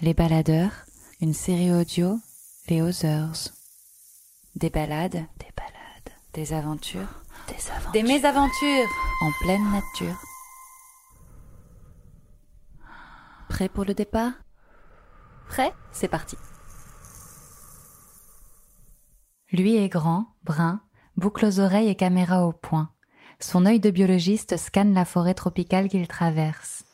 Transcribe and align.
Les 0.00 0.14
baladeurs, 0.14 0.70
une 1.20 1.34
série 1.34 1.72
audio, 1.72 2.20
les 2.68 2.80
Others. 2.82 3.52
Des 4.54 4.70
balades, 4.70 5.26
des 5.38 5.52
balades, 5.56 6.14
des 6.34 6.52
aventures, 6.52 7.24
des 7.48 7.68
aventures, 7.68 7.90
des 7.90 8.02
mésaventures 8.04 8.88
en 9.22 9.32
pleine 9.40 9.72
nature. 9.72 10.16
Prêt 13.48 13.68
pour 13.68 13.84
le 13.84 13.94
départ? 13.94 14.34
Prêt 15.48 15.74
C'est 15.90 16.06
parti. 16.06 16.36
Lui 19.50 19.74
est 19.74 19.88
grand, 19.88 20.26
brun, 20.44 20.80
boucle 21.16 21.44
aux 21.44 21.58
oreilles 21.58 21.88
et 21.88 21.96
caméra 21.96 22.46
au 22.46 22.52
poing. 22.52 22.90
Son 23.40 23.66
œil 23.66 23.80
de 23.80 23.90
biologiste 23.90 24.58
scanne 24.58 24.94
la 24.94 25.04
forêt 25.04 25.34
tropicale 25.34 25.88
qu'il 25.88 26.06
traverse. 26.06 26.84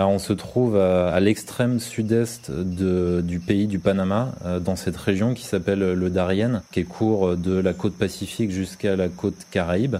Alors 0.00 0.12
on 0.12 0.18
se 0.18 0.32
trouve 0.32 0.78
à, 0.78 1.20
l'extrême 1.20 1.78
sud-est 1.78 2.50
du 2.50 3.38
pays 3.38 3.66
du 3.66 3.78
Panama, 3.78 4.32
euh, 4.46 4.58
dans 4.58 4.74
cette 4.74 4.96
région 4.96 5.34
qui 5.34 5.44
s'appelle 5.44 5.92
le 5.92 6.08
Darien, 6.08 6.62
qui 6.72 6.86
court 6.86 7.36
de 7.36 7.60
la 7.60 7.74
côte 7.74 7.92
pacifique 7.92 8.50
jusqu'à 8.50 8.96
la 8.96 9.10
côte 9.10 9.34
caraïbe. 9.50 9.96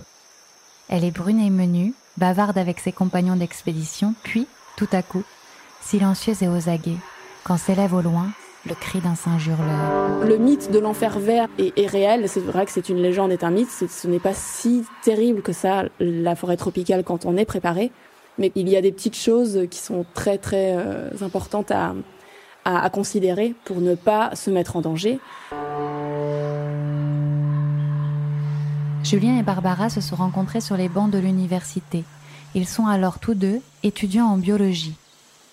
Elle 0.88 1.04
est 1.04 1.10
brune 1.10 1.38
et 1.38 1.50
menue, 1.50 1.92
bavarde 2.16 2.56
avec 2.56 2.80
ses 2.80 2.92
compagnons 2.92 3.36
d'expédition, 3.36 4.14
puis, 4.22 4.46
tout 4.78 4.88
à 4.90 5.02
coup, 5.02 5.22
silencieuse 5.82 6.42
et 6.42 6.48
aux 6.48 6.70
aguets, 6.70 6.96
quand 7.44 7.58
s'élève 7.58 7.92
au 7.92 8.00
loin 8.00 8.28
le 8.64 8.74
cri 8.74 9.00
d'un 9.00 9.14
singe 9.14 9.48
hurleur. 9.48 10.24
Le 10.26 10.38
mythe 10.38 10.70
de 10.70 10.78
l'enfer 10.78 11.18
vert 11.18 11.48
est, 11.58 11.78
est 11.78 11.86
réel, 11.86 12.26
c'est 12.26 12.40
vrai 12.40 12.64
que 12.64 12.72
c'est 12.72 12.88
une 12.88 13.02
légende, 13.02 13.32
est 13.32 13.44
un 13.44 13.50
mythe, 13.50 13.68
ce 13.70 14.08
n'est 14.08 14.18
pas 14.18 14.32
si 14.32 14.82
terrible 15.02 15.42
que 15.42 15.52
ça, 15.52 15.84
la 15.98 16.36
forêt 16.36 16.56
tropicale, 16.56 17.04
quand 17.04 17.26
on 17.26 17.36
est 17.36 17.44
préparé. 17.44 17.92
Mais 18.38 18.52
il 18.54 18.68
y 18.68 18.76
a 18.76 18.82
des 18.82 18.92
petites 18.92 19.16
choses 19.16 19.66
qui 19.70 19.78
sont 19.78 20.04
très 20.14 20.38
très 20.38 20.74
euh, 20.76 21.10
importantes 21.20 21.70
à, 21.70 21.94
à, 22.64 22.88
considérer 22.90 23.54
pour 23.64 23.80
ne 23.80 23.94
pas 23.94 24.34
se 24.34 24.50
mettre 24.50 24.76
en 24.76 24.80
danger. 24.80 25.18
Julien 29.02 29.38
et 29.38 29.42
Barbara 29.42 29.88
se 29.88 30.00
sont 30.00 30.16
rencontrés 30.16 30.60
sur 30.60 30.76
les 30.76 30.88
bancs 30.88 31.10
de 31.10 31.18
l'université. 31.18 32.04
Ils 32.54 32.68
sont 32.68 32.86
alors 32.86 33.18
tous 33.18 33.34
deux 33.34 33.60
étudiants 33.82 34.26
en 34.26 34.36
biologie. 34.36 34.94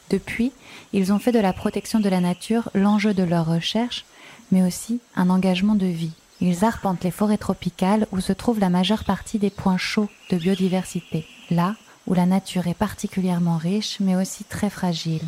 Depuis, 0.09 0.52
ils 0.94 1.11
ont 1.11 1.20
fait 1.20 1.31
de 1.31 1.39
la 1.39 1.53
protection 1.53 2.00
de 2.00 2.09
la 2.09 2.22
nature 2.22 2.70
l'enjeu 2.73 3.14
de 3.14 3.23
leur 3.23 3.45
recherche, 3.45 4.05
mais 4.52 4.64
aussi 4.64 5.00
un 5.16 5.30
engagement 5.30 5.75
de 5.75 5.86
vie. 5.86 6.14
Ils 6.39 6.64
arpentent 6.64 7.03
les 7.03 7.11
forêts 7.11 7.38
tropicales 7.38 8.08
où 8.11 8.20
se 8.20 8.33
trouve 8.33 8.59
la 8.59 8.70
majeure 8.70 9.03
partie 9.03 9.39
des 9.39 9.50
points 9.50 9.78
chauds 9.78 10.09
de 10.30 10.38
biodiversité, 10.38 11.25
là 11.50 11.75
où 12.08 12.13
la 12.13 12.25
nature 12.25 12.67
est 12.67 12.77
particulièrement 12.77 13.58
riche, 13.58 13.97
mais 14.00 14.16
aussi 14.16 14.44
très 14.44 14.69
fragile. 14.69 15.22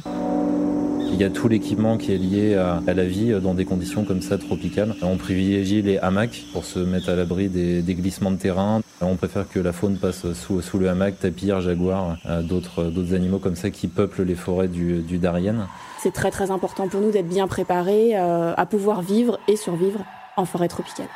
Il 1.12 1.16
y 1.20 1.24
a 1.24 1.30
tout 1.30 1.48
l'équipement 1.48 1.98
qui 1.98 2.14
est 2.14 2.18
lié 2.18 2.56
à, 2.56 2.82
la 2.94 3.04
vie 3.04 3.34
dans 3.42 3.54
des 3.54 3.66
conditions 3.66 4.06
comme 4.06 4.22
ça 4.22 4.38
tropicales. 4.38 4.96
On 5.02 5.18
privilégie 5.18 5.82
les 5.82 5.98
hamacs 5.98 6.44
pour 6.54 6.66
se 6.66 6.80
mettre 6.80 7.10
à 7.10 7.16
l'abri 7.16 7.50
des, 7.50 7.82
glissements 7.96 8.32
de 8.32 8.38
terrain. 8.38 8.82
On 9.02 9.16
préfère 9.16 9.50
que 9.50 9.60
la 9.60 9.74
faune 9.74 9.98
passe 9.98 10.32
sous, 10.34 10.62
sous 10.62 10.78
le 10.78 10.88
hamac, 10.88 11.20
tapir, 11.20 11.62
jaguar, 11.62 12.18
d'autres, 12.44 12.86
d'autres 12.86 13.14
animaux 13.16 13.40
comme 13.40 13.56
ça 13.56 13.70
qui 13.72 13.88
peuplent 13.88 14.24
les 14.24 14.36
forêts 14.36 14.68
du, 14.68 15.02
du 15.02 15.18
Darien. 15.18 15.68
C'est 16.02 16.14
très 16.14 16.32
très 16.32 16.50
important 16.50 16.88
pour 16.88 17.02
nous 17.02 17.12
d'être 17.12 17.28
bien 17.28 17.48
préparés 17.48 18.12
euh, 18.16 18.54
à 18.56 18.66
pouvoir 18.66 19.02
vivre 19.02 19.38
et 19.50 19.58
survivre 19.58 20.06
en 20.38 20.46
forêt 20.46 20.70
tropicale. 20.70 21.08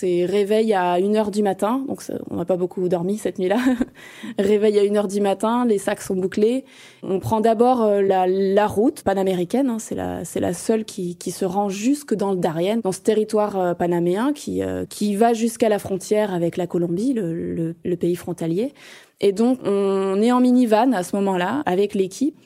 C'est 0.00 0.24
réveil 0.24 0.72
à 0.72 0.98
1h 0.98 1.30
du 1.30 1.42
matin, 1.42 1.84
donc 1.86 2.00
on 2.30 2.36
n'a 2.36 2.46
pas 2.46 2.56
beaucoup 2.56 2.88
dormi 2.88 3.18
cette 3.18 3.38
nuit-là. 3.38 3.58
réveil 4.38 4.78
à 4.78 4.82
1h 4.82 5.08
du 5.08 5.20
matin, 5.20 5.66
les 5.66 5.76
sacs 5.76 6.00
sont 6.00 6.16
bouclés. 6.16 6.64
On 7.02 7.20
prend 7.20 7.42
d'abord 7.42 7.82
euh, 7.82 8.00
la, 8.00 8.66
route 8.66 9.02
panaméricaine, 9.02 9.68
hein, 9.68 9.76
c'est 9.78 9.94
la, 9.94 10.54
seule 10.54 10.86
qui, 10.86 11.18
se 11.30 11.44
rend 11.44 11.68
jusque 11.68 12.14
dans 12.14 12.30
le 12.30 12.38
Darien, 12.38 12.78
dans 12.78 12.92
ce 12.92 13.02
territoire 13.02 13.58
euh, 13.58 13.74
panaméen 13.74 14.32
qui, 14.32 14.62
euh, 14.62 14.86
qui 14.88 15.16
va 15.16 15.34
jusqu'à 15.34 15.68
la 15.68 15.78
frontière 15.78 16.32
avec 16.32 16.56
la 16.56 16.66
Colombie, 16.66 17.12
le 17.12 17.94
pays 17.96 18.16
frontalier. 18.16 18.72
Et 19.20 19.32
donc 19.32 19.58
on 19.66 20.22
est 20.22 20.32
en 20.32 20.40
minivan 20.40 20.94
à 20.94 21.02
ce 21.02 21.14
moment-là 21.16 21.62
avec 21.66 21.92
l'équipe. 21.92 22.38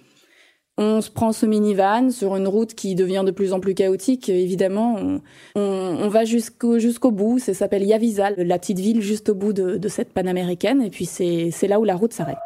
On 0.77 1.01
se 1.01 1.11
prend 1.11 1.33
ce 1.33 1.47
minivan 1.47 2.11
sur 2.11 2.35
une 2.35 2.49
route 2.49 2.75
qui 2.75 2.97
devient 2.97 3.23
de 3.25 3.31
plus 3.31 3.53
en 3.53 3.61
plus 3.61 3.75
chaotique. 3.75 4.29
Évidemment, 4.29 5.21
on, 5.55 6.09
va 6.09 6.25
jusqu'au 6.25 6.81
jusqu'au 6.81 7.13
bout. 7.13 7.39
Ça 7.39 7.55
s'appelle 7.55 7.85
Yavizal, 7.85 8.35
la 8.39 8.59
petite 8.59 8.81
ville 8.81 9.01
juste 9.01 9.29
au 9.29 9.35
bout 9.35 9.53
de, 9.53 9.77
de 9.77 9.89
cette 9.89 10.13
panaméricaine. 10.13 10.83
Et 10.83 10.91
puis 10.91 11.05
c'est 11.07 11.69
là 11.69 11.79
où 11.79 11.85
la 11.85 11.95
route 11.95 12.13
s'arrête. 12.13 12.39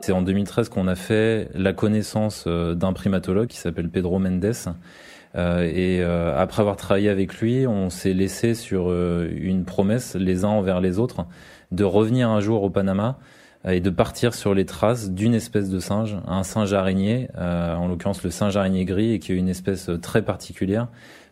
C'est 0.00 0.12
en 0.12 0.22
2013 0.22 0.68
qu'on 0.68 0.86
a 0.86 0.94
fait 0.94 1.48
la 1.54 1.72
connaissance 1.72 2.44
euh, 2.46 2.74
d'un 2.74 2.92
primatologue 2.92 3.48
qui 3.48 3.58
s'appelle 3.58 3.88
Pedro 3.88 4.18
Mendes. 4.20 4.54
Euh, 5.34 5.62
et 5.62 6.00
euh, 6.00 6.38
après 6.38 6.60
avoir 6.60 6.76
travaillé 6.76 7.08
avec 7.08 7.34
lui, 7.40 7.66
on 7.66 7.90
s'est 7.90 8.12
laissé 8.12 8.54
sur 8.54 8.92
une 8.92 9.64
promesse 9.64 10.14
les 10.14 10.44
uns 10.44 10.48
envers 10.48 10.80
les 10.80 10.98
autres 10.98 11.26
de 11.72 11.84
revenir 11.84 12.30
un 12.30 12.40
jour 12.40 12.62
au 12.62 12.70
Panama 12.70 13.18
et 13.66 13.80
de 13.80 13.90
partir 13.90 14.34
sur 14.34 14.54
les 14.54 14.64
traces 14.64 15.10
d'une 15.10 15.34
espèce 15.34 15.68
de 15.68 15.80
singe, 15.80 16.16
un 16.26 16.42
singe 16.42 16.72
araignée, 16.72 17.28
euh, 17.36 17.74
en 17.74 17.88
l'occurrence 17.88 18.22
le 18.22 18.30
singe 18.30 18.56
araignée 18.56 18.84
gris, 18.84 19.12
et 19.12 19.18
qui 19.18 19.32
est 19.32 19.36
une 19.36 19.48
espèce 19.48 19.90
très 20.00 20.22
particulière 20.22 20.88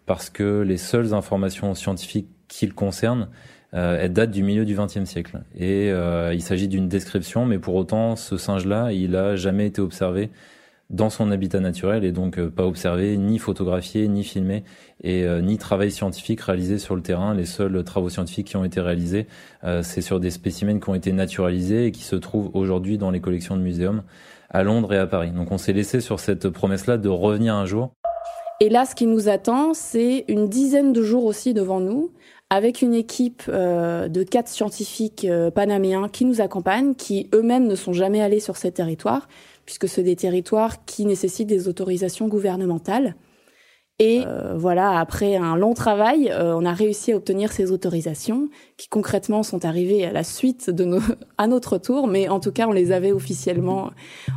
parce 0.06 0.30
que 0.30 0.60
les 0.60 0.76
seules 0.76 1.14
informations 1.14 1.74
scientifiques 1.74 2.28
qui 2.48 2.66
le 2.66 2.72
concernent 2.72 3.28
euh, 3.74 4.08
datent 4.08 4.30
du 4.30 4.42
milieu 4.42 4.64
du 4.64 4.76
XXe 4.76 5.04
siècle. 5.04 5.40
Et 5.56 5.90
euh, 5.90 6.32
il 6.32 6.40
s'agit 6.40 6.68
d'une 6.68 6.88
description, 6.88 7.44
mais 7.44 7.58
pour 7.58 7.74
autant, 7.74 8.16
ce 8.16 8.36
singe-là, 8.36 8.92
il 8.92 9.16
a 9.16 9.36
jamais 9.36 9.66
été 9.66 9.82
observé 9.82 10.30
dans 10.90 11.10
son 11.10 11.30
habitat 11.30 11.60
naturel 11.60 12.04
et 12.04 12.12
donc 12.12 12.38
euh, 12.38 12.48
pas 12.48 12.64
observé, 12.64 13.16
ni 13.16 13.38
photographié, 13.38 14.06
ni 14.08 14.22
filmé 14.22 14.62
et 15.02 15.24
euh, 15.24 15.40
ni 15.40 15.58
travail 15.58 15.90
scientifique 15.90 16.40
réalisé 16.40 16.78
sur 16.78 16.94
le 16.94 17.02
terrain. 17.02 17.34
Les 17.34 17.44
seuls 17.44 17.82
travaux 17.84 18.08
scientifiques 18.08 18.48
qui 18.48 18.56
ont 18.56 18.64
été 18.64 18.80
réalisés, 18.80 19.26
euh, 19.64 19.82
c'est 19.82 20.00
sur 20.00 20.20
des 20.20 20.30
spécimens 20.30 20.78
qui 20.78 20.88
ont 20.88 20.94
été 20.94 21.12
naturalisés 21.12 21.86
et 21.86 21.92
qui 21.92 22.02
se 22.02 22.16
trouvent 22.16 22.50
aujourd'hui 22.54 22.98
dans 22.98 23.10
les 23.10 23.20
collections 23.20 23.56
de 23.56 23.62
muséums 23.62 24.02
à 24.50 24.62
Londres 24.62 24.92
et 24.92 24.98
à 24.98 25.06
Paris. 25.06 25.32
Donc 25.32 25.50
on 25.50 25.58
s'est 25.58 25.72
laissé 25.72 26.00
sur 26.00 26.20
cette 26.20 26.48
promesse-là 26.48 26.98
de 26.98 27.08
revenir 27.08 27.54
un 27.54 27.66
jour. 27.66 27.90
Et 28.60 28.70
là, 28.70 28.86
ce 28.86 28.94
qui 28.94 29.06
nous 29.06 29.28
attend, 29.28 29.74
c'est 29.74 30.24
une 30.28 30.48
dizaine 30.48 30.92
de 30.92 31.02
jours 31.02 31.24
aussi 31.24 31.52
devant 31.52 31.80
nous, 31.80 32.10
avec 32.48 32.80
une 32.80 32.94
équipe 32.94 33.50
de 33.50 34.22
quatre 34.22 34.48
scientifiques 34.48 35.26
panaméens 35.54 36.08
qui 36.08 36.24
nous 36.24 36.40
accompagnent, 36.40 36.94
qui 36.94 37.28
eux-mêmes 37.34 37.66
ne 37.66 37.74
sont 37.74 37.92
jamais 37.92 38.22
allés 38.22 38.40
sur 38.40 38.56
ces 38.56 38.72
territoires, 38.72 39.28
puisque 39.66 39.88
c'est 39.88 40.02
des 40.02 40.16
territoires 40.16 40.84
qui 40.84 41.04
nécessitent 41.04 41.48
des 41.48 41.68
autorisations 41.68 42.28
gouvernementales. 42.28 43.16
Et 43.98 44.24
euh, 44.26 44.54
voilà, 44.58 44.98
après 44.98 45.36
un 45.36 45.56
long 45.56 45.72
travail, 45.72 46.30
euh, 46.30 46.54
on 46.54 46.66
a 46.66 46.72
réussi 46.74 47.12
à 47.12 47.16
obtenir 47.16 47.50
ces 47.50 47.72
autorisations, 47.72 48.50
qui 48.76 48.88
concrètement 48.88 49.42
sont 49.42 49.64
arrivées 49.64 50.04
à 50.04 50.12
la 50.12 50.22
suite 50.22 50.68
de 50.68 50.84
nos, 50.84 51.00
à 51.38 51.46
notre 51.46 51.78
tour, 51.78 52.06
mais 52.06 52.28
en 52.28 52.38
tout 52.38 52.52
cas, 52.52 52.66
on 52.68 52.72
les 52.72 52.92
avait 52.92 53.12
officiellement, 53.12 53.90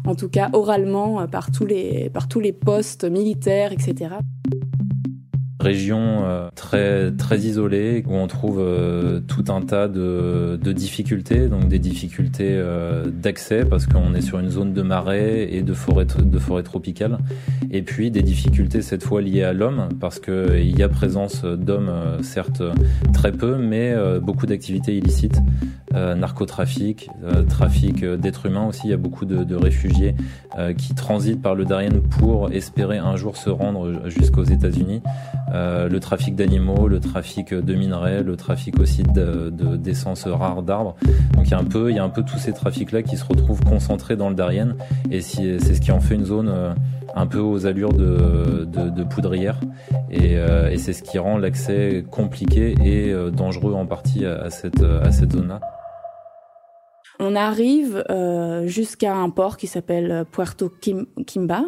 en 0.05 0.15
tout 0.15 0.29
cas 0.29 0.49
oralement, 0.53 1.27
par 1.27 1.51
tous 1.51 1.65
les, 1.65 2.09
par 2.09 2.29
tous 2.29 2.39
les 2.39 2.53
postes 2.53 3.03
militaires, 3.03 3.73
etc. 3.73 4.15
région 5.59 6.23
euh, 6.23 6.50
très 6.56 7.11
très 7.11 7.39
isolée 7.39 8.03
où 8.07 8.15
on 8.15 8.27
trouve 8.27 8.59
euh, 8.59 9.19
tout 9.19 9.45
un 9.50 9.61
tas 9.61 9.88
de, 9.88 10.57
de, 10.61 10.71
difficultés, 10.71 11.47
donc 11.47 11.67
des 11.67 11.79
difficultés 11.79 12.51
euh, 12.51 13.06
d'accès 13.11 13.65
parce 13.65 13.85
qu'on 13.85 14.13
est 14.13 14.21
sur 14.21 14.39
une 14.39 14.50
zone 14.50 14.73
de 14.73 14.81
marais 14.81 15.53
et 15.53 15.61
de 15.61 15.73
forêt 15.73 16.06
de 16.06 16.39
forêt 16.39 16.63
tropicale, 16.63 17.17
et 17.71 17.81
puis 17.81 18.09
des 18.09 18.21
difficultés 18.21 18.81
cette 18.81 19.03
fois 19.03 19.21
liées 19.21 19.44
à 19.44 19.53
l'homme 19.53 19.89
parce 20.00 20.19
que 20.19 20.57
il 20.57 20.77
y 20.77 20.83
a 20.83 20.89
présence 20.89 21.44
d'hommes 21.44 21.91
certes 22.21 22.63
très 23.13 23.31
peu, 23.31 23.57
mais 23.57 23.94
beaucoup 24.21 24.45
d'activités 24.45 24.95
illicites, 24.95 25.41
narcotrafic, 25.94 27.09
trafic 27.50 28.06
d'êtres 28.06 28.45
humains 28.45 28.67
aussi. 28.67 28.81
Il 28.85 28.91
y 28.91 28.94
a 28.94 28.97
beaucoup 28.97 29.25
de, 29.25 29.44
de 29.44 29.56
réfugiés 29.56 30.15
qui 30.77 30.95
transitent 30.95 31.41
par 31.41 31.56
le 31.56 31.65
Darien 31.65 31.91
pour 32.19 32.51
espérer 32.51 32.97
un 32.97 33.15
jour 33.15 33.38
se 33.38 33.50
rendre 33.50 34.07
jusqu'aux 34.09 34.44
États-Unis. 34.44 35.01
Euh, 35.53 35.89
le 35.89 35.99
trafic 35.99 36.35
d'animaux, 36.35 36.87
le 36.87 36.99
trafic 36.99 37.53
de 37.53 37.73
minerais, 37.73 38.23
le 38.23 38.35
trafic 38.35 38.79
aussi 38.79 39.03
d'essence 39.03 40.25
de, 40.25 40.31
rare 40.31 40.61
d'arbres. 40.61 40.95
Donc 41.33 41.47
il 41.47 41.51
y 41.51 41.53
a 41.53 41.59
un 41.59 41.63
peu, 41.63 41.89
il 41.89 41.95
y 41.95 41.99
a 41.99 42.03
un 42.03 42.09
peu 42.09 42.23
tous 42.23 42.37
ces 42.37 42.53
trafics-là 42.53 43.01
qui 43.01 43.17
se 43.17 43.25
retrouvent 43.25 43.63
concentrés 43.63 44.15
dans 44.15 44.29
le 44.29 44.35
Darien, 44.35 44.75
et 45.11 45.21
c'est 45.21 45.59
ce 45.59 45.81
qui 45.81 45.91
en 45.91 45.99
fait 45.99 46.15
une 46.15 46.25
zone 46.25 46.49
euh, 46.49 46.73
un 47.15 47.25
peu 47.25 47.39
aux 47.39 47.65
allures 47.65 47.93
de, 47.93 48.65
de, 48.65 49.03
poudrière, 49.03 49.59
et, 50.11 50.37
euh, 50.37 50.69
et 50.69 50.77
c'est 50.77 50.93
ce 50.93 51.01
qui 51.01 51.17
rend 51.17 51.37
l'accès 51.37 52.05
compliqué 52.09 52.75
et 52.83 53.13
dangereux 53.31 53.73
en 53.73 53.85
partie 53.85 54.25
à 54.25 54.49
cette, 54.49 54.83
à 54.83 55.11
cette 55.11 55.33
zone-là. 55.33 55.59
On 57.19 57.36
arrive 57.36 58.04
euh, 58.10 58.66
jusqu'à 58.68 59.13
un 59.13 59.30
port 59.30 59.57
qui 59.57 59.68
s'appelle 59.68 60.25
Puerto 60.31 60.71
Quimba. 61.27 61.63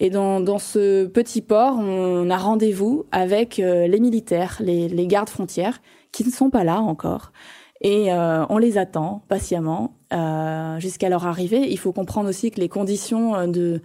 Et 0.00 0.10
dans, 0.10 0.40
dans, 0.40 0.58
ce 0.58 1.06
petit 1.06 1.40
port, 1.40 1.78
on 1.78 2.28
a 2.30 2.36
rendez-vous 2.36 3.06
avec 3.12 3.60
euh, 3.60 3.86
les 3.86 4.00
militaires, 4.00 4.56
les, 4.60 4.88
les, 4.88 5.06
gardes 5.06 5.28
frontières, 5.28 5.80
qui 6.10 6.24
ne 6.24 6.30
sont 6.30 6.50
pas 6.50 6.64
là 6.64 6.80
encore. 6.80 7.32
Et 7.80 8.12
euh, 8.12 8.44
on 8.48 8.58
les 8.58 8.76
attend 8.76 9.22
patiemment 9.28 9.94
euh, 10.12 10.80
jusqu'à 10.80 11.08
leur 11.08 11.26
arrivée. 11.26 11.70
Il 11.70 11.78
faut 11.78 11.92
comprendre 11.92 12.28
aussi 12.28 12.50
que 12.50 12.60
les 12.60 12.68
conditions 12.68 13.46
de 13.46 13.80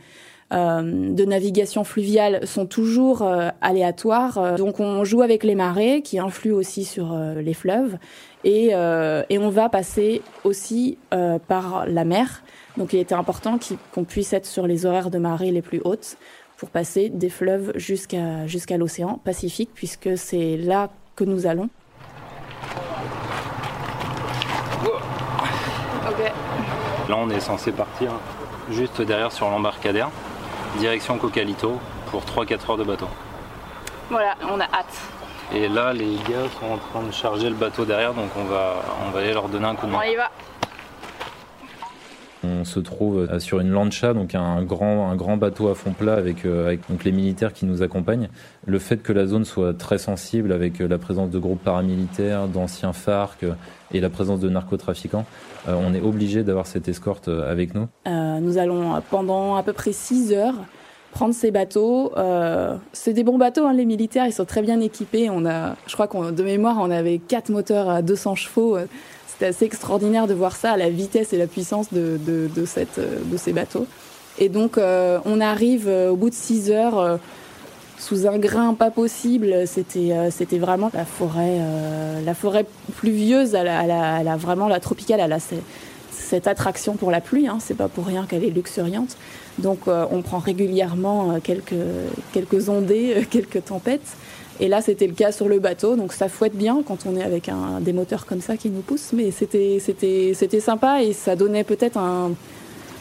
euh, 0.54 0.82
de 1.14 1.26
navigation 1.26 1.84
fluviale 1.84 2.46
sont 2.46 2.68
toujours 2.68 3.24
euh, 3.24 3.50
aléatoires. 3.62 4.56
Donc 4.56 4.80
on 4.80 5.04
joue 5.04 5.22
avec 5.22 5.44
les 5.44 5.56
marées 5.56 6.02
qui 6.02 6.20
influent 6.20 6.58
aussi 6.58 6.86
sur 6.86 7.18
les 7.36 7.54
fleuves 7.54 7.98
et, 8.44 8.70
et, 9.30 9.38
on 9.38 9.50
va 9.50 9.70
passer 9.70 10.22
aussi 10.44 10.98
par 11.48 11.86
la 11.88 12.06
mer. 12.06 12.44
Donc 12.78 12.94
il 12.94 13.00
était 13.00 13.16
important 13.16 13.60
qu'on 13.94 14.04
puisse 14.04 14.34
être 14.34 14.46
sur 14.46 14.68
les 14.68 14.86
horaires 14.86 15.10
de 15.10 15.20
marée 15.20 15.52
les 15.52 15.62
plus 15.62 15.82
hautes 15.84 16.18
pour 16.58 16.70
passer 16.70 17.10
des 17.10 17.30
fleuves 17.30 17.72
jusqu'à 17.76 18.48
jusqu'à 18.48 18.78
l'océan 18.78 19.20
Pacifique 19.24 19.70
puisque 19.74 20.18
c'est 20.18 20.58
là 20.58 20.90
que 21.16 21.24
nous 21.24 21.46
allons. 21.46 21.70
Là 27.10 27.18
on 27.18 27.30
est 27.30 27.40
censé 27.40 27.72
partir 27.72 28.12
juste 28.70 29.02
derrière 29.02 29.32
sur 29.32 29.50
l'embarcadère 29.50 30.10
direction 30.78 31.18
Cocalito 31.18 31.80
pour 32.08 32.24
3-4 32.24 32.72
heures 32.72 32.78
de 32.78 32.84
bateau. 32.84 33.08
Voilà, 34.10 34.36
on 34.50 34.60
a 34.60 34.66
hâte. 34.66 35.13
Et 35.56 35.68
là, 35.68 35.94
les 35.94 36.16
gars 36.28 36.50
sont 36.60 36.74
en 36.74 36.78
train 36.78 37.04
de 37.06 37.12
charger 37.12 37.48
le 37.48 37.56
bateau 37.56 37.86
derrière, 37.86 38.14
donc 38.14 38.30
on 38.36 38.46
va, 38.46 38.82
on 39.06 39.12
va 39.12 39.20
aller 39.20 39.34
leur 39.34 39.50
donner 39.50 39.66
un 39.66 39.76
coup 39.76 39.86
de 39.86 39.92
main. 39.92 40.00
On 40.04 40.12
y 40.12 40.16
va. 40.16 40.32
On 42.44 42.66
se 42.66 42.80
trouve 42.80 43.28
euh, 43.32 43.40
sur 43.40 43.60
une 43.60 43.70
lancha, 43.70 44.14
donc 44.14 44.36
un 44.36 44.64
grand, 44.64 45.10
un 45.10 45.16
grand 45.16 45.38
bateau 45.38 45.70
à 45.70 45.76
fond 45.76 45.92
plat 45.92 46.16
avec, 46.16 46.46
euh, 46.46 46.66
avec 46.66 46.90
donc 46.90 47.04
les 47.04 47.12
militaires 47.12 47.54
qui 47.54 47.66
nous 47.66 47.84
accompagnent. 47.84 48.30
Le 48.66 48.80
fait 48.80 48.98
que 48.98 49.14
la 49.14 49.28
zone 49.28 49.46
soit 49.46 49.78
très 49.78 49.98
sensible 49.98 50.52
avec 50.52 50.82
euh, 50.82 50.88
la 50.88 50.98
présence 50.98 51.30
de 51.30 51.40
groupes 51.40 51.64
paramilitaires, 51.64 52.48
d'anciens 52.48 52.92
FARC 52.92 53.46
et 53.94 54.02
la 54.02 54.10
présence 54.10 54.40
de 54.40 54.50
narcotrafiquants, 54.50 55.26
on 55.68 55.94
est 55.94 56.02
obligé 56.02 56.44
d'avoir 56.44 56.66
cette 56.66 56.88
escorte 56.90 57.28
avec 57.28 57.76
nous. 57.76 57.88
nous 58.08 58.58
allons 58.58 59.00
pendant 59.12 59.56
à 59.56 59.62
peu 59.62 59.72
près 59.72 59.94
6 59.94 60.34
heures 60.34 60.56
prendre 61.14 61.34
ces 61.34 61.52
bateaux. 61.52 62.12
c'est 62.92 63.14
des 63.14 63.24
bons 63.24 63.38
bateaux, 63.38 63.66
hein, 63.66 63.74
les 63.74 63.86
militaires, 63.86 64.26
ils 64.26 64.34
sont 64.34 64.46
très 64.46 64.62
bien 64.62 64.80
équipés. 64.82 65.30
On 65.30 65.46
a, 65.46 65.76
je 65.88 65.94
crois 65.94 66.08
qu'on 66.08 66.32
de 66.32 66.44
mémoire, 66.44 66.78
on 66.80 66.92
avait 66.92 67.20
quatre 67.20 67.50
moteurs 67.50 67.90
à 67.90 68.02
200 68.02 68.36
chevaux. 68.36 68.78
C'était 69.34 69.48
assez 69.48 69.66
extraordinaire 69.66 70.28
de 70.28 70.36
voir 70.36 70.56
ça, 70.56 70.78
la 70.78 70.92
vitesse 70.92 71.34
et 71.34 71.38
la 71.38 71.48
puissance 71.48 71.92
de, 71.92 72.20
de, 72.24 72.66
ces 73.38 73.54
bateaux. 73.54 73.88
Et 74.38 74.48
donc, 74.48 74.78
euh, 74.78 75.18
on 75.26 75.42
arrive 75.42 75.88
euh, 75.88 76.12
au 76.12 76.16
bout 76.16 76.30
de 76.30 76.36
6 76.36 76.70
heures 76.70 77.00
euh, 77.00 77.18
sous 77.98 78.28
un 78.28 78.38
grain 78.38 78.76
pas 78.76 78.92
possible. 78.92 79.66
C'était, 79.66 80.30
c'était 80.30 80.60
vraiment 80.60 80.92
la 80.94 81.06
forêt, 81.06 81.60
la 82.26 82.34
forêt 82.36 82.66
pluvieuse. 82.98 83.56
Elle 83.56 83.70
a, 83.70 84.20
elle 84.20 84.28
a, 84.28 84.36
vraiment 84.36 84.68
la 84.68 84.80
tropicale. 84.80 85.20
Elle 85.22 85.32
a 85.32 85.40
cette 86.14 86.48
attraction 86.48 86.96
pour 86.96 87.12
la 87.12 87.22
pluie. 87.22 87.48
Hein, 87.48 87.58
c'est 87.60 87.74
pas 87.76 87.88
pour 87.88 88.06
rien 88.06 88.26
qu'elle 88.26 88.44
est 88.44 88.50
luxuriante. 88.50 89.18
Donc, 89.60 89.82
on 89.88 90.22
prend 90.24 90.40
régulièrement 90.40 91.40
quelques, 91.44 91.76
quelques 92.34 92.70
ondées, 92.70 93.28
quelques 93.30 93.66
tempêtes. 93.66 94.16
Et 94.60 94.68
là, 94.68 94.82
c'était 94.82 95.08
le 95.08 95.14
cas 95.14 95.32
sur 95.32 95.48
le 95.48 95.60
bateau, 95.60 95.96
donc 95.96 96.14
ça 96.14 96.30
fouette 96.30 96.56
bien 96.56 96.84
quand 96.86 97.06
on 97.06 97.16
est 97.16 97.24
avec 97.24 97.50
un, 97.50 97.80
des 97.82 97.94
moteurs 97.94 98.26
comme 98.26 98.42
ça 98.42 98.56
qui 98.56 98.70
nous 98.70 98.82
poussent. 98.82 99.12
Mais 99.14 99.32
c'était, 99.32 99.78
c'était, 99.80 100.34
c'était 100.36 100.60
sympa 100.60 101.02
et 101.02 101.14
ça 101.14 101.36
donnait 101.36 101.64
peut-être 101.64 101.98
un, 101.98 102.32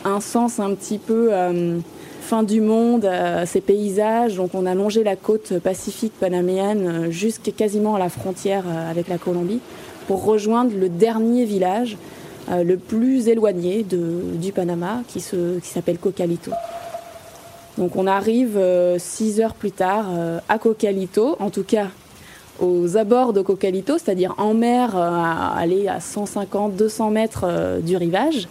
un 0.05 0.21
sens 0.21 0.61
un 0.61 0.75
petit 0.75 0.99
peu 0.99 1.29
euh, 1.33 1.79
fin 2.21 2.43
du 2.43 2.61
monde 2.61 3.09
ces 3.47 3.61
paysages. 3.61 4.37
Donc 4.37 4.55
on 4.55 4.67
a 4.67 4.75
longé 4.75 5.05
la 5.05 5.17
côte 5.17 5.59
pacifique 5.59 6.13
panaméenne 6.19 7.11
jusqu'à 7.11 7.53
quasiment 7.53 7.97
à 7.97 7.99
la 7.99 8.09
frontière 8.09 8.65
euh, 8.67 8.91
avec 8.91 9.09
la 9.09 9.19
Colombie 9.19 9.61
pour 10.07 10.25
rejoindre 10.25 10.73
le 10.75 10.89
dernier 10.89 11.45
village 11.45 11.97
euh, 12.51 12.65
le 12.65 12.77
plus 12.77 13.29
éloigné 13.29 13.85
du 13.85 14.53
Panama 14.53 15.03
qui, 15.09 15.21
se, 15.21 15.59
s'appelle 15.63 15.99
Cocalito. 15.99 16.51
Donc 17.79 17.97
on 17.97 18.07
arrive 18.07 18.57
euh, 18.57 18.99
six 18.99 19.41
heures 19.41 19.55
plus 19.55 19.71
tard 19.71 20.07
euh, 20.11 20.41
à 20.49 20.59
Cocalito, 20.59 21.37
en 21.39 21.51
tout 21.51 21.63
cas 21.63 21.89
aux 22.61 22.97
abords 22.97 23.33
de 23.33 23.43
Cocalito, 23.43 23.97
c'est-à-dire 23.97 24.35
en 24.39 24.55
mer, 24.55 24.95
à 24.97 25.57
aller 25.57 25.89
à 25.89 25.99
150-200 25.99 27.11
mètres 27.11 27.81
du 27.81 27.97
rivage. 27.97 28.47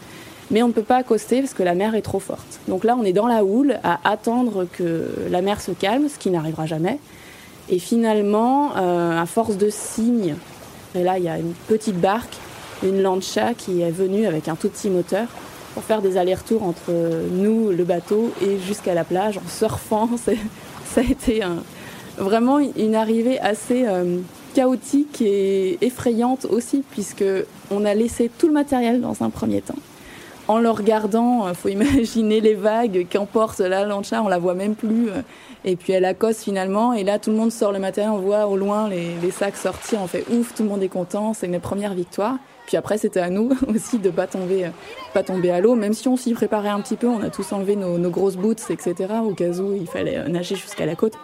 Mais 0.50 0.64
on 0.64 0.68
ne 0.68 0.74
peut 0.74 0.82
pas 0.82 0.98
accoster 0.98 1.40
parce 1.40 1.54
que 1.54 1.64
la 1.64 1.76
mer 1.76 1.96
est 1.96 2.02
trop 2.02 2.20
forte. 2.20 2.60
Donc 2.68 2.84
là, 2.84 2.98
on 3.00 3.04
est 3.04 3.14
dans 3.14 3.28
la 3.28 3.46
houle 3.46 3.78
à 3.84 4.00
attendre 4.04 4.66
que 4.74 5.08
la 5.30 5.42
mer 5.42 5.62
se 5.62 5.72
calme, 5.72 6.10
ce 6.10 6.18
qui 6.18 6.30
n'arrivera 6.30 6.66
jamais. 6.66 7.00
Et 7.70 7.80
finalement, 7.80 8.72
à 8.76 9.26
force 9.28 9.56
de 9.56 9.70
signes, 9.70 10.36
et 10.96 11.04
là, 11.04 11.18
il 11.18 11.24
y 11.24 11.30
a 11.30 11.38
une 11.38 11.54
petite 11.70 12.00
barque, 12.02 12.36
une 12.84 13.02
lancha 13.02 13.54
qui 13.54 13.82
est 13.82 13.92
venue 13.92 14.26
avec 14.26 14.48
un 14.48 14.56
tout 14.56 14.70
petit 14.70 14.90
moteur 14.90 15.28
pour 15.74 15.84
faire 15.84 16.02
des 16.02 16.18
allers-retours 16.18 16.64
entre 16.64 16.92
nous, 17.32 17.70
le 17.72 17.84
bateau, 17.84 18.32
et 18.42 18.60
jusqu'à 18.60 18.94
la 18.94 19.04
plage 19.04 19.38
en 19.38 19.48
surfant. 19.48 20.10
Ça 20.86 21.02
a 21.02 21.04
été 21.04 21.42
vraiment 22.18 22.60
une 22.60 22.96
arrivée 22.96 23.40
assez 23.40 23.86
euh, 23.88 24.20
chaotique 24.54 25.22
et 25.22 25.78
effrayante 25.82 26.46
aussi, 26.46 26.84
puisque 26.92 27.26
on 27.70 27.86
a 27.86 27.94
laissé 27.94 28.30
tout 28.38 28.48
le 28.48 28.54
matériel 28.54 29.02
dans 29.02 29.24
un 29.24 29.30
premier 29.30 29.62
temps. 29.62 29.76
En 30.48 30.60
le 30.60 30.70
regardant, 30.70 31.48
il 31.48 31.52
euh, 31.52 31.54
faut 31.54 31.70
imaginer 31.70 32.42
les 32.42 32.56
vagues 32.56 33.08
qu'emporte 33.12 33.60
la 33.60 33.86
lancha, 33.86 34.22
on 34.22 34.28
la 34.28 34.40
voit 34.40 34.54
même 34.54 34.76
plus. 34.76 35.10
Euh, 35.10 35.22
et 35.64 35.76
puis 35.76 35.94
elle 35.94 36.06
accoste 36.06 36.42
finalement, 36.44 36.94
et 36.94 37.04
là 37.04 37.20
tout 37.20 37.30
le 37.30 37.38
monde 37.38 37.52
sort 37.52 37.72
le 37.72 37.78
matériel, 37.78 38.12
on 38.12 38.18
voit 38.18 38.48
au 38.48 38.58
loin 38.58 38.90
les, 38.90 39.12
les 39.22 39.30
sacs 39.30 39.56
sortir, 39.56 40.00
on 40.02 40.08
fait 40.08 40.26
ouf, 40.32 40.56
tout 40.56 40.64
le 40.64 40.70
monde 40.70 40.82
est 40.82 40.90
content, 40.90 41.36
c'est 41.36 41.48
mes 41.48 41.60
premières 41.60 41.94
victoires. 41.94 42.38
Puis 42.72 42.78
après, 42.78 42.98
c'était 42.98 43.20
à 43.20 43.30
nous 43.30 43.50
aussi 43.68 44.00
de 44.00 44.10
pas 44.10 44.28
tomber, 44.28 44.70
pas 45.14 45.24
tomber 45.24 45.52
à 45.52 45.60
l'eau, 45.60 45.76
même 45.76 45.92
si 45.92 46.08
on 46.08 46.16
s'y 46.16 46.32
préparait 46.32 46.70
un 46.70 46.80
petit 46.80 46.96
peu. 46.96 47.08
On 47.08 47.22
a 47.22 47.30
tous 47.30 47.52
enlevé 47.52 47.76
nos, 47.76 47.98
nos 47.98 48.10
grosses 48.10 48.38
boots, 48.38 48.70
etc. 48.70 48.96
Au 49.26 49.34
cas 49.34 49.50
où 49.60 49.74
il 49.74 49.88
fallait 49.88 50.26
nager 50.30 50.56
jusqu'à 50.56 50.86
la 50.86 50.96
côte. 50.96 51.18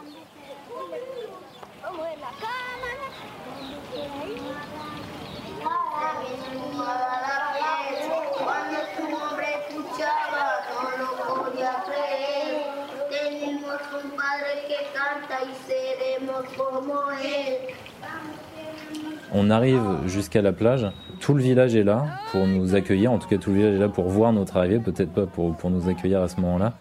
On 19.33 19.49
arrive 19.49 19.81
jusqu'à 20.07 20.41
la 20.41 20.51
plage, 20.51 20.87
tout 21.27 21.33
le 21.33 21.43
village 21.43 21.75
est 21.75 21.83
là 21.83 22.05
pour 22.31 22.47
nous 22.47 22.73
accueillir, 22.73 23.11
en 23.11 23.19
tout 23.19 23.27
cas 23.27 23.35
tout 23.35 23.49
le 23.49 23.57
village 23.57 23.75
est 23.75 23.79
là 23.79 23.89
pour 23.89 24.07
voir 24.07 24.31
notre 24.31 24.55
arrivée, 24.55 24.79
peut-être 24.79 25.11
pas 25.11 25.25
pour, 25.25 25.53
pour 25.57 25.69
nous 25.69 25.89
accueillir 25.89 26.21
à 26.21 26.29
ce 26.29 26.39
moment-là. 26.39 26.75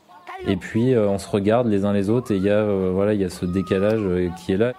Et 0.46 0.54
puis 0.54 0.94
euh, 0.94 1.08
on 1.08 1.18
se 1.18 1.28
regarde 1.28 1.66
les 1.66 1.84
uns 1.84 1.92
les 1.92 2.10
autres 2.10 2.30
et 2.30 2.36
il 2.36 2.44
y, 2.44 2.48
a, 2.48 2.58
euh, 2.58 3.14
y 3.14 3.24
a 3.24 3.28
ce 3.28 3.44
décalage 3.44 3.98
euh, 3.98 4.28
qui 4.38 4.52
est 4.52 4.56
là. 4.56 4.72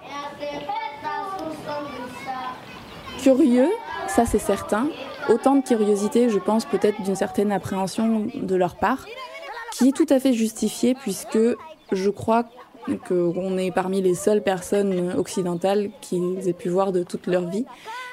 Curieux, 3.18 3.68
ça 4.06 4.24
c'est 4.24 4.38
certain. 4.38 4.86
Autant 5.28 5.56
de 5.56 5.62
curiosité, 5.62 6.30
je 6.30 6.38
pense 6.38 6.64
peut-être 6.64 7.02
d'une 7.02 7.14
certaine 7.14 7.52
appréhension 7.52 8.26
de 8.34 8.54
leur 8.54 8.74
part, 8.74 9.04
qui 9.74 9.88
est 9.88 9.92
tout 9.92 10.06
à 10.08 10.18
fait 10.18 10.32
justifiée 10.32 10.94
puisque 10.94 11.38
je 11.92 12.08
crois 12.08 12.44
qu'on 13.06 13.58
est 13.58 13.70
parmi 13.70 14.00
les 14.00 14.14
seules 14.14 14.42
personnes 14.42 15.12
occidentales 15.16 15.90
qu'ils 16.00 16.48
aient 16.48 16.54
pu 16.54 16.68
voir 16.68 16.92
de 16.92 17.02
toute 17.02 17.26
leur 17.26 17.48
vie. 17.48 17.64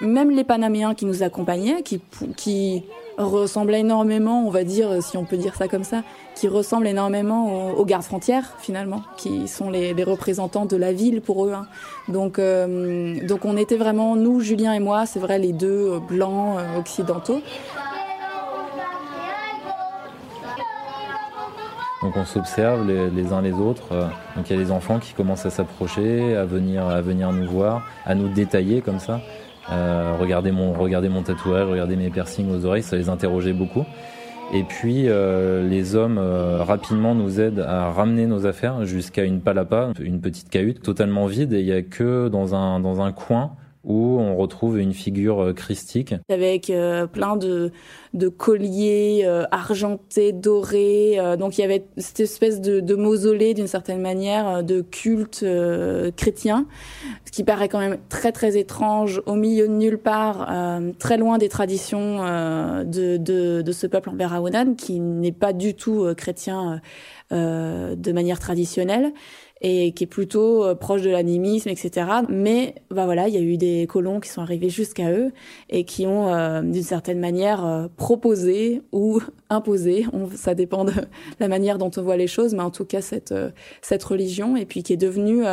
Même 0.01 0.31
les 0.31 0.43
Panaméens 0.43 0.93
qui 0.95 1.05
nous 1.05 1.23
accompagnaient, 1.23 1.81
qui, 1.81 2.01
qui 2.35 2.83
ressemblaient 3.17 3.79
énormément, 3.79 4.45
on 4.45 4.49
va 4.49 4.63
dire, 4.63 5.01
si 5.01 5.17
on 5.17 5.25
peut 5.25 5.37
dire 5.37 5.55
ça 5.55 5.67
comme 5.67 5.83
ça, 5.83 6.03
qui 6.35 6.47
ressemblent 6.47 6.87
énormément 6.87 7.71
aux, 7.71 7.85
gardes 7.85 8.03
frontières 8.03 8.55
finalement, 8.59 9.01
qui 9.17 9.47
sont 9.47 9.69
les, 9.69 9.93
représentants 10.03 10.65
de 10.65 10.75
la 10.75 10.91
ville 10.91 11.21
pour 11.21 11.45
eux. 11.45 11.53
Hein. 11.53 11.67
Donc, 12.09 12.39
euh, 12.39 13.25
donc 13.25 13.45
on 13.45 13.57
était 13.57 13.77
vraiment, 13.77 14.15
nous, 14.15 14.41
Julien 14.41 14.73
et 14.73 14.79
moi, 14.79 15.05
c'est 15.05 15.19
vrai, 15.19 15.39
les 15.39 15.53
deux 15.53 15.99
blancs 16.09 16.57
euh, 16.59 16.79
occidentaux. 16.79 17.41
Donc 22.01 22.17
on 22.17 22.25
s'observe 22.25 22.87
les, 22.87 23.33
uns 23.33 23.41
les 23.41 23.53
autres. 23.53 23.93
Euh, 23.93 24.07
donc 24.35 24.49
il 24.49 24.55
y 24.55 24.59
a 24.59 24.61
les 24.61 24.71
enfants 24.71 24.99
qui 24.99 25.13
commencent 25.13 25.45
à 25.45 25.49
s'approcher, 25.49 26.35
à 26.35 26.45
venir, 26.45 26.85
à 26.85 27.01
venir 27.01 27.31
nous 27.31 27.49
voir, 27.49 27.83
à 28.05 28.15
nous 28.15 28.27
détailler 28.27 28.81
comme 28.81 28.99
ça. 28.99 29.21
Euh, 29.71 30.15
regardez 30.19 30.51
mon, 30.51 30.73
regardez 30.73 31.09
mon 31.09 31.23
tatouage, 31.23 31.67
regardez 31.67 31.95
mes 31.95 32.09
piercings 32.09 32.51
aux 32.51 32.65
oreilles, 32.65 32.83
ça 32.83 32.97
les 32.97 33.09
interrogeait 33.09 33.53
beaucoup. 33.53 33.85
Et 34.53 34.63
puis 34.63 35.05
euh, 35.07 35.67
les 35.67 35.95
hommes 35.95 36.19
rapidement 36.19 37.15
nous 37.15 37.39
aident 37.39 37.65
à 37.67 37.89
ramener 37.89 38.27
nos 38.27 38.45
affaires 38.45 38.85
jusqu'à 38.85 39.23
une 39.23 39.41
palapa, 39.41 39.89
une 39.99 40.21
petite 40.21 40.49
cahute 40.49 40.83
totalement 40.83 41.25
vide 41.25 41.53
et 41.53 41.61
il 41.61 41.65
y 41.65 41.73
a 41.73 41.81
que 41.81 42.27
dans 42.27 42.53
un 42.53 42.79
dans 42.79 43.01
un 43.01 43.11
coin 43.11 43.53
où 43.85 44.19
on 44.19 44.35
retrouve 44.35 44.79
une 44.79 44.93
figure 44.93 45.39
euh, 45.41 45.53
christique. 45.53 46.15
Avec 46.29 46.69
euh, 46.69 47.05
plein 47.07 47.37
de, 47.37 47.71
de 48.13 48.27
colliers 48.27 49.21
euh, 49.25 49.43
argentés, 49.51 50.31
dorés. 50.31 51.17
donc 51.37 51.57
il 51.57 51.61
y 51.61 51.63
avait 51.63 51.85
cette 51.97 52.19
espèce 52.19 52.61
de, 52.61 52.79
de 52.79 52.95
mausolée 52.95 53.53
d'une 53.53 53.67
certaine 53.67 54.01
manière 54.01 54.63
de 54.63 54.81
culte 54.81 55.45
chrétien, 56.15 56.65
ce 57.25 57.31
qui 57.31 57.43
paraît 57.43 57.69
quand 57.69 57.79
même 57.79 57.97
très 58.09 58.31
très 58.31 58.57
étrange, 58.57 59.21
au 59.25 59.35
milieu 59.35 59.67
de 59.67 59.73
nulle 59.73 59.97
part, 59.97 60.49
très 60.99 61.17
loin 61.17 61.37
des 61.37 61.49
traditions 61.49 62.17
de, 62.19 63.17
de, 63.17 63.61
de, 63.61 63.71
ce 63.71 63.87
peuple 63.87 64.09
en 64.09 64.75
qui 64.75 64.99
n'est 64.99 65.31
pas 65.31 65.53
du 65.53 65.75
tout 65.75 66.07
chrétien 66.15 66.81
de 67.31 68.11
manière 68.11 68.39
traditionnelle 68.39 69.13
et 69.67 69.93
qui 69.93 70.03
est 70.03 70.07
plutôt 70.07 70.63
euh, 70.63 70.75
proche 70.75 71.01
de 71.01 71.09
l'animisme, 71.09 71.69
etc. 71.69 72.07
Mais 72.29 72.75
bah 72.91 73.05
voilà, 73.05 73.27
il 73.27 73.33
y 73.33 73.37
a 73.37 73.41
eu 73.41 73.57
des 73.57 73.87
colons 73.87 74.19
qui 74.19 74.29
sont 74.29 74.41
arrivés 74.41 74.69
jusqu'à 74.69 75.11
eux 75.11 75.31
et 75.71 75.85
qui 75.85 76.05
ont 76.05 76.31
euh, 76.31 76.61
d'une 76.61 76.83
certaine 76.83 77.19
manière 77.19 77.65
euh, 77.65 77.87
proposé 77.97 78.83
ou 78.91 79.19
imposé, 79.49 80.05
ça 80.35 80.53
dépend 80.53 80.85
de 80.85 80.93
la 81.39 81.47
manière 81.47 81.79
dont 81.79 81.89
on 81.97 82.01
voit 82.03 82.15
les 82.15 82.27
choses, 82.27 82.53
mais 82.53 82.61
en 82.61 82.69
tout 82.69 82.85
cas 82.85 83.01
cette 83.01 83.33
cette 83.81 84.03
religion 84.03 84.55
et 84.55 84.65
puis 84.65 84.83
qui 84.83 84.93
est 84.93 84.97
devenue 84.97 85.43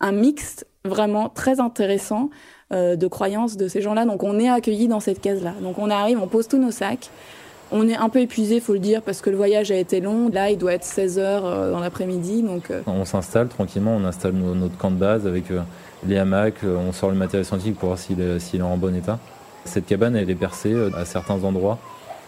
un 0.00 0.12
mix 0.12 0.64
vraiment 0.84 1.28
très 1.28 1.60
intéressant 1.60 2.30
de 2.70 3.06
croyances 3.06 3.56
de 3.56 3.68
ces 3.68 3.80
gens-là. 3.80 4.04
Donc 4.04 4.22
on 4.22 4.38
est 4.38 4.48
accueillis 4.48 4.88
dans 4.88 5.00
cette 5.00 5.20
case-là. 5.20 5.54
Donc 5.62 5.78
on 5.78 5.90
arrive, 5.90 6.20
on 6.22 6.26
pose 6.26 6.48
tous 6.48 6.58
nos 6.58 6.70
sacs. 6.70 7.10
On 7.70 7.86
est 7.86 7.96
un 7.96 8.08
peu 8.08 8.20
épuisé, 8.20 8.60
faut 8.60 8.72
le 8.72 8.78
dire, 8.78 9.02
parce 9.02 9.20
que 9.20 9.28
le 9.28 9.36
voyage 9.36 9.70
a 9.70 9.76
été 9.76 10.00
long. 10.00 10.30
Là, 10.30 10.50
il 10.50 10.56
doit 10.56 10.72
être 10.72 10.84
16 10.84 11.18
heures 11.18 11.44
euh, 11.44 11.70
dans 11.70 11.80
l'après-midi, 11.80 12.42
donc. 12.42 12.70
Euh. 12.70 12.80
On 12.86 13.04
s'installe 13.04 13.48
tranquillement, 13.48 13.94
on 13.94 14.04
installe 14.04 14.32
notre 14.32 14.76
camp 14.78 14.90
de 14.90 14.96
base 14.96 15.26
avec 15.26 15.50
euh, 15.50 15.60
les 16.06 16.16
hamacs, 16.16 16.62
on 16.64 16.92
sort 16.92 17.10
le 17.10 17.16
matériel 17.16 17.44
scientifique 17.44 17.78
pour 17.78 17.88
voir 17.88 17.98
s'il 17.98 18.20
est, 18.20 18.62
en 18.62 18.76
bon 18.78 18.94
état. 18.94 19.18
Cette 19.64 19.84
cabane, 19.84 20.16
elle 20.16 20.30
est 20.30 20.34
percée 20.34 20.74
à 20.96 21.04
certains 21.04 21.44
endroits. 21.44 21.78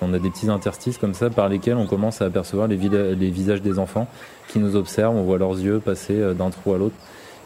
On 0.02 0.12
a 0.12 0.18
des 0.18 0.28
petits 0.28 0.50
interstices 0.50 0.99
comme 0.99 1.14
ça 1.14 1.30
par 1.30 1.49
lesquels 1.49 1.76
on 1.76 1.87
commence 1.87 2.20
à 2.20 2.26
apercevoir 2.26 2.68
les, 2.68 2.76
visages 2.76 3.62
des 3.62 3.78
enfants 3.78 4.09
qui 4.49 4.59
nous 4.59 4.76
observent. 4.76 5.16
On 5.16 5.23
voit 5.23 5.38
leurs 5.38 5.59
yeux 5.59 5.78
passer 5.78 6.35
d'un 6.35 6.50
trou 6.50 6.75
à 6.75 6.78
l'autre. 6.78 6.97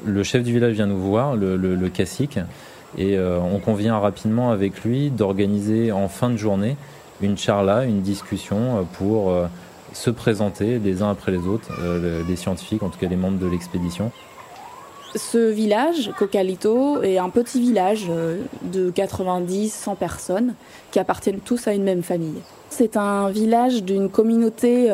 Le 0.04 0.22
chef 0.24 0.42
du 0.42 0.52
village 0.52 0.72
vient 0.72 0.86
nous 0.86 0.98
voir, 0.98 1.36
le, 1.36 1.56
le, 1.56 1.90
et 2.96 3.18
on 3.18 3.58
convient 3.58 3.98
rapidement 3.98 4.50
avec 4.50 4.82
lui 4.82 5.10
d'organiser 5.10 5.92
en 5.92 6.08
fin 6.08 6.30
de 6.30 6.36
journée 6.36 6.76
une 7.20 7.38
charla, 7.38 7.84
une 7.84 8.00
discussion 8.00 8.78
euh, 8.78 8.82
pour 8.98 9.30
euh, 9.30 9.46
se 9.92 10.10
présenter 10.10 10.78
les 10.78 11.02
uns 11.02 11.10
après 11.10 11.32
les 11.32 11.46
autres, 11.46 11.70
euh, 11.80 12.22
les 12.28 12.36
scientifiques, 12.36 12.82
en 12.82 12.88
tout 12.88 12.98
cas 12.98 13.08
les 13.08 13.16
membres 13.16 13.38
de 13.38 13.46
l'expédition. 13.46 14.10
Ce 15.16 15.52
village, 15.52 16.10
Cocalito, 16.18 17.00
est 17.02 17.18
un 17.18 17.28
petit 17.28 17.60
village 17.60 18.10
de 18.62 18.90
90-100 18.90 19.94
personnes 19.94 20.54
qui 20.90 20.98
appartiennent 20.98 21.38
tous 21.38 21.68
à 21.68 21.72
une 21.72 21.84
même 21.84 22.02
famille. 22.02 22.42
C'est 22.68 22.96
un 22.96 23.30
village 23.30 23.84
d'une 23.84 24.10
communauté 24.10 24.90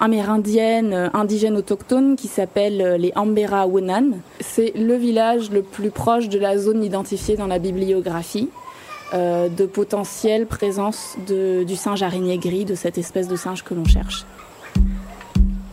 amérindienne, 0.00 1.10
indigène 1.12 1.58
autochtone 1.58 2.16
qui 2.16 2.26
s'appelle 2.26 2.96
les 2.98 3.12
Ambera 3.16 3.66
Wenan. 3.66 4.12
C'est 4.40 4.72
le 4.76 4.94
village 4.94 5.50
le 5.50 5.60
plus 5.60 5.90
proche 5.90 6.30
de 6.30 6.38
la 6.38 6.56
zone 6.56 6.82
identifiée 6.82 7.36
dans 7.36 7.46
la 7.46 7.58
bibliographie. 7.58 8.48
Euh, 9.14 9.48
de 9.48 9.64
potentielle 9.64 10.44
présence 10.44 11.16
du 11.28 11.76
singe 11.76 12.02
araignée 12.02 12.36
gris, 12.36 12.64
de 12.64 12.74
cette 12.74 12.98
espèce 12.98 13.28
de 13.28 13.36
singe 13.36 13.62
que 13.62 13.72
l'on 13.72 13.84
cherche. 13.84 14.24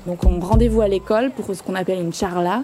Donc 0.05 0.25
on 0.25 0.39
rendez-vous 0.39 0.81
à 0.81 0.87
l'école 0.87 1.31
pour 1.31 1.55
ce 1.55 1.63
qu'on 1.63 1.73
appelle 1.73 1.99
une 1.99 2.13
charla. 2.13 2.63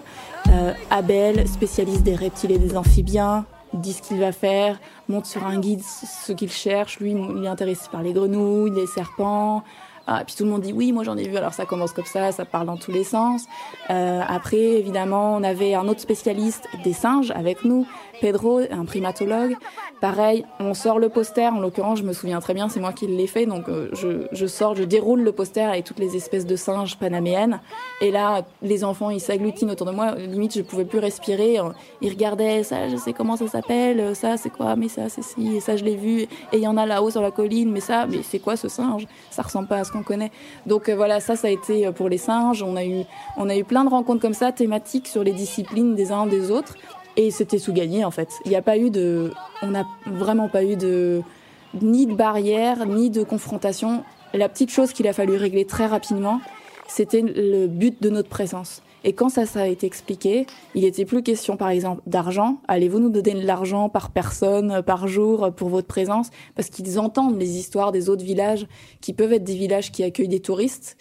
Euh, 0.52 0.72
Abel, 0.90 1.48
spécialiste 1.48 2.04
des 2.04 2.14
reptiles 2.14 2.52
et 2.52 2.58
des 2.58 2.76
amphibiens, 2.76 3.44
dit 3.72 3.92
ce 3.92 4.02
qu'il 4.02 4.20
va 4.20 4.30
faire, 4.30 4.78
monte 5.08 5.26
sur 5.26 5.44
un 5.44 5.58
guide 5.58 5.82
ce 5.82 6.32
qu'il 6.32 6.52
cherche. 6.52 7.00
Lui, 7.00 7.10
il 7.10 7.44
est 7.44 7.48
intéressé 7.48 7.88
par 7.90 8.04
les 8.04 8.12
grenouilles, 8.12 8.70
les 8.70 8.86
serpents, 8.86 9.64
ah, 10.10 10.22
puis 10.24 10.34
tout 10.34 10.44
le 10.44 10.50
monde 10.50 10.62
dit 10.62 10.72
oui, 10.72 10.90
moi 10.90 11.04
j'en 11.04 11.18
ai 11.18 11.28
vu. 11.28 11.36
Alors 11.36 11.52
ça 11.52 11.66
commence 11.66 11.92
comme 11.92 12.06
ça, 12.06 12.32
ça 12.32 12.46
parle 12.46 12.66
dans 12.66 12.78
tous 12.78 12.90
les 12.90 13.04
sens. 13.04 13.44
Euh, 13.90 14.22
après, 14.26 14.56
évidemment, 14.56 15.36
on 15.36 15.42
avait 15.42 15.74
un 15.74 15.86
autre 15.86 16.00
spécialiste 16.00 16.66
des 16.82 16.94
singes 16.94 17.30
avec 17.32 17.62
nous, 17.62 17.86
Pedro, 18.22 18.60
un 18.70 18.86
primatologue. 18.86 19.54
Pareil, 20.00 20.46
on 20.60 20.72
sort 20.72 20.98
le 20.98 21.10
poster. 21.10 21.52
En 21.52 21.60
l'occurrence, 21.60 21.98
je 21.98 22.04
me 22.04 22.14
souviens 22.14 22.40
très 22.40 22.54
bien, 22.54 22.70
c'est 22.70 22.80
moi 22.80 22.94
qui 22.94 23.06
l'ai 23.06 23.26
fait. 23.26 23.44
Donc 23.44 23.68
euh, 23.68 23.90
je, 23.92 24.26
je, 24.32 24.46
sors, 24.46 24.74
je 24.76 24.84
déroule 24.84 25.20
le 25.20 25.32
poster 25.32 25.60
avec 25.60 25.84
toutes 25.84 25.98
les 25.98 26.16
espèces 26.16 26.46
de 26.46 26.56
singes 26.56 26.96
panaméennes. 26.96 27.60
Et 28.00 28.10
là, 28.10 28.46
les 28.62 28.84
enfants, 28.84 29.10
ils 29.10 29.20
s'agglutinent 29.20 29.72
autour 29.72 29.88
de 29.88 29.92
moi. 29.92 30.14
Limite, 30.14 30.56
je 30.56 30.62
pouvais 30.62 30.86
plus 30.86 31.00
respirer. 31.00 31.58
Ils 32.00 32.10
regardaient 32.10 32.62
ça, 32.62 32.88
je 32.88 32.96
sais 32.96 33.12
comment 33.12 33.36
ça 33.36 33.46
s'appelle. 33.46 34.16
Ça, 34.16 34.38
c'est 34.38 34.50
quoi 34.50 34.74
Mais 34.74 34.88
ça, 34.88 35.10
c'est 35.10 35.22
si. 35.22 35.56
Et 35.56 35.60
ça, 35.60 35.76
je 35.76 35.84
l'ai 35.84 35.96
vu. 35.96 36.22
Et 36.22 36.28
il 36.54 36.60
y 36.60 36.66
en 36.66 36.78
a 36.78 36.86
là-haut 36.86 37.10
sur 37.10 37.20
la 37.20 37.30
colline. 37.30 37.70
Mais 37.70 37.80
ça, 37.80 38.06
mais 38.06 38.22
c'est 38.22 38.38
quoi 38.38 38.56
ce 38.56 38.68
singe? 38.68 39.06
Ça 39.30 39.42
ressemble 39.42 39.68
pas 39.68 39.76
à 39.76 39.84
ce 39.84 39.92
connaît. 40.02 40.30
Donc 40.66 40.88
euh, 40.88 40.96
voilà, 40.96 41.20
ça, 41.20 41.36
ça 41.36 41.48
a 41.48 41.50
été 41.50 41.86
euh, 41.86 41.92
pour 41.92 42.08
les 42.08 42.18
singes. 42.18 42.62
On 42.62 42.76
a 42.76 42.84
eu, 42.84 43.04
on 43.36 43.48
a 43.48 43.56
eu 43.56 43.64
plein 43.64 43.84
de 43.84 43.90
rencontres 43.90 44.20
comme 44.20 44.34
ça, 44.34 44.52
thématiques 44.52 45.08
sur 45.08 45.24
les 45.24 45.32
disciplines 45.32 45.94
des 45.94 46.12
uns 46.12 46.26
des 46.26 46.50
autres, 46.50 46.76
et 47.16 47.30
c'était 47.30 47.58
sous 47.58 47.72
gagné 47.72 48.04
en 48.04 48.10
fait. 48.10 48.28
Il 48.44 48.50
n'y 48.50 48.56
a 48.56 48.62
pas 48.62 48.78
eu 48.78 48.90
de, 48.90 49.32
on 49.62 49.68
n'a 49.68 49.84
vraiment 50.06 50.48
pas 50.48 50.64
eu 50.64 50.76
de 50.76 51.22
ni 51.82 52.06
de 52.06 52.14
barrière, 52.14 52.86
ni 52.86 53.10
de 53.10 53.22
confrontation. 53.22 54.02
La 54.34 54.48
petite 54.48 54.70
chose 54.70 54.92
qu'il 54.92 55.06
a 55.08 55.12
fallu 55.12 55.36
régler 55.36 55.64
très 55.64 55.86
rapidement, 55.86 56.40
c'était 56.86 57.22
le 57.22 57.66
but 57.66 58.02
de 58.02 58.10
notre 58.10 58.28
présence. 58.28 58.82
Et 59.04 59.12
quand 59.12 59.28
ça, 59.28 59.46
ça 59.46 59.62
a 59.62 59.66
été 59.66 59.86
expliqué, 59.86 60.46
il 60.74 60.82
n'était 60.82 61.04
plus 61.04 61.22
question, 61.22 61.56
par 61.56 61.68
exemple, 61.68 62.02
d'argent. 62.06 62.60
Allez-vous 62.66 62.98
nous 62.98 63.10
donner 63.10 63.34
de 63.34 63.46
l'argent 63.46 63.88
par 63.88 64.10
personne, 64.10 64.82
par 64.82 65.06
jour, 65.06 65.52
pour 65.54 65.68
votre 65.68 65.86
présence? 65.86 66.30
Parce 66.54 66.68
qu'ils 66.68 66.98
entendent 66.98 67.38
les 67.38 67.58
histoires 67.58 67.92
des 67.92 68.08
autres 68.08 68.24
villages, 68.24 68.66
qui 69.00 69.12
peuvent 69.12 69.32
être 69.32 69.44
des 69.44 69.54
villages 69.54 69.92
qui 69.92 70.02
accueillent 70.02 70.28
des 70.28 70.40
touristes. 70.40 70.96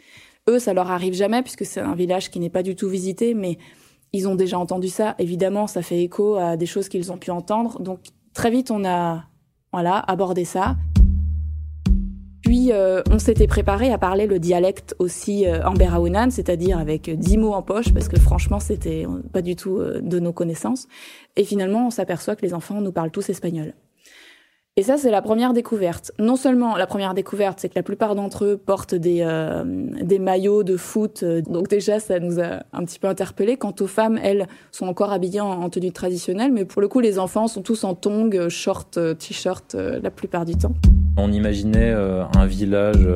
Eux, 0.50 0.60
ça 0.60 0.74
leur 0.74 0.92
arrive 0.92 1.14
jamais, 1.14 1.42
puisque 1.42 1.66
c'est 1.66 1.82
un 1.82 1.96
village 1.96 2.30
qui 2.30 2.40
n'est 2.40 2.50
pas 2.50 2.64
du 2.64 2.76
tout 2.76 2.88
visité, 2.88 3.34
mais 3.34 3.58
ils 4.14 4.28
ont 4.28 4.36
déjà 4.36 4.58
entendu 4.60 4.88
ça. 4.88 5.16
Évidemment, 5.20 5.68
ça 5.68 5.82
fait 5.82 6.02
écho 6.02 6.36
à 6.36 6.56
des 6.56 6.66
choses 6.66 6.90
qu'ils 6.90 7.12
ont 7.12 7.18
pu 7.18 7.32
entendre. 7.32 7.82
Donc, 7.82 8.00
très 8.34 8.52
vite, 8.52 8.72
on 8.72 8.86
a, 8.86 9.26
voilà, 9.74 9.98
abordé 9.98 10.46
ça. 10.46 10.76
Puis 12.48 12.72
euh, 12.72 13.02
on 13.12 13.20
s'était 13.20 13.46
préparé 13.46 13.92
à 13.92 13.98
parler 13.98 14.26
le 14.26 14.40
dialecte 14.40 14.96
aussi 15.00 15.46
euh, 15.46 15.68
en 15.68 15.74
Beraounan, 15.74 16.30
c'est-à-dire 16.30 16.78
avec 16.78 17.10
dix 17.10 17.38
mots 17.38 17.52
en 17.52 17.62
poche, 17.62 17.94
parce 17.94 18.08
que 18.08 18.18
franchement 18.18 18.62
c'était 18.62 19.06
pas 19.34 19.42
du 19.42 19.58
tout 19.58 19.80
euh, 19.80 20.00
de 20.02 20.18
nos 20.20 20.32
connaissances. 20.32 20.88
Et 21.36 21.44
finalement 21.44 21.88
on 21.88 21.90
s'aperçoit 21.90 22.38
que 22.38 22.44
les 22.44 22.54
enfants 22.54 22.80
nous 22.80 22.94
parlent 22.94 23.12
tous 23.12 23.30
espagnol. 23.30 23.74
Et 24.80 24.84
ça, 24.84 24.96
c'est 24.98 25.10
la 25.10 25.24
première 25.24 25.54
découverte. 25.54 26.12
Non 26.20 26.36
seulement 26.36 26.78
la 26.78 26.86
première 26.86 27.16
découverte, 27.16 27.60
c'est 27.60 27.68
que 27.68 27.74
la 27.76 27.82
plupart 27.82 28.14
d'entre 28.14 28.46
eux 28.46 28.58
portent 28.58 28.94
des, 28.94 29.22
euh, 29.24 29.64
maillots 30.20 30.62
de 30.62 30.78
foot. 30.78 31.24
Euh, 31.24 31.42
donc 31.42 31.68
déjà, 31.68 32.00
ça 32.00 32.20
nous 32.20 32.40
a 32.40 32.62
un 32.74 32.86
petit 32.86 33.00
peu 33.00 33.08
interpellés. 33.08 33.58
Quant 33.58 33.74
aux 33.80 33.88
femmes, 33.88 34.20
elles 34.22 34.48
sont 34.72 34.86
encore 34.86 35.12
habillées 35.12 35.42
en, 35.42 35.68
tenue 35.72 35.92
traditionnelle. 35.92 36.52
Mais 36.52 36.64
pour 36.64 36.84
le 36.84 36.88
coup, 36.88 37.00
les 37.00 37.18
enfants 37.18 37.48
sont 37.48 37.64
tous 37.64 37.84
en 37.84 37.96
tongs, 37.96 38.50
short, 38.50 38.98
euh, 38.98 39.16
t-shirt 39.16 39.74
la 39.74 40.12
plupart 40.12 40.46
du 40.46 40.56
temps. 40.56 40.74
On 41.18 41.32
imaginait 41.32 41.92
un 41.92 42.46
village 42.46 43.08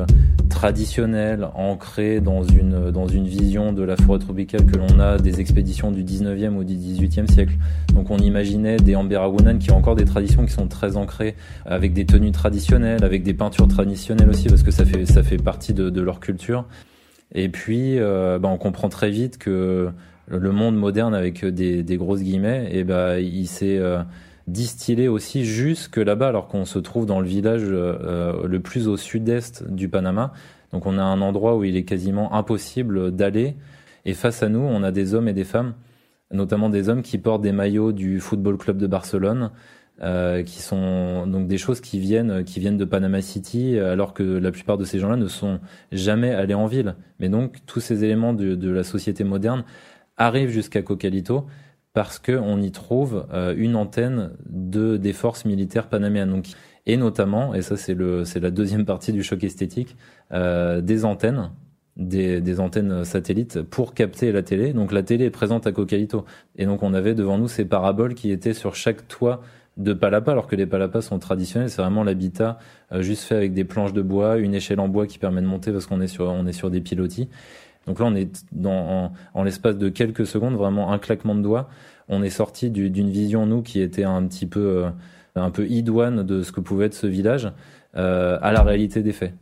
traditionnel, 0.52 1.48
ancré 1.54 2.20
dans 2.20 2.44
une, 2.44 2.90
dans 2.90 3.08
une 3.08 3.26
vision 3.26 3.72
de 3.72 3.82
la 3.82 3.96
forêt 3.96 4.18
tropicale 4.18 4.64
que 4.66 4.76
l'on 4.76 5.00
a 5.00 5.18
des 5.18 5.40
expéditions 5.40 5.90
du 5.90 6.04
19e 6.04 6.54
ou 6.54 6.62
du 6.62 6.74
18e 6.74 7.26
siècle. 7.28 7.54
Donc 7.94 8.10
on 8.10 8.18
imaginait 8.18 8.76
des 8.76 8.94
Amberawonan 8.94 9.58
qui 9.58 9.70
ont 9.72 9.76
encore 9.76 9.96
des 9.96 10.04
traditions 10.04 10.44
qui 10.44 10.52
sont 10.52 10.68
très 10.68 10.96
ancrées 10.96 11.34
avec 11.64 11.94
des 11.94 12.04
tenues 12.04 12.32
traditionnelles, 12.32 13.02
avec 13.02 13.22
des 13.22 13.34
peintures 13.34 13.66
traditionnelles 13.66 14.28
aussi, 14.28 14.48
parce 14.48 14.62
que 14.62 14.70
ça 14.70 14.84
fait, 14.84 15.06
ça 15.06 15.22
fait 15.22 15.38
partie 15.38 15.72
de, 15.72 15.90
de 15.90 16.00
leur 16.00 16.20
culture. 16.20 16.66
Et 17.34 17.48
puis, 17.48 17.98
euh, 17.98 18.38
bah, 18.38 18.48
on 18.52 18.58
comprend 18.58 18.88
très 18.88 19.10
vite 19.10 19.38
que 19.38 19.88
le 20.28 20.52
monde 20.52 20.76
moderne 20.76 21.14
avec 21.14 21.44
des, 21.44 21.82
des 21.82 21.96
grosses 21.96 22.22
guillemets, 22.22 22.68
et 22.70 22.84
ben 22.84 23.18
il 23.18 23.46
s'est 23.46 23.80
distillé 24.46 25.08
aussi 25.08 25.44
jusque 25.44 25.96
là-bas, 25.96 26.28
alors 26.28 26.48
qu'on 26.48 26.64
se 26.64 26.78
trouve 26.78 27.06
dans 27.06 27.20
le 27.20 27.26
village 27.26 27.64
le 27.64 28.58
plus 28.58 28.88
au 28.88 28.96
sud-est 28.96 29.70
du 29.70 29.88
Panama. 29.88 30.32
Donc 30.72 30.86
on 30.86 30.98
a 30.98 31.02
un 31.02 31.20
endroit 31.20 31.56
où 31.56 31.64
il 31.64 31.76
est 31.76 31.84
quasiment 31.84 32.34
impossible 32.34 33.14
d'aller. 33.14 33.56
Et 34.04 34.14
face 34.14 34.42
à 34.42 34.48
nous, 34.48 34.60
on 34.60 34.82
a 34.82 34.90
des 34.90 35.14
hommes 35.14 35.28
et 35.28 35.32
des 35.32 35.44
femmes, 35.44 35.74
notamment 36.32 36.70
des 36.70 36.88
hommes 36.88 37.02
qui 37.02 37.18
portent 37.18 37.42
des 37.42 37.52
maillots 37.52 37.92
du 37.92 38.20
Football 38.20 38.56
Club 38.56 38.78
de 38.78 38.86
Barcelone, 38.86 39.50
euh, 40.02 40.42
qui 40.42 40.60
sont 40.60 41.26
donc 41.26 41.46
des 41.46 41.58
choses 41.58 41.80
qui 41.80 42.00
viennent, 42.00 42.42
qui 42.42 42.58
viennent 42.58 42.78
de 42.78 42.84
Panama 42.84 43.20
City, 43.20 43.78
alors 43.78 44.14
que 44.14 44.22
la 44.22 44.50
plupart 44.50 44.78
de 44.78 44.84
ces 44.84 44.98
gens-là 44.98 45.16
ne 45.16 45.28
sont 45.28 45.60
jamais 45.92 46.32
allés 46.32 46.54
en 46.54 46.66
ville. 46.66 46.96
Mais 47.20 47.28
donc 47.28 47.58
tous 47.66 47.80
ces 47.80 48.02
éléments 48.02 48.32
de, 48.32 48.54
de 48.54 48.70
la 48.70 48.82
société 48.82 49.22
moderne 49.22 49.64
arrivent 50.16 50.50
jusqu'à 50.50 50.82
Cocalito 50.82 51.46
parce 51.92 52.18
qu'on 52.18 52.60
y 52.60 52.72
trouve 52.72 53.26
euh, 53.32 53.54
une 53.56 53.76
antenne 53.76 54.32
de 54.48 54.96
des 54.96 55.12
forces 55.12 55.44
militaires 55.44 55.88
panaméennes. 55.88 56.30
Donc, 56.30 56.46
et 56.86 56.96
notamment, 56.96 57.54
et 57.54 57.62
ça 57.62 57.76
c'est 57.76 57.94
la 57.94 58.50
deuxième 58.50 58.84
partie 58.84 59.12
du 59.12 59.22
choc 59.22 59.44
esthétique, 59.44 59.96
euh, 60.32 60.80
des 60.80 61.04
antennes 61.04 61.50
des, 61.96 62.40
des, 62.40 62.58
antennes 62.58 63.04
satellites 63.04 63.60
pour 63.62 63.94
capter 63.94 64.32
la 64.32 64.42
télé. 64.42 64.72
Donc 64.72 64.92
la 64.92 65.02
télé 65.02 65.26
est 65.26 65.30
présente 65.30 65.66
à 65.66 65.72
Cocalito. 65.72 66.24
Et 66.56 66.64
donc 66.64 66.82
on 66.82 66.94
avait 66.94 67.14
devant 67.14 67.36
nous 67.38 67.48
ces 67.48 67.66
paraboles 67.66 68.14
qui 68.14 68.30
étaient 68.30 68.54
sur 68.54 68.74
chaque 68.74 69.06
toit 69.08 69.42
de 69.76 69.92
palapa, 69.92 70.32
alors 70.32 70.46
que 70.46 70.56
les 70.56 70.66
palapas 70.66 71.02
sont 71.02 71.18
traditionnels. 71.18 71.70
C'est 71.70 71.82
vraiment 71.82 72.04
l'habitat 72.04 72.58
euh, 72.92 73.02
juste 73.02 73.24
fait 73.24 73.36
avec 73.36 73.54
des 73.54 73.64
planches 73.64 73.92
de 73.92 74.02
bois, 74.02 74.38
une 74.38 74.54
échelle 74.54 74.80
en 74.80 74.88
bois 74.88 75.06
qui 75.06 75.18
permet 75.18 75.40
de 75.40 75.46
monter 75.46 75.72
parce 75.72 75.86
qu'on 75.86 76.00
est 76.00 76.06
sur 76.06 76.24
on 76.24 76.46
est 76.46 76.52
sur 76.52 76.70
des 76.70 76.80
pilotis. 76.80 77.28
Donc 77.86 77.98
là 77.98 78.06
on 78.06 78.14
est 78.14 78.44
dans 78.52 79.12
en, 79.34 79.42
l'espace 79.42 79.76
de 79.76 79.88
quelques 79.88 80.26
secondes, 80.26 80.54
vraiment 80.54 80.92
un 80.92 80.98
claquement 80.98 81.34
de 81.34 81.42
doigts, 81.42 81.68
on 82.08 82.22
est 82.22 82.30
sorti 82.30 82.70
d'une 82.70 83.10
vision 83.10 83.46
nous 83.46 83.62
qui 83.62 83.80
était 83.80 84.04
un 84.04 84.26
petit 84.26 84.46
peu 84.46 84.84
euh, 84.84 84.90
un 85.34 85.50
peu 85.50 85.66
idoine 85.66 86.22
de 86.24 86.42
ce 86.42 86.52
que 86.52 86.60
pouvait 86.60 86.86
être 86.86 86.94
ce 86.94 87.06
village 87.06 87.50
euh, 87.96 88.38
à 88.40 88.52
la 88.52 88.62
réalité 88.62 89.02
des 89.02 89.12
faits. 89.12 89.34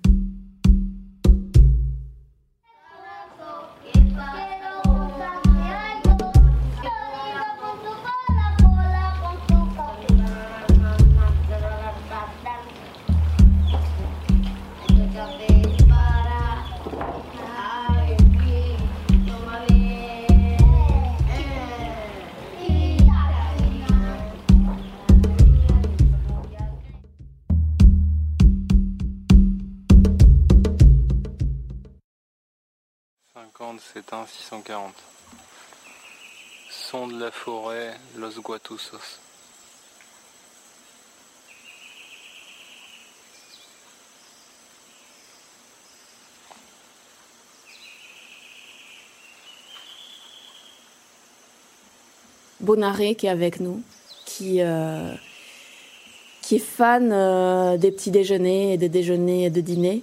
640. 33.92 34.94
Son 36.70 37.08
de 37.08 37.18
la 37.18 37.30
forêt, 37.32 37.92
Los 38.16 38.40
Guatusos. 38.40 39.18
Bonaré 52.60 53.16
qui 53.16 53.26
est 53.26 53.30
avec 53.30 53.58
nous, 53.58 53.82
qui, 54.24 54.60
euh, 54.60 55.14
est 56.52 56.58
fan 56.58 57.10
euh, 57.12 57.76
des 57.76 57.90
petits 57.90 58.10
déjeuners 58.10 58.74
et 58.74 58.76
des 58.76 58.88
déjeuners 58.88 59.46
et 59.46 59.50
de 59.50 59.60
dîners 59.60 60.02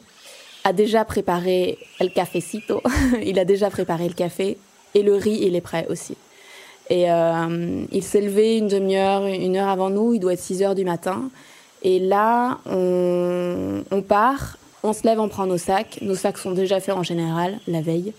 a 0.67 0.73
déjà 0.73 1.05
préparé 1.05 1.77
le 2.01 2.09
cafecito. 2.09 2.81
il 3.23 3.39
a 3.39 3.45
déjà 3.45 3.69
préparé 3.69 4.07
le 4.07 4.13
café 4.13 4.57
et 4.95 5.01
le 5.01 5.15
riz, 5.15 5.39
il 5.41 5.55
est 5.55 5.61
prêt 5.61 5.87
aussi. 5.89 6.17
Et 6.89 7.09
euh, 7.09 7.85
il 7.91 8.03
s'est 8.03 8.19
levé 8.19 8.57
une 8.57 8.67
demi-heure, 8.67 9.25
une 9.25 9.55
heure 9.55 9.69
avant 9.69 9.89
nous. 9.89 10.13
Il 10.13 10.19
doit 10.19 10.33
être 10.33 10.41
6 10.41 10.63
heures 10.63 10.75
du 10.75 10.83
matin. 10.83 11.29
Et 11.83 11.99
là, 11.99 12.59
on, 12.65 14.01
part, 14.01 14.57
on 14.83 14.91
se 14.91 15.03
lève, 15.03 15.21
on 15.21 15.29
prend 15.29 15.45
nos 15.45 15.57
sacs. 15.57 15.99
Nos 16.01 16.15
sacs 16.15 16.37
sont 16.37 16.51
déjà 16.51 16.81
faits 16.81 16.95
en 16.95 17.03
général 17.03 17.59
la 17.67 17.81
veille. 17.81 18.13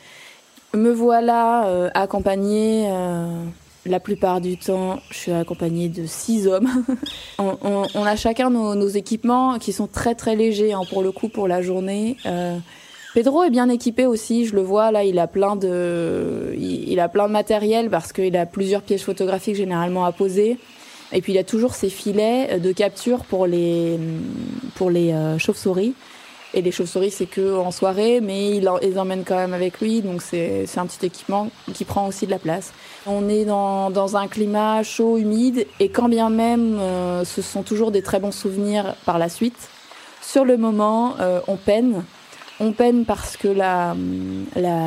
Me 0.74 0.90
voilà 0.90 1.66
euh, 1.66 1.90
accompagnée. 1.92 2.86
Euh, 2.88 3.44
la 3.92 4.00
plupart 4.00 4.40
du 4.40 4.56
temps, 4.56 5.00
je 5.10 5.16
suis 5.16 5.32
accompagnée 5.32 5.88
de 5.88 6.06
six 6.06 6.46
hommes. 6.46 6.68
on, 7.38 8.04
a 8.04 8.16
chacun 8.16 8.50
nos, 8.50 8.88
équipements 8.88 9.58
qui 9.58 9.72
sont 9.72 9.86
très 9.86 10.14
très 10.14 10.36
légers 10.36 10.72
hein, 10.72 10.82
pour 10.88 11.02
le 11.02 11.12
coup 11.12 11.28
pour 11.28 11.48
la 11.48 11.62
journée. 11.62 12.16
Euh, 12.26 12.56
Pedro 13.14 13.42
est 13.42 13.50
bien 13.50 13.68
équipé 13.68 14.06
aussi, 14.06 14.46
je 14.46 14.54
le 14.54 14.60
vois 14.60 14.90
là, 14.90 15.04
il 15.04 15.18
a 15.18 15.26
plein 15.26 15.56
de, 15.56 16.54
il, 16.56 17.00
a 17.00 17.08
plein 17.08 17.26
de 17.26 17.32
matériel 17.32 17.90
parce 17.90 18.12
qu'il 18.12 18.36
a 18.36 18.46
plusieurs 18.46 18.82
pièges 18.82 19.02
photographiques 19.02 19.56
généralement 19.56 20.04
à 20.04 20.12
poser. 20.12 20.58
Et 21.12 21.22
puis 21.22 21.32
il 21.32 21.38
a 21.38 21.44
toujours 21.44 21.74
ses 21.74 21.88
filets 21.88 22.60
de 22.60 22.70
capture 22.70 23.24
pour 23.24 23.46
les 23.46 23.98
pour 24.74 24.90
les 24.90 25.12
euh, 25.12 25.38
chauves-souris. 25.38 25.94
Et 26.58 26.60
les 26.60 26.72
chauves-souris, 26.72 27.12
c'est 27.12 27.26
que 27.26 27.56
en 27.56 27.70
soirée, 27.70 28.20
mais 28.20 28.50
il 28.56 28.68
les 28.82 28.98
emmène 28.98 29.22
quand 29.24 29.36
même 29.36 29.54
avec 29.54 29.80
lui, 29.80 30.00
donc 30.00 30.20
c'est 30.20 30.66
un 30.76 30.86
petit 30.86 31.06
équipement 31.06 31.50
qui 31.72 31.84
prend 31.84 32.08
aussi 32.08 32.26
de 32.26 32.32
la 32.32 32.40
place. 32.40 32.72
On 33.06 33.28
est 33.28 33.44
dans, 33.44 34.16
un 34.16 34.26
climat 34.26 34.82
chaud, 34.82 35.18
humide, 35.18 35.68
et 35.78 35.88
quand 35.88 36.08
bien 36.08 36.30
même 36.30 36.76
euh, 36.80 37.24
ce 37.24 37.42
sont 37.42 37.62
toujours 37.62 37.92
des 37.92 38.02
très 38.02 38.18
bons 38.18 38.32
souvenirs 38.32 38.96
par 39.06 39.20
la 39.20 39.28
suite, 39.28 39.68
sur 40.20 40.44
le 40.44 40.56
moment, 40.56 41.14
euh, 41.20 41.38
on 41.46 41.54
peine. 41.54 42.02
On 42.58 42.72
peine 42.72 43.04
parce 43.04 43.36
que 43.36 43.46
la 43.46 43.94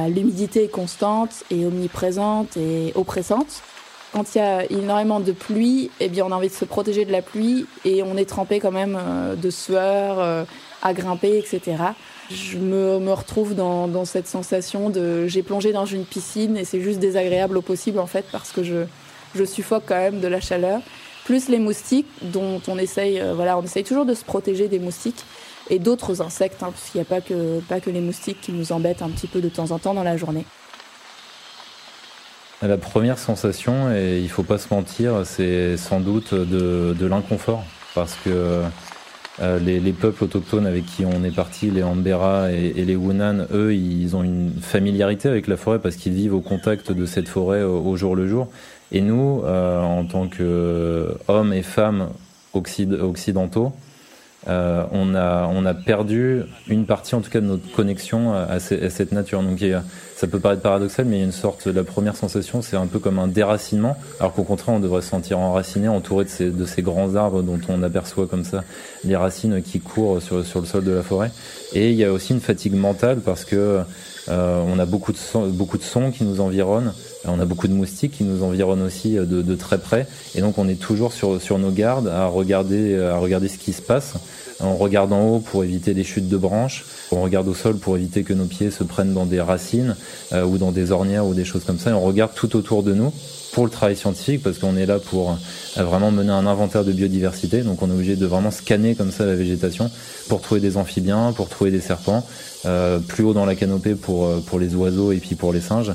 l'humidité 0.09 0.65
est 0.65 0.71
constante 0.71 1.45
et 1.51 1.65
omniprésente 1.65 2.57
et 2.57 2.91
oppressante. 2.95 3.63
Quand 4.11 4.35
il 4.35 4.39
y 4.39 4.41
a 4.41 4.69
énormément 4.69 5.21
de 5.21 5.31
pluie, 5.31 5.89
eh 6.01 6.09
bien 6.09 6.25
on 6.25 6.33
a 6.33 6.35
envie 6.35 6.49
de 6.49 6.53
se 6.53 6.65
protéger 6.65 7.05
de 7.05 7.13
la 7.13 7.21
pluie 7.21 7.65
et 7.85 8.03
on 8.03 8.17
est 8.17 8.27
trempé 8.27 8.59
quand 8.59 8.73
même 8.73 8.99
euh, 8.99 9.35
de 9.35 9.49
sueur 9.49 10.45
à 10.81 10.93
grimper, 10.93 11.37
etc. 11.37 11.77
Je 12.29 12.57
me, 12.57 12.99
me 12.99 13.13
retrouve 13.13 13.55
dans, 13.55 13.87
dans, 13.87 14.05
cette 14.05 14.27
sensation 14.27 14.89
de 14.89 15.27
j'ai 15.27 15.43
plongé 15.43 15.71
dans 15.71 15.85
une 15.85 16.05
piscine 16.05 16.57
et 16.57 16.65
c'est 16.65 16.81
juste 16.81 16.99
désagréable 16.99 17.57
au 17.57 17.61
possible 17.61 17.99
en 17.99 18.07
fait 18.07 18.25
parce 18.31 18.51
que 18.51 18.63
je, 18.63 18.85
je 19.35 19.43
suffoque 19.43 19.83
quand 19.85 19.97
même 19.97 20.19
de 20.19 20.27
la 20.27 20.39
chaleur. 20.39 20.81
Plus 21.25 21.49
les 21.49 21.59
moustiques 21.59 22.07
dont 22.21 22.61
on 22.67 22.77
essaye, 22.77 23.19
euh, 23.19 23.33
voilà, 23.35 23.57
on 23.57 23.63
essaye 23.63 23.83
toujours 23.83 24.05
de 24.05 24.13
se 24.13 24.23
protéger 24.23 24.67
des 24.67 24.79
moustiques 24.79 25.23
et 25.69 25.77
d'autres 25.77 26.21
insectes, 26.21 26.63
hein, 26.63 26.71
parce 26.71 26.89
qu'il 26.89 26.99
n'y 26.99 27.05
a 27.05 27.09
pas 27.09 27.21
que, 27.21 27.59
pas 27.61 27.79
que 27.79 27.89
les 27.89 28.01
moustiques 28.01 28.41
qui 28.41 28.51
nous 28.51 28.71
embêtent 28.71 29.01
un 29.01 29.09
petit 29.09 29.27
peu 29.27 29.39
de 29.39 29.49
temps 29.49 29.71
en 29.71 29.79
temps 29.79 29.93
dans 29.93 30.03
la 30.03 30.17
journée. 30.17 30.45
La 32.61 32.77
première 32.77 33.17
sensation, 33.17 33.91
et 33.93 34.19
il 34.19 34.29
faut 34.29 34.43
pas 34.43 34.57
se 34.57 34.71
mentir, 34.71 35.21
c'est 35.25 35.77
sans 35.77 35.99
doute 35.99 36.33
de, 36.33 36.95
de 36.97 37.05
l'inconfort 37.05 37.63
parce 37.95 38.15
que 38.23 38.61
euh, 39.39 39.59
les, 39.59 39.79
les, 39.79 39.93
peuples 39.93 40.25
autochtones 40.25 40.67
avec 40.67 40.85
qui 40.85 41.05
on 41.05 41.23
est 41.23 41.33
parti, 41.33 41.71
les 41.71 41.83
Ambera 41.83 42.51
et, 42.51 42.73
les 42.73 42.95
Wunan, 42.95 43.47
eux, 43.53 43.73
ils 43.73 44.15
ont 44.15 44.23
une 44.23 44.51
familiarité 44.61 45.29
avec 45.29 45.47
la 45.47 45.55
forêt 45.55 45.79
parce 45.79 45.95
qu'ils 45.95 46.13
vivent 46.13 46.33
au 46.33 46.41
contact 46.41 46.91
de 46.91 47.05
cette 47.05 47.29
forêt 47.29 47.63
au, 47.63 47.95
jour 47.95 48.15
le 48.15 48.27
jour. 48.27 48.47
Et 48.91 48.99
nous, 48.99 49.41
euh, 49.45 49.81
en 49.81 50.05
tant 50.05 50.27
qu'hommes 50.27 51.53
et 51.53 51.63
femmes 51.63 52.09
occidentaux, 52.53 53.71
euh, 54.47 54.83
on, 54.91 55.13
a, 55.13 55.47
on 55.53 55.65
a 55.65 55.73
perdu 55.73 56.41
une 56.67 56.85
partie, 56.85 57.15
en 57.15 57.21
tout 57.21 57.29
cas, 57.29 57.41
de 57.41 57.45
notre 57.45 57.71
connexion 57.71 58.33
à, 58.33 58.53
à 58.53 58.59
cette 58.59 59.11
nature. 59.11 59.43
Donc, 59.43 59.63
ça 60.15 60.27
peut 60.27 60.39
paraître 60.39 60.61
paradoxal, 60.61 61.05
mais 61.05 61.17
il 61.17 61.19
y 61.19 61.23
a 61.23 61.25
une 61.25 61.31
sorte, 61.31 61.65
la 61.65 61.83
première 61.83 62.15
sensation, 62.15 62.61
c'est 62.61 62.75
un 62.75 62.85
peu 62.85 62.99
comme 62.99 63.17
un 63.17 63.27
déracinement, 63.27 63.97
alors 64.19 64.33
qu'au 64.33 64.43
contraire, 64.43 64.75
on 64.75 64.79
devrait 64.79 65.01
se 65.01 65.09
sentir 65.09 65.39
enraciné, 65.39 65.87
entouré 65.87 66.25
de 66.25 66.29
ces, 66.29 66.49
de 66.51 66.65
ces 66.65 66.81
grands 66.83 67.15
arbres 67.15 67.41
dont 67.41 67.59
on 67.69 67.81
aperçoit 67.81 68.27
comme 68.27 68.43
ça 68.43 68.63
les 69.03 69.15
racines 69.15 69.63
qui 69.63 69.79
courent 69.79 70.21
sur, 70.21 70.45
sur 70.45 70.59
le 70.59 70.65
sol 70.65 70.83
de 70.83 70.91
la 70.91 71.01
forêt. 71.01 71.31
Et 71.73 71.89
il 71.89 71.95
y 71.95 72.05
a 72.05 72.11
aussi 72.11 72.33
une 72.33 72.39
fatigue 72.39 72.75
mentale 72.75 73.19
parce 73.25 73.45
que 73.45 73.79
euh, 74.29 74.63
on 74.67 74.77
a 74.77 74.85
beaucoup 74.85 75.11
de, 75.11 75.49
beaucoup 75.49 75.79
de 75.79 75.83
sons 75.83 76.11
qui 76.11 76.23
nous 76.23 76.39
environnent, 76.39 76.93
on 77.25 77.39
a 77.39 77.45
beaucoup 77.45 77.67
de 77.67 77.73
moustiques 77.73 78.13
qui 78.13 78.23
nous 78.23 78.43
environnent 78.43 78.81
aussi 78.81 79.15
de, 79.15 79.41
de 79.41 79.55
très 79.55 79.77
près, 79.77 80.07
et 80.35 80.41
donc 80.41 80.57
on 80.57 80.67
est 80.67 80.79
toujours 80.79 81.13
sur, 81.13 81.41
sur 81.41 81.59
nos 81.59 81.71
gardes 81.71 82.07
à 82.07 82.25
regarder, 82.25 82.99
à 82.99 83.17
regarder 83.17 83.47
ce 83.47 83.57
qui 83.57 83.73
se 83.73 83.81
passe. 83.81 84.13
On 84.63 84.75
regarde 84.75 85.11
en 85.11 85.27
haut 85.27 85.39
pour 85.39 85.63
éviter 85.63 85.95
des 85.95 86.03
chutes 86.03 86.29
de 86.29 86.37
branches, 86.37 86.85
on 87.11 87.23
regarde 87.23 87.47
au 87.47 87.55
sol 87.55 87.77
pour 87.77 87.97
éviter 87.97 88.23
que 88.23 88.33
nos 88.33 88.45
pieds 88.45 88.69
se 88.69 88.83
prennent 88.83 89.13
dans 89.13 89.25
des 89.25 89.41
racines 89.41 89.95
euh, 90.33 90.43
ou 90.43 90.59
dans 90.59 90.71
des 90.71 90.91
ornières 90.91 91.25
ou 91.25 91.33
des 91.33 91.45
choses 91.45 91.63
comme 91.63 91.79
ça, 91.79 91.89
et 91.89 91.93
on 91.93 92.01
regarde 92.01 92.31
tout 92.35 92.55
autour 92.55 92.83
de 92.83 92.93
nous 92.93 93.11
pour 93.51 93.65
le 93.65 93.69
travail 93.69 93.95
scientifique 93.95 94.41
parce 94.43 94.57
qu'on 94.57 94.77
est 94.77 94.85
là 94.85 94.99
pour 94.99 95.31
euh, 95.31 95.83
vraiment 95.83 96.11
mener 96.11 96.31
un 96.31 96.45
inventaire 96.45 96.83
de 96.83 96.91
biodiversité. 96.91 97.61
Donc 97.61 97.81
on 97.81 97.89
est 97.89 97.93
obligé 97.93 98.15
de 98.15 98.25
vraiment 98.25 98.51
scanner 98.51 98.95
comme 98.95 99.11
ça 99.11 99.25
la 99.25 99.35
végétation 99.35 99.91
pour 100.29 100.41
trouver 100.41 100.61
des 100.61 100.77
amphibiens, 100.77 101.33
pour 101.33 101.49
trouver 101.49 101.71
des 101.71 101.81
serpents, 101.81 102.25
euh, 102.65 102.99
plus 102.99 103.23
haut 103.23 103.33
dans 103.33 103.45
la 103.45 103.55
canopée 103.55 103.95
pour, 103.95 104.25
euh, 104.25 104.39
pour 104.45 104.59
les 104.59 104.75
oiseaux 104.75 105.11
et 105.11 105.17
puis 105.17 105.35
pour 105.35 105.51
les 105.51 105.61
singes. 105.61 105.93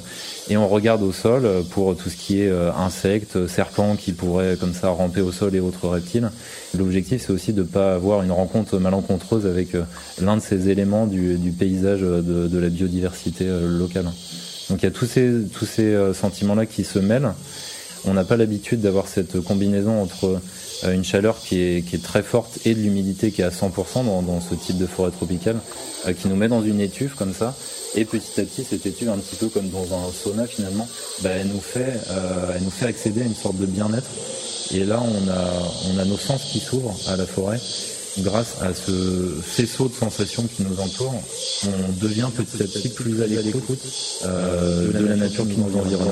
Et 0.49 0.57
on 0.57 0.69
regarde 0.69 1.03
au 1.03 1.13
sol 1.13 1.49
pour 1.71 1.97
tout 1.97 2.09
ce 2.09 2.17
qui 2.17 2.41
est 2.41 2.53
insectes, 2.77 3.49
serpents 3.49 3.97
qui 3.97 4.13
pourraient 4.13 4.57
comme 4.57 4.75
ça 4.75 4.91
ramper 4.91 5.21
au 5.21 5.33
sol 5.33 5.57
et 5.57 5.61
autres 5.61 5.89
reptiles. 5.89 6.31
L'objectif 6.79 7.25
c'est 7.27 7.33
aussi 7.33 7.53
de 7.53 7.63
ne 7.63 7.67
pas 7.67 7.95
avoir 7.95 8.23
une 8.23 8.31
rencontre 8.31 8.79
malencontreuse 8.79 9.45
avec 9.45 9.71
l'un 10.21 10.37
de 10.37 10.43
ces 10.43 10.69
éléments 10.69 11.09
du, 11.09 11.53
paysage 11.59 12.03
de, 12.03 12.59
la 12.59 12.69
biodiversité 12.69 13.45
locale. 13.49 14.07
Donc 14.71 14.83
il 14.83 14.85
y 14.85 14.89
a 14.89 14.91
tous 14.91 15.07
ces, 15.07 15.33
tous 15.53 15.67
ces 15.67 15.95
euh, 15.95 16.13
sentiments-là 16.13 16.67
qui 16.67 16.85
se 16.85 16.99
mêlent. 16.99 17.33
On 18.05 18.15
n'a 18.15 18.25
pas 18.25 18.37
l'habitude 18.37 18.81
d'avoir 18.81 19.09
cette 19.09 19.41
combinaison 19.41 20.03
entre 20.03 20.41
euh, 20.85 20.93
une 20.93 21.05
chaleur 21.05 21.39
qui 21.41 21.61
est, 21.61 21.87
qui 21.87 21.97
est 21.97 22.03
très 22.03 22.23
forte 22.23 22.59
et 22.65 22.75
de 22.75 22.81
l'humidité 22.81 23.31
qui 23.31 23.43
est 23.43 23.45
à 23.45 23.51
100% 23.51 24.05
dans, 24.05 24.23
dans, 24.23 24.41
ce 24.41 24.55
type 24.55 24.79
de 24.79 24.87
forêt 24.87 25.11
tropicale, 25.11 25.59
euh, 26.07 26.13
qui 26.13 26.29
nous 26.29 26.37
met 26.37 26.49
dans 26.49 26.63
une 26.63 26.81
étuve 26.81 27.15
comme 27.15 27.33
ça. 27.33 27.55
Et 27.95 28.05
petit 28.05 28.41
à 28.41 28.45
petit, 28.45 28.65
cette 28.65 28.87
étuve, 28.87 29.09
un 29.09 29.19
petit 29.19 29.37
peu 29.37 29.49
comme 29.49 29.69
dans 29.71 29.85
un 29.95 30.13
sauna 30.13 30.47
finalement, 30.47 30.89
bah, 31.23 31.31
elle, 31.31 31.49
nous 31.49 31.61
fait, 31.61 31.95
elle 32.55 32.63
nous 32.63 32.71
fait 32.71 32.87
accéder 32.87 33.23
à 33.23 33.25
une 33.25 33.35
sorte 33.35 33.57
de 33.57 33.67
bien-être. 33.67 34.11
Et 34.75 34.85
là, 34.85 35.01
on 35.01 35.31
a, 35.31 35.95
on 35.95 35.99
a 35.99 36.05
nos 36.05 36.19
sens 36.19 36.43
qui 36.43 36.59
s'ouvrent 36.59 36.95
à 37.07 37.17
la 37.17 37.25
forêt 37.25 37.59
grâce 38.19 38.57
à 38.63 38.73
ce 38.75 38.93
faisceau 39.43 39.89
de 39.89 39.95
sensations 39.95 40.45
qui 40.45 40.63
nous 40.63 40.81
entoure, 40.81 41.15
on 41.65 42.05
devient 42.05 42.29
petit 42.35 42.63
à 42.63 42.67
petit 42.67 42.89
plus 42.89 43.23
à 43.23 43.27
l'écoute 43.27 43.79
euh, 44.25 44.93
de 44.93 45.07
la 45.07 45.17
nature 45.17 45.47
qui 45.47 45.59
nous 45.59 45.79
environne. 45.79 46.09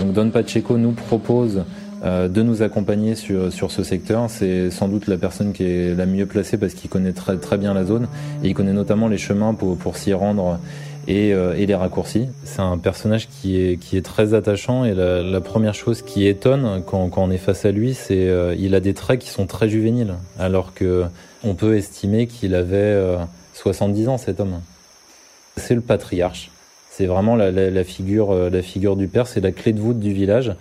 Donc 0.00 0.12
Don 0.12 0.30
Pacheco 0.30 0.76
nous 0.76 0.92
propose 0.92 1.64
euh, 2.04 2.28
de 2.28 2.42
nous 2.42 2.60
accompagner 2.60 3.14
sur, 3.14 3.50
sur 3.50 3.70
ce 3.70 3.82
secteur. 3.82 4.28
C'est 4.28 4.70
sans 4.70 4.88
doute 4.88 5.06
la 5.06 5.16
personne 5.16 5.52
qui 5.52 5.64
est 5.64 5.94
la 5.94 6.04
mieux 6.04 6.26
placée 6.26 6.58
parce 6.58 6.74
qu'il 6.74 6.90
connaît 6.90 7.12
très, 7.12 7.38
très 7.38 7.56
bien 7.56 7.72
la 7.72 7.84
zone 7.84 8.08
et 8.42 8.48
il 8.48 8.54
connaît 8.54 8.74
notamment 8.74 9.08
les 9.08 9.16
chemins 9.16 9.54
pour, 9.54 9.78
pour 9.78 9.96
s'y 9.96 10.12
rendre 10.12 10.58
euh, 11.08 11.54
et, 11.54 11.66
les 11.66 11.74
raccourcis. 11.74 12.28
C'est 12.44 12.60
un 12.60 12.78
personnage 12.78 13.28
qui 13.28 13.60
est, 13.60 13.76
qui 13.76 13.96
est 13.96 14.02
très 14.02 14.34
attachant 14.34 14.84
et 14.84 14.94
la, 14.94 15.40
première 15.40 15.74
chose 15.74 16.02
qui 16.02 16.26
étonne 16.26 16.82
quand, 16.86 17.08
quand, 17.08 17.24
on 17.24 17.30
est 17.30 17.38
face 17.38 17.64
à 17.64 17.70
lui, 17.70 17.94
c'est 17.94 18.28
euh, 18.28 18.54
il 18.58 18.74
a 18.74 18.80
des 18.80 18.94
traits 18.94 19.20
qui 19.20 19.28
sont 19.28 19.46
très 19.46 19.68
juvéniles, 19.68 20.14
alors 20.38 20.74
que 20.74 21.04
on 21.44 21.54
peut 21.54 21.76
estimer 21.76 22.26
qu'il 22.26 22.54
avait 22.54 22.98
70 23.52 24.06
euh, 24.06 24.10
ans 24.10 24.18
cet 24.18 24.40
homme. 24.40 24.60
C'est 25.56 25.74
le 25.74 25.80
patriarche. 25.80 26.50
C'est 26.90 27.06
vraiment 27.06 27.36
la, 27.36 27.50
la, 27.50 27.84
figure, 27.84 28.32
la 28.50 28.62
figure 28.62 28.96
du 28.96 29.08
père, 29.08 29.26
c'est 29.26 29.40
la 29.40 29.50
clé 29.50 29.72
de 29.72 29.80
voûte 29.80 29.98
du 29.98 30.12
village. 30.12 30.54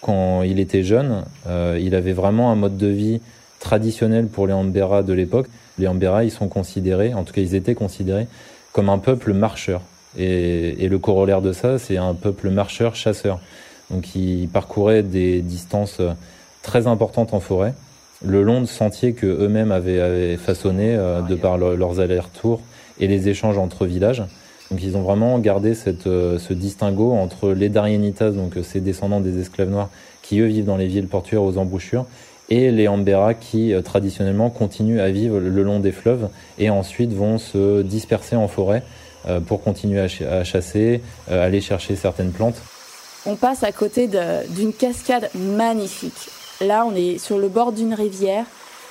Quand 0.00 0.42
il 0.42 0.60
était 0.60 0.84
jeune, 0.84 1.24
il 1.48 1.96
avait 1.96 2.12
vraiment 2.12 2.52
un 2.52 2.54
mode 2.54 2.76
de 2.76 2.86
vie 2.86 3.20
traditionnel 3.58 4.28
pour 4.28 4.46
les 4.46 4.52
Ambera 4.52 5.02
de 5.02 5.12
l'époque. 5.12 5.48
Les 5.78 5.88
Ambera, 5.88 6.22
ils 6.22 6.30
sont 6.30 6.46
considérés, 6.46 7.12
en 7.12 7.24
tout 7.24 7.32
cas 7.32 7.40
ils 7.40 7.56
étaient 7.56 7.74
considérés 7.74 8.28
comme 8.72 8.88
un 8.88 8.98
peuple 8.98 9.32
marcheur. 9.32 9.82
Et, 10.18 10.88
le 10.88 10.98
corollaire 10.98 11.40
de 11.40 11.52
ça, 11.52 11.78
c'est 11.78 11.96
un 11.96 12.14
peuple 12.14 12.50
marcheur-chasseur. 12.50 13.38
Donc 13.90 14.14
ils 14.14 14.48
parcouraient 14.48 15.02
des 15.02 15.40
distances 15.40 16.00
très 16.62 16.86
importantes 16.86 17.34
en 17.34 17.40
forêt, 17.40 17.74
le 18.24 18.42
long 18.42 18.60
de 18.60 18.66
sentiers 18.66 19.12
que 19.12 19.26
eux-mêmes 19.26 19.72
avaient, 19.72 20.36
façonnés 20.36 20.94
euh, 20.94 21.22
de 21.22 21.34
par 21.34 21.58
leurs 21.58 22.00
allers-retours 22.00 22.60
et 22.98 23.06
les 23.06 23.28
échanges 23.28 23.58
entre 23.58 23.86
villages. 23.86 24.22
Donc 24.70 24.82
ils 24.82 24.96
ont 24.96 25.02
vraiment 25.02 25.38
gardé 25.38 25.74
cette, 25.74 26.06
euh, 26.06 26.38
ce 26.38 26.52
distinguo 26.52 27.12
entre 27.12 27.50
les 27.50 27.68
Darienitas, 27.68 28.30
donc 28.30 28.54
ces 28.62 28.80
descendants 28.80 29.20
des 29.20 29.40
esclaves 29.40 29.70
noirs, 29.70 29.88
qui 30.22 30.40
eux 30.40 30.46
vivent 30.46 30.66
dans 30.66 30.76
les 30.76 30.86
villes 30.86 31.08
portuaires 31.08 31.42
aux 31.42 31.58
embouchures, 31.58 32.06
et 32.50 32.70
les 32.70 32.88
Ambera 32.88 33.34
qui 33.34 33.72
euh, 33.72 33.80
traditionnellement 33.80 34.50
continuent 34.50 35.00
à 35.00 35.10
vivre 35.10 35.38
le 35.38 35.62
long 35.62 35.80
des 35.80 35.92
fleuves 35.92 36.28
et 36.58 36.68
ensuite 36.68 37.12
vont 37.12 37.38
se 37.38 37.82
disperser 37.82 38.36
en 38.36 38.48
forêt 38.48 38.82
euh, 39.28 39.40
pour 39.40 39.62
continuer 39.62 40.00
à, 40.00 40.44
chasser, 40.44 41.00
euh, 41.30 41.46
aller 41.46 41.60
chercher 41.60 41.96
certaines 41.96 42.32
plantes. 42.32 42.60
On 43.26 43.36
passe 43.36 43.62
à 43.62 43.72
côté 43.72 44.08
d'une 44.48 44.72
cascade 44.72 45.30
magnifique. 45.34 46.30
Là, 46.60 46.84
on 46.86 46.94
est 46.94 47.18
sur 47.18 47.38
le 47.38 47.48
bord 47.48 47.72
d'une 47.72 47.94
rivière 47.94 48.46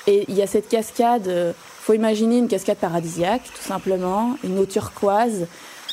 et 0.08 0.26
il 0.28 0.36
y 0.36 0.42
a 0.42 0.48
cette 0.48 0.70
cascade. 0.70 1.56
Faut 1.82 1.94
imaginer 1.94 2.38
une 2.38 2.48
cascade 2.48 2.78
paradisiaque, 2.78 3.42
tout 3.44 3.68
simplement, 3.68 4.38
une 4.44 4.60
eau 4.60 4.66
turquoise, 4.68 5.48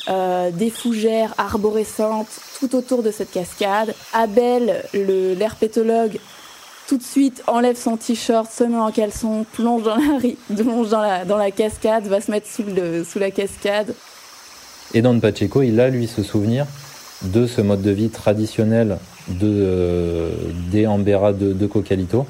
des 0.07 0.69
fougères 0.69 1.33
arborescentes 1.39 2.39
tout 2.59 2.75
autour 2.75 3.01
de 3.01 3.09
cette 3.09 3.31
cascade. 3.31 3.95
Abel, 4.13 4.83
l'herpétologue, 4.93 6.19
tout 6.87 6.97
de 6.97 7.03
suite 7.03 7.43
enlève 7.47 7.75
son 7.75 7.97
t-shirt, 7.97 8.49
se 8.51 8.63
met 8.63 8.77
en 8.77 8.91
caleçon, 8.91 9.45
plonge 9.53 9.83
dans 9.83 9.95
la, 9.95 10.19
plonge 10.55 10.89
dans 10.89 11.01
la, 11.01 11.25
dans 11.25 11.51
cascade, 11.51 12.05
va 12.07 12.21
se 12.21 12.31
mettre 12.31 12.47
sous, 12.47 13.19
la 13.19 13.31
cascade. 13.31 13.93
Et 14.93 15.01
Don 15.01 15.19
Pacheco, 15.19 15.61
il 15.61 15.79
a 15.79 15.89
lui 15.89 16.07
ce 16.07 16.23
souvenir 16.23 16.65
de 17.23 17.45
ce 17.45 17.61
mode 17.61 17.81
de 17.81 17.91
vie 17.91 18.09
traditionnel 18.09 18.99
de, 19.27 19.39
euh, 19.43 20.31
des 20.71 20.87
Ambera 20.87 21.33
de, 21.33 21.67
Cocalito, 21.67 22.25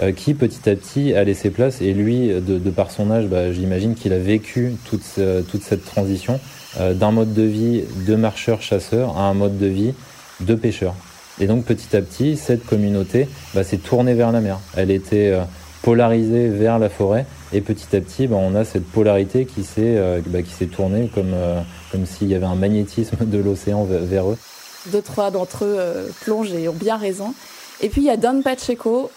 euh, 0.00 0.10
qui 0.10 0.34
petit 0.34 0.68
à 0.68 0.74
petit 0.74 1.14
a 1.14 1.22
laissé 1.22 1.50
place. 1.50 1.80
Et 1.80 1.92
lui, 1.92 2.28
de, 2.28 2.58
de 2.58 2.70
par 2.70 2.90
son 2.90 3.10
âge, 3.10 3.26
bah, 3.26 3.52
j'imagine 3.52 3.94
qu'il 3.94 4.12
a 4.12 4.18
vécu 4.18 4.74
toute, 4.84 5.20
toute 5.48 5.62
cette 5.62 5.84
transition 5.84 6.40
euh, 6.80 6.94
d'un 6.94 7.10
mode 7.10 7.34
de 7.34 7.42
vie 7.42 7.84
de 8.06 8.14
marcheur-chasseur 8.16 9.16
à 9.18 9.28
un 9.28 9.34
mode 9.34 9.58
de 9.58 9.66
vie 9.66 9.92
de 10.40 10.54
pêcheur. 10.54 10.94
Et 11.40 11.46
donc 11.46 11.64
petit 11.64 11.96
à 11.96 12.02
petit, 12.02 12.36
cette 12.36 12.66
communauté 12.66 13.28
bah, 13.54 13.64
s'est 13.64 13.78
tournée 13.78 14.14
vers 14.14 14.32
la 14.32 14.40
mer. 14.40 14.58
Elle 14.76 14.90
était 14.90 15.30
euh, 15.32 15.42
polarisée 15.82 16.48
vers 16.48 16.78
la 16.78 16.88
forêt 16.88 17.26
et 17.52 17.60
petit 17.60 17.96
à 17.96 18.00
petit, 18.00 18.26
bah, 18.26 18.36
on 18.38 18.54
a 18.54 18.64
cette 18.64 18.86
polarité 18.86 19.46
qui 19.46 19.64
s'est 19.64 19.96
euh, 19.96 20.20
bah, 20.26 20.40
tournée 20.70 21.10
comme 21.14 21.32
euh, 21.34 21.60
comme 21.90 22.06
s'il 22.06 22.28
y 22.28 22.34
avait 22.34 22.46
un 22.46 22.54
magnétisme 22.54 23.16
de 23.20 23.38
l'océan 23.38 23.84
vers 23.84 24.30
eux. 24.30 24.38
Deux 24.86 25.02
trois 25.02 25.30
d'entre 25.30 25.64
eux 25.64 26.10
plongent 26.22 26.52
et 26.52 26.68
ont 26.68 26.74
bien 26.74 26.96
raison. 26.96 27.34
Et 27.80 27.88
puis 27.88 28.02
il 28.02 28.06
y 28.06 28.10
a 28.10 28.16
Don 28.16 28.42
Pacheco 28.42 29.10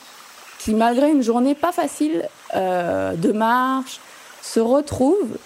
qui, 0.59 0.73
malgré 0.73 1.11
une 1.11 1.23
journée 1.23 1.55
pas 1.55 1.71
facile 1.71 2.27
de 2.53 3.31
marche, 3.31 3.99
se 4.43 4.59
retrouve 4.59 5.37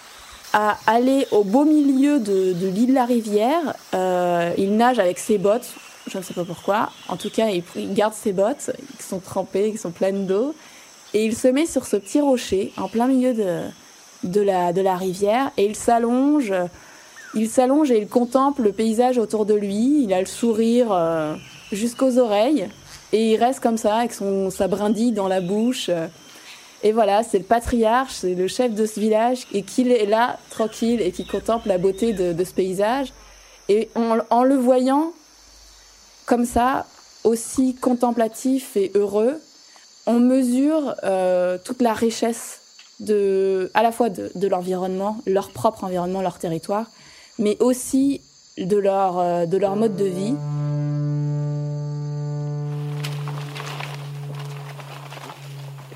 à 0.52 0.78
aller 0.88 1.26
au 1.32 1.46
beau 1.46 1.64
milieu 1.64 2.20
de 2.20 2.68
l'île 2.68 2.90
de 2.90 2.94
la 2.94 3.06
rivière. 3.06 3.76
il 4.58 4.76
nage 4.76 5.00
avec 5.00 5.20
ses 5.20 5.38
bottes 5.38 5.70
je 6.08 6.18
ne 6.18 6.24
sais 6.24 6.34
pas 6.34 6.46
pourquoi. 6.46 6.90
En 7.08 7.18
tout 7.18 7.30
cas, 7.30 7.50
il, 7.50 7.94
garde 7.94 8.14
ses 8.14 8.34
bottes, 8.34 8.72
qui 8.98 9.04
sont 9.04 9.20
trempées, 9.20 9.72
qui 9.72 9.78
sont 9.78 9.92
pleines 9.92 10.26
d'eau, 10.26 10.54
et 11.14 11.26
il 11.26 11.36
se 11.36 11.48
met 11.48 11.66
sur 11.66 11.86
ce 11.86 11.98
petit 11.98 12.22
rocher 12.22 12.72
en 12.78 12.88
plein 12.88 13.08
milieu 13.08 13.34
de, 13.34 13.62
de, 14.24 14.42
la, 14.42 14.74
de 14.74 14.82
la 14.82 14.96
rivière, 14.96 15.52
et 15.58 15.66
il 15.66 15.76
s'allonge. 15.76 16.54
Il 17.36 17.48
s'allonge 17.48 17.92
et 17.92 18.00
il 18.00 18.08
contemple 18.08 18.64
le 18.64 18.72
paysage 18.72 19.20
autour 19.20 19.46
de 19.46 19.54
lui. 19.54 20.04
Il 20.04 20.14
a 20.14 20.20
le 20.20 20.26
sourire 20.26 20.88
euh, 20.92 21.36
jusqu'aux 21.72 22.18
oreilles, 22.18 22.68
et 23.12 23.32
il 23.32 23.38
reste 23.38 23.60
comme 23.60 23.78
ça 23.78 23.98
avec 23.98 24.14
son 24.14 24.50
sa 24.50 24.68
brindille 24.68 25.12
dans 25.12 25.28
la 25.28 25.42
bouche. 25.42 25.92
Et 26.82 26.92
voilà, 26.92 27.24
c'est 27.24 27.40
le 27.40 27.44
patriarche, 27.44 28.14
c'est 28.14 28.36
le 28.36 28.48
chef 28.48 28.74
de 28.74 28.86
ce 28.86 29.00
village, 29.00 29.46
et 29.54 29.64
qu'il 29.64 29.92
est 29.92 30.06
là, 30.06 30.38
tranquille, 30.50 31.02
et 31.02 31.12
qui 31.12 31.26
contemple 31.26 31.68
la 31.68 31.78
beauté 31.78 32.14
de, 32.14 32.44
ce 32.44 32.54
paysage. 32.54 33.14
Et 33.68 33.90
en 33.96 34.44
le 34.44 34.56
voyant, 34.56 35.12
comme 36.30 36.46
ça, 36.46 36.86
aussi 37.24 37.74
contemplatif 37.74 38.78
et 38.78 38.92
heureux, 38.94 39.42
on 40.06 40.20
mesure 40.20 40.94
euh, 41.04 41.58
toute 41.66 41.82
la 41.82 41.94
richesse 41.94 42.62
à 43.74 43.82
la 43.82 43.92
fois 43.92 44.10
de, 44.10 44.48
l'environnement, 44.48 45.18
leur 45.26 45.50
propre 45.50 45.86
environnement, 45.86 46.22
leur 46.22 46.38
territoire, 46.38 46.86
mais 47.40 47.58
aussi 47.60 48.22
de 48.60 48.78
leur, 48.78 49.18
euh, 49.18 49.46
de 49.48 49.58
leur 49.58 49.76
mode 49.76 49.96
de 49.96 50.06
vie. 50.06 50.36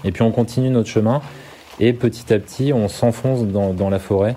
Et 0.03 0.11
puis 0.11 0.23
on 0.23 0.31
continue 0.31 0.71
notre 0.71 0.89
chemin 0.89 1.21
et 1.79 1.93
petit 1.93 2.33
à 2.33 2.39
petit 2.39 2.73
on 2.73 2.87
s'enfonce 2.87 3.43
dans, 3.43 3.75
dans, 3.75 3.91
la 3.91 3.99
forêt. 3.99 4.35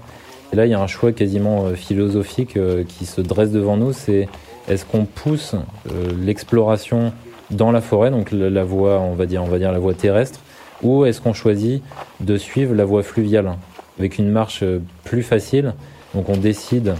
Et 0.52 0.56
là 0.56 0.66
il 0.66 0.70
y 0.70 0.74
a 0.74 0.80
un 0.80 0.87
choix 0.87 1.12
quasiment 1.12 1.64
euh, 1.64 1.74
philosophique 1.74 2.59
qui 2.87 3.06
se 3.06 3.22
dresse 3.22 3.50
devant 3.50 3.78
nous, 3.78 3.94
c'est 3.94 4.28
est-ce 4.68 4.85
qu'on 4.85 5.05
pousse 5.05 5.55
euh, 5.90 6.12
l'exploration 6.18 7.12
dans 7.50 7.70
la 7.70 7.81
forêt, 7.81 8.11
donc 8.11 8.33
la, 8.33 8.64
voie, 8.64 9.00
on 9.00 9.14
va 9.14 9.26
dire, 9.26 9.42
on 9.42 9.46
va 9.46 9.59
dire 9.59 9.72
la 9.72 9.79
voie 9.79 9.94
terrestre, 9.94 10.40
ou 10.83 11.05
est-ce 11.05 11.20
qu'on 11.20 11.33
choisit 11.33 11.83
de 12.20 12.37
suivre 12.37 12.74
la 12.74 12.85
voie 12.85 13.02
fluviale 13.02 13.52
avec 13.98 14.18
une 14.18 14.31
marche 14.31 14.62
euh, 14.62 14.81
plus 15.05 15.22
facile? 15.22 15.74
Donc 16.14 16.29
on 16.29 16.37
décide 16.37 16.94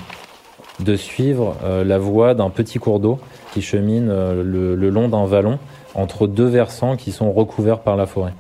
de 0.79 0.95
suivre 0.95 1.57
euh, 1.65 1.85
la 1.85 1.99
voie 1.99 2.35
d'un 2.35 2.51
petit 2.51 2.79
cours 2.79 3.01
d'eau 3.01 3.19
qui 3.53 3.63
chemine 3.63 4.09
le, 4.09 4.75
le 4.75 4.91
long 4.91 5.09
d'un 5.09 5.25
vallon 5.25 5.59
entre 5.95 6.27
deux 6.27 6.47
versants 6.47 6.97
qui 6.97 7.11
sont 7.11 7.33
recouverts 7.33 7.81
par 7.81 7.97
la 7.97 8.07
forêt. 8.07 8.35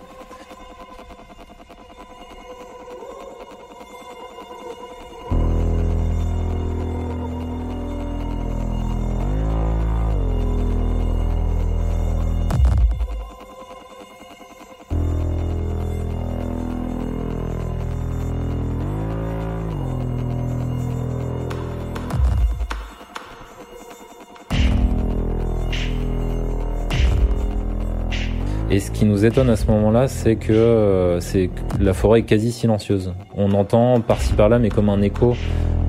Qui 28.96 29.04
nous 29.04 29.26
étonne 29.26 29.50
à 29.50 29.56
ce 29.56 29.66
moment-là, 29.66 30.08
c'est 30.08 30.36
que, 30.36 30.52
euh, 30.52 31.20
c'est 31.20 31.50
la 31.78 31.92
forêt 31.92 32.20
est 32.20 32.22
quasi 32.22 32.50
silencieuse. 32.50 33.12
On 33.36 33.52
entend 33.52 34.00
par-ci 34.00 34.32
par-là, 34.32 34.58
mais 34.58 34.70
comme 34.70 34.88
un 34.88 35.02
écho, 35.02 35.36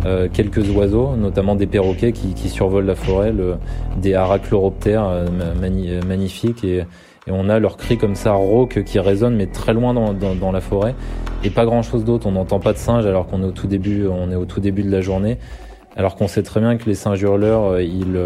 euh, 0.06 0.28
quelques 0.32 0.70
oiseaux, 0.76 1.16
notamment 1.16 1.56
des 1.56 1.68
perroquets 1.68 2.12
qui, 2.12 2.50
survolent 2.50 2.86
la 2.86 2.96
forêt, 2.96 3.34
des 4.02 4.14
arachloroptères 4.14 5.06
euh, 5.08 5.26
magnifiques, 6.06 6.66
et, 6.66 6.84
on 7.30 7.50
a 7.50 7.60
leurs 7.60 7.76
cris 7.76 7.98
comme 7.98 8.16
ça 8.16 8.32
rauques 8.34 8.84
qui 8.86 9.00
résonnent, 9.00 9.36
mais 9.36 9.48
très 9.48 9.74
loin 9.74 9.94
dans, 9.94 10.14
dans, 10.14 10.34
dans 10.34 10.52
la 10.52 10.62
forêt, 10.62 10.96
et 11.44 11.50
pas 11.50 11.66
grand-chose 11.66 12.06
d'autre. 12.06 12.28
On 12.28 12.32
n'entend 12.32 12.60
pas 12.60 12.74
de 12.74 12.78
singes 12.78 13.06
alors 13.06 13.28
qu'on 13.28 13.42
est 13.42 13.48
au 13.48 13.52
tout 13.52 13.68
début, 13.68 14.08
on 14.08 14.32
est 14.32 14.36
au 14.36 14.46
tout 14.46 14.62
début 14.62 14.84
de 14.84 14.92
la 14.92 15.02
journée, 15.02 15.38
alors 15.96 16.16
qu'on 16.16 16.28
sait 16.28 16.44
très 16.44 16.60
bien 16.60 16.78
que 16.78 16.86
les 16.86 16.96
singes 16.96 17.22
hurleurs, 17.22 17.80
ils 17.80 18.18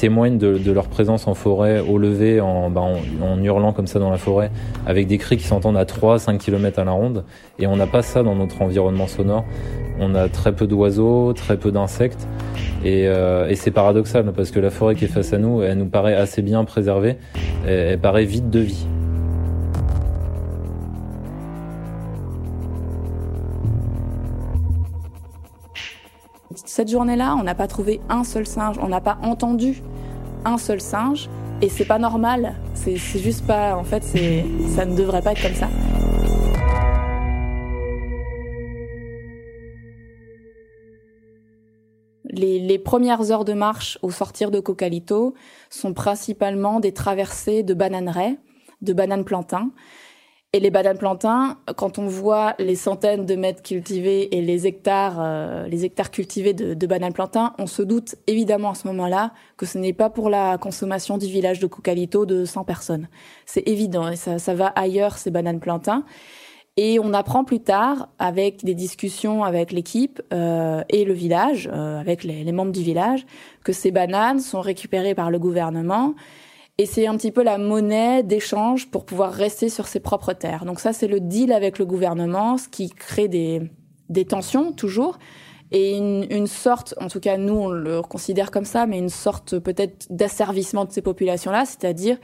témoignent 0.00 0.38
de, 0.38 0.72
leur 0.72 0.88
présence 0.88 1.28
en 1.28 1.34
forêt 1.34 1.80
au 1.80 1.98
lever, 1.98 2.40
en, 2.40 2.70
bah, 2.70 2.80
en, 2.80 3.42
hurlant 3.42 3.74
comme 3.74 3.86
ça 3.86 3.98
dans 3.98 4.10
la 4.10 4.16
forêt, 4.16 4.50
avec 4.86 5.06
des 5.06 5.18
cris 5.18 5.36
qui 5.36 5.44
s'entendent 5.44 5.76
à 5.76 5.84
3-5 5.84 6.38
km 6.38 6.78
à 6.78 6.84
la 6.84 6.92
ronde. 6.92 7.24
Et 7.58 7.66
on 7.66 7.76
n'a 7.76 7.86
pas 7.86 8.00
ça 8.00 8.22
dans 8.22 8.34
notre 8.34 8.62
environnement 8.62 9.06
sonore. 9.06 9.44
On 10.00 10.14
a 10.14 10.28
très 10.28 10.52
peu 10.52 10.66
d'oiseaux, 10.66 11.34
très 11.34 11.58
peu 11.58 11.70
d'insectes. 11.70 12.26
Et, 12.82 13.08
euh, 13.08 13.54
c'est 13.54 13.70
paradoxal 13.70 14.32
parce 14.34 14.50
que 14.50 14.58
la 14.58 14.70
forêt 14.70 14.94
qui 14.94 15.04
est 15.04 15.08
face 15.08 15.34
à 15.34 15.38
nous, 15.38 15.62
elle 15.62 15.76
nous 15.76 15.86
paraît 15.86 16.14
assez 16.14 16.40
bien 16.40 16.64
préservée, 16.64 17.16
elle 17.66 17.98
paraît 17.98 18.24
vide 18.24 18.48
de 18.48 18.60
vie. 18.60 18.86
Cette 26.72 26.88
journée-là, 26.88 27.34
on 27.34 27.42
n'a 27.42 27.56
pas 27.56 27.66
trouvé 27.66 28.00
un 28.08 28.22
seul 28.22 28.46
singe, 28.46 28.76
on 28.80 28.86
n'a 28.86 29.00
pas 29.00 29.18
entendu 29.24 29.82
un 30.44 30.56
seul 30.56 30.80
singe, 30.80 31.28
et 31.60 31.68
c'est 31.68 31.84
pas 31.84 31.98
normal. 31.98 32.54
C'est 32.74 32.94
juste 32.94 33.44
pas. 33.44 33.76
En 33.76 33.82
fait, 33.82 34.04
ça 34.04 34.84
ne 34.84 34.94
devrait 34.94 35.20
pas 35.20 35.32
être 35.32 35.42
comme 35.42 35.56
ça. 35.56 35.68
Les, 42.30 42.78
premières 42.78 43.32
heures 43.32 43.44
de 43.44 43.52
marche 43.52 43.98
au 44.02 44.12
sortir 44.12 44.52
de 44.52 44.60
Cocalito 44.60 45.34
sont 45.70 45.92
principalement 45.92 46.78
des 46.78 46.92
traversées 46.92 47.64
de 47.64 47.74
bananeraies, 47.74 48.38
de 48.80 48.92
bananes 48.92 49.24
plantains, 49.24 49.72
et 50.52 50.58
les 50.58 50.70
bananes 50.70 50.98
plantains, 50.98 51.58
quand 51.76 51.98
on 51.98 52.06
voit 52.06 52.54
les 52.58 52.74
centaines 52.74 53.24
de 53.24 53.36
mètres 53.36 53.62
cultivés 53.62 54.36
et 54.36 54.42
les 54.42 54.66
hectares, 54.66 55.18
euh, 55.20 55.68
les 55.68 55.84
hectares 55.84 56.10
cultivés 56.10 56.54
de, 56.54 56.74
de 56.74 56.86
bananes 56.88 57.12
plantains, 57.12 57.52
on 57.58 57.68
se 57.68 57.82
doute 57.82 58.16
évidemment 58.26 58.70
à 58.70 58.74
ce 58.74 58.88
moment-là 58.88 59.32
que 59.56 59.64
ce 59.64 59.78
n'est 59.78 59.92
pas 59.92 60.10
pour 60.10 60.28
la 60.28 60.58
consommation 60.58 61.18
du 61.18 61.26
village 61.26 61.60
de 61.60 61.68
Cocalito 61.68 62.26
de 62.26 62.44
100 62.44 62.64
personnes. 62.64 63.08
C'est 63.46 63.68
évident 63.68 64.08
et 64.08 64.16
ça, 64.16 64.40
ça 64.40 64.54
va 64.54 64.66
ailleurs 64.66 65.18
ces 65.18 65.30
bananes 65.30 65.60
plantains. 65.60 66.04
Et 66.76 66.98
on 66.98 67.12
apprend 67.12 67.44
plus 67.44 67.60
tard, 67.60 68.08
avec 68.18 68.64
des 68.64 68.74
discussions 68.74 69.44
avec 69.44 69.70
l'équipe 69.70 70.20
euh, 70.32 70.82
et 70.88 71.04
le 71.04 71.12
village, 71.12 71.68
euh, 71.72 72.00
avec 72.00 72.24
les, 72.24 72.42
les 72.42 72.52
membres 72.52 72.72
du 72.72 72.82
village, 72.82 73.24
que 73.64 73.72
ces 73.72 73.92
bananes 73.92 74.40
sont 74.40 74.60
récupérées 74.60 75.14
par 75.14 75.30
le 75.30 75.38
gouvernement 75.38 76.14
et 76.80 76.86
c'est 76.86 77.06
un 77.06 77.14
petit 77.18 77.30
peu 77.30 77.42
la 77.42 77.58
monnaie 77.58 78.22
d'échange 78.22 78.90
pour 78.90 79.04
pouvoir 79.04 79.34
rester 79.34 79.68
sur 79.68 79.86
ses 79.86 80.00
propres 80.00 80.32
terres. 80.32 80.64
Donc 80.64 80.80
ça, 80.80 80.94
c'est 80.94 81.08
le 81.08 81.20
deal 81.20 81.52
avec 81.52 81.78
le 81.78 81.84
gouvernement, 81.84 82.56
ce 82.56 82.70
qui 82.70 82.88
crée 82.88 83.28
des, 83.28 83.68
tensions 84.24 84.72
toujours. 84.72 85.18
Et 85.72 85.98
une, 85.98 86.26
une, 86.30 86.46
sorte, 86.46 86.94
en 86.98 87.08
tout 87.08 87.20
cas 87.20 87.36
nous 87.36 87.52
on 87.52 87.68
le 87.68 88.00
considère 88.00 88.50
comme 88.50 88.64
ça, 88.64 88.86
mais 88.86 88.96
une 88.98 89.10
sorte 89.10 89.58
peut-être 89.58 90.06
d'asservissement 90.08 90.86
de 90.86 90.90
ces 90.90 91.02
populations-là, 91.02 91.66
c'est-à-dire 91.66 92.16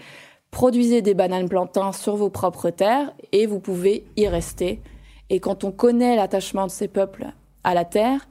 produisez 0.51 1.03
des 1.03 1.12
bananes 1.12 1.51
plantains 1.51 1.92
sur 1.92 2.16
vos 2.16 2.31
propres 2.31 2.71
terres 2.71 3.12
et 3.33 3.45
vous 3.45 3.61
pouvez 3.61 4.07
y 4.16 4.27
rester. 4.27 4.81
Et 5.29 5.38
quand 5.38 5.64
on 5.64 5.71
connaît 5.71 6.16
l'attachement 6.16 6.64
de 6.64 6.71
ces 6.71 6.88
peuples 6.88 7.27
à 7.62 7.75
la 7.75 7.85
terre, 7.85 8.27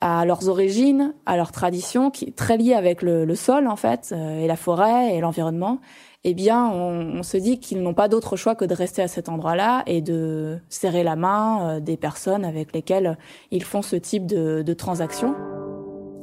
à 0.00 0.24
leurs 0.24 0.48
origines, 0.48 1.14
à 1.26 1.36
leurs 1.36 1.52
traditions, 1.52 2.10
qui 2.10 2.26
est 2.26 2.36
très 2.36 2.56
liée 2.56 2.74
avec 2.74 3.02
le, 3.02 3.24
le 3.24 3.34
sol 3.34 3.66
en 3.66 3.76
fait, 3.76 4.10
euh, 4.12 4.40
et 4.40 4.46
la 4.46 4.56
forêt 4.56 5.14
et 5.14 5.20
l'environnement, 5.20 5.80
eh 6.24 6.34
bien, 6.34 6.68
on, 6.68 7.18
on 7.18 7.22
se 7.22 7.36
dit 7.36 7.60
qu'ils 7.60 7.82
n'ont 7.82 7.94
pas 7.94 8.08
d'autre 8.08 8.36
choix 8.36 8.54
que 8.54 8.64
de 8.64 8.74
rester 8.74 9.02
à 9.02 9.08
cet 9.08 9.28
endroit-là 9.28 9.82
et 9.86 10.02
de 10.02 10.58
serrer 10.68 11.02
la 11.02 11.16
main 11.16 11.76
euh, 11.76 11.80
des 11.80 11.96
personnes 11.96 12.44
avec 12.44 12.74
lesquelles 12.74 13.16
ils 13.50 13.64
font 13.64 13.82
ce 13.82 13.96
type 13.96 14.26
de, 14.26 14.62
de 14.62 14.74
transactions. 14.74 15.34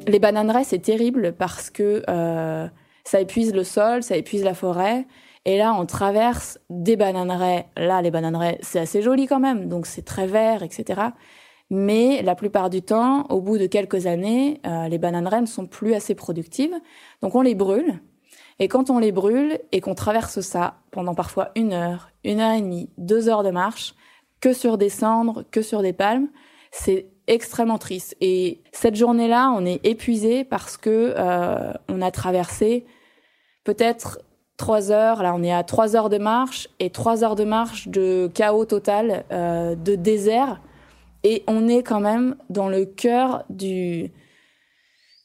Les 0.07 0.19
bananeraies, 0.19 0.63
c'est 0.63 0.79
terrible 0.79 1.33
parce 1.33 1.69
que 1.69 2.03
euh, 2.09 2.67
ça 3.03 3.19
épuise 3.21 3.53
le 3.53 3.63
sol, 3.63 4.03
ça 4.03 4.17
épuise 4.17 4.43
la 4.43 4.53
forêt. 4.53 5.07
Et 5.45 5.57
là, 5.57 5.73
on 5.73 5.85
traverse 5.85 6.59
des 6.69 6.95
bananeraies. 6.95 7.67
Là, 7.75 8.01
les 8.01 8.11
bananeraies, 8.11 8.59
c'est 8.61 8.79
assez 8.79 9.01
joli 9.01 9.27
quand 9.27 9.39
même, 9.39 9.67
donc 9.67 9.85
c'est 9.85 10.03
très 10.03 10.27
vert, 10.27 10.61
etc. 10.61 11.01
Mais 11.69 12.21
la 12.21 12.35
plupart 12.35 12.69
du 12.69 12.81
temps, 12.81 13.25
au 13.29 13.41
bout 13.41 13.57
de 13.57 13.67
quelques 13.67 14.07
années, 14.07 14.61
euh, 14.65 14.87
les 14.87 14.97
bananeraies 14.97 15.41
ne 15.41 15.45
sont 15.45 15.65
plus 15.65 15.93
assez 15.93 16.15
productives. 16.15 16.75
Donc 17.21 17.35
on 17.35 17.41
les 17.41 17.55
brûle. 17.55 17.99
Et 18.59 18.67
quand 18.67 18.89
on 18.89 18.99
les 18.99 19.11
brûle 19.11 19.59
et 19.71 19.81
qu'on 19.81 19.93
traverse 19.93 20.39
ça 20.39 20.75
pendant 20.91 21.13
parfois 21.13 21.51
une 21.55 21.73
heure, 21.73 22.09
une 22.23 22.39
heure 22.39 22.53
et 22.53 22.61
demie, 22.61 22.89
deux 22.97 23.29
heures 23.29 23.43
de 23.43 23.51
marche, 23.51 23.93
que 24.39 24.53
sur 24.53 24.77
des 24.77 24.89
cendres, 24.89 25.43
que 25.51 25.61
sur 25.61 25.81
des 25.81 25.93
palmes, 25.93 26.29
c'est 26.71 27.07
extrêmement 27.27 27.77
triste. 27.77 28.15
Et 28.21 28.61
cette 28.71 28.95
journée-là, 28.95 29.51
on 29.55 29.65
est 29.65 29.85
épuisé 29.85 30.43
parce 30.43 30.77
que 30.77 31.13
euh, 31.17 31.73
on 31.89 32.01
a 32.01 32.11
traversé 32.11 32.85
peut-être 33.63 34.19
trois 34.55 34.91
heures. 34.91 35.21
Là, 35.21 35.33
on 35.35 35.43
est 35.43 35.51
à 35.51 35.63
trois 35.63 35.95
heures 35.95 36.09
de 36.09 36.17
marche 36.17 36.69
et 36.79 36.89
trois 36.89 37.23
heures 37.23 37.35
de 37.35 37.43
marche 37.43 37.89
de 37.89 38.31
chaos 38.33 38.65
total, 38.65 39.25
euh, 39.31 39.75
de 39.75 39.95
désert 39.95 40.61
et 41.23 41.43
on 41.47 41.67
est 41.67 41.83
quand 41.83 41.99
même 41.99 42.35
dans 42.49 42.69
le 42.69 42.85
cœur 42.85 43.43
du 43.49 44.11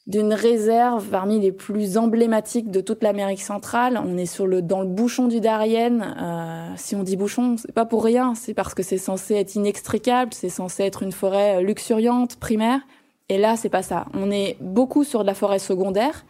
d'une 0.05 0.33
réserve 0.33 1.07
parmi 1.07 1.39
les 1.39 1.53
plus 1.53 1.97
emblématiques 1.97 2.69
de 2.69 2.81
toute 2.81 3.03
l'Amérique 3.03 3.41
centrale. 3.41 4.01
On 4.05 4.17
est 4.17 4.25
sur 4.25 4.47
le 4.47 4.61
dans 4.61 4.81
le 4.81 4.87
bouchon 4.87 5.27
du 5.27 5.39
Darien. 5.39 6.01
Euh, 6.01 6.73
si 6.75 6.95
on 6.95 7.03
dit 7.03 7.15
bouchon, 7.15 7.55
c'est 7.57 7.71
pas 7.71 7.85
pour 7.85 8.03
rien. 8.03 8.35
C'est 8.35 8.53
parce 8.53 8.73
que 8.73 8.83
c'est 8.83 8.97
censé 8.97 9.35
être 9.35 9.55
inextricable, 9.55 10.33
c'est 10.33 10.49
censé 10.49 10.83
être 10.83 11.03
une 11.03 11.13
forêt 11.13 11.63
luxuriante, 11.63 12.35
primaire. 12.35 12.81
Et 13.29 13.37
là, 13.37 13.55
c'est 13.55 13.69
pas 13.69 13.81
ça. 13.81 14.05
On 14.13 14.29
est 14.29 14.57
beaucoup 14.59 15.05
sur 15.05 15.21
de 15.21 15.27
la 15.27 15.33
forêt 15.33 15.59
secondaire. 15.59 16.25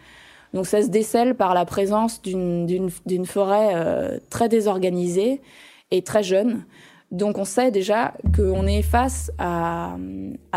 Donc 0.53 0.67
ça 0.67 0.83
se 0.83 0.89
décèle 0.89 1.33
par 1.33 1.55
la 1.55 1.65
présence 1.65 2.21
d'une 2.21 2.67
d'une 3.07 3.25
forêt 3.25 3.71
euh, 3.73 4.19
très 4.29 4.49
désorganisée 4.49 5.41
et 5.89 6.03
très 6.03 6.21
jeune. 6.21 6.63
Donc 7.13 7.37
on 7.37 7.45
sait 7.45 7.69
déjà 7.69 8.15
qu'on 8.35 8.65
est 8.65 8.81
face 8.81 9.31
à, 9.37 9.95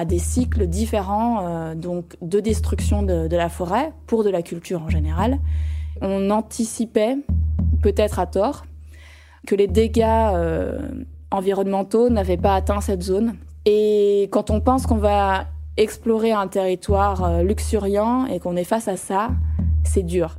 des 0.06 0.18
cycles 0.18 0.66
différents 0.66 1.46
euh, 1.46 1.74
donc 1.74 2.16
de 2.22 2.40
destruction 2.40 3.02
de, 3.02 3.28
la 3.36 3.50
forêt 3.50 3.92
pour 4.06 4.24
de 4.24 4.30
la 4.30 4.40
culture 4.40 4.82
en 4.82 4.88
général. 4.88 5.38
On 6.00 6.30
anticipait, 6.30 7.16
peut-être 7.82 8.18
à 8.18 8.26
tort, 8.26 8.64
que 9.46 9.54
les 9.54 9.66
dégâts 9.66 10.02
euh, 10.06 10.78
environnementaux 11.30 12.08
n'avaient 12.08 12.38
pas 12.38 12.54
atteint 12.54 12.80
cette 12.80 13.02
zone. 13.02 13.34
Et 13.66 14.28
quand 14.32 14.50
on 14.50 14.60
pense 14.60 14.86
qu'on 14.86 14.96
va 14.96 15.44
explorer 15.76 16.32
un 16.32 16.48
territoire 16.48 17.24
euh, 17.24 17.42
luxuriant 17.42 18.24
et 18.24 18.40
qu'on 18.40 18.56
est 18.56 18.64
face 18.64 18.88
à 18.88 18.96
ça, 18.96 19.28
c'est 19.84 20.04
dur. 20.04 20.36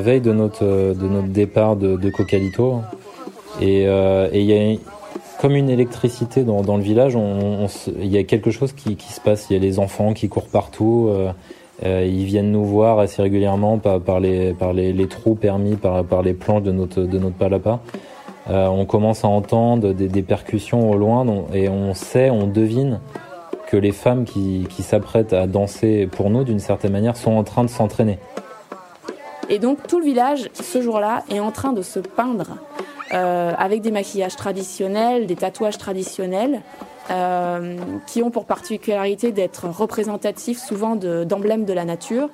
Veille 0.00 0.20
de 0.20 0.32
notre, 0.32 0.64
de 0.64 1.08
notre 1.08 1.28
départ 1.28 1.76
de, 1.76 2.10
Cocalito. 2.10 2.80
Et 3.60 3.86
euh, 3.86 4.28
et 4.32 4.40
il 4.40 4.46
y 4.46 4.54
a 4.54 4.78
comme 5.40 5.56
une 5.56 5.70
électricité 5.70 6.44
dans, 6.44 6.60
dans 6.60 6.76
le 6.76 6.82
village. 6.82 7.16
Il 7.98 8.06
y 8.06 8.18
a 8.18 8.24
quelque 8.24 8.50
chose 8.50 8.72
qui, 8.72 8.96
qui, 8.96 9.12
se 9.12 9.20
passe. 9.20 9.46
Il 9.48 9.54
y 9.54 9.56
a 9.56 9.58
les 9.58 9.78
enfants 9.78 10.12
qui 10.12 10.28
courent 10.28 10.48
partout. 10.48 11.08
Euh, 11.10 11.32
euh, 11.82 12.06
ils 12.06 12.26
viennent 12.26 12.52
nous 12.52 12.64
voir 12.64 12.98
assez 12.98 13.22
régulièrement 13.22 13.78
par, 13.78 14.00
par, 14.00 14.20
les, 14.20 14.52
par 14.52 14.74
les, 14.74 15.06
trous 15.08 15.34
permis 15.34 15.76
par, 15.76 16.04
par 16.04 16.20
les 16.20 16.34
planches 16.34 16.62
de 16.62 16.72
notre, 16.72 17.00
de 17.02 17.18
notre 17.18 17.36
palapa. 17.36 17.80
Euh, 18.50 18.66
on 18.66 18.84
commence 18.84 19.24
à 19.24 19.28
entendre 19.28 19.94
des, 19.94 20.08
des, 20.08 20.22
percussions 20.22 20.90
au 20.90 20.96
loin 20.96 21.24
et 21.54 21.68
on 21.68 21.94
sait, 21.94 22.28
on 22.28 22.46
devine 22.46 23.00
que 23.68 23.76
les 23.76 23.92
femmes 23.92 24.24
qui, 24.24 24.66
qui 24.68 24.82
s'apprêtent 24.82 25.32
à 25.32 25.46
danser 25.46 26.06
pour 26.10 26.28
nous 26.28 26.44
d'une 26.44 26.58
certaine 26.58 26.92
manière 26.92 27.16
sont 27.16 27.32
en 27.32 27.44
train 27.44 27.64
de 27.64 27.70
s'entraîner. 27.70 28.18
Et 29.50 29.58
donc 29.58 29.86
tout 29.88 29.98
le 29.98 30.04
village, 30.04 30.48
ce 30.54 30.80
jour-là, 30.80 31.24
est 31.28 31.40
en 31.40 31.50
train 31.50 31.72
de 31.72 31.82
se 31.82 31.98
peindre 31.98 32.56
euh, 33.12 33.52
avec 33.58 33.82
des 33.82 33.90
maquillages 33.90 34.36
traditionnels, 34.36 35.26
des 35.26 35.34
tatouages 35.34 35.76
traditionnels, 35.76 36.60
euh, 37.10 37.76
qui 38.06 38.22
ont 38.22 38.30
pour 38.30 38.44
particularité 38.44 39.32
d'être 39.32 39.68
représentatifs 39.68 40.60
souvent 40.60 40.94
d'emblèmes 40.94 41.64
de, 41.64 41.72
la 41.72 41.84
nature. 41.84 42.28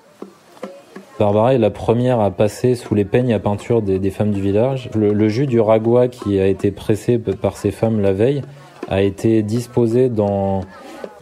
Barbara 1.19 1.55
est 1.55 1.59
la 1.59 1.71
première 1.71 2.21
à 2.21 2.31
passer 2.31 2.75
sous 2.75 2.95
les 2.95 3.07
peignes 3.07 3.33
à 3.33 3.39
peinture 3.39 3.81
des, 3.81 4.11
femmes 4.11 4.33
du 4.33 4.43
village. 4.43 4.91
Le, 4.95 5.29
jus 5.31 5.47
du 5.47 5.59
ragua 5.59 6.09
qui 6.09 6.39
a 6.39 6.47
été 6.47 6.71
pressé 6.71 7.19
par 7.19 7.57
ces 7.57 7.71
femmes 7.71 8.03
la 8.03 8.13
veille 8.13 8.43
a 8.89 9.01
été 9.01 9.43
disposé 9.43 10.11
dans, 10.11 10.61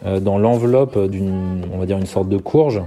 euh, 0.04 0.18
dans 0.18 0.38
l'enveloppe 0.38 0.98
d'une, 1.06 1.62
sorte 2.06 2.28
de 2.28 2.38
courge, 2.38 2.82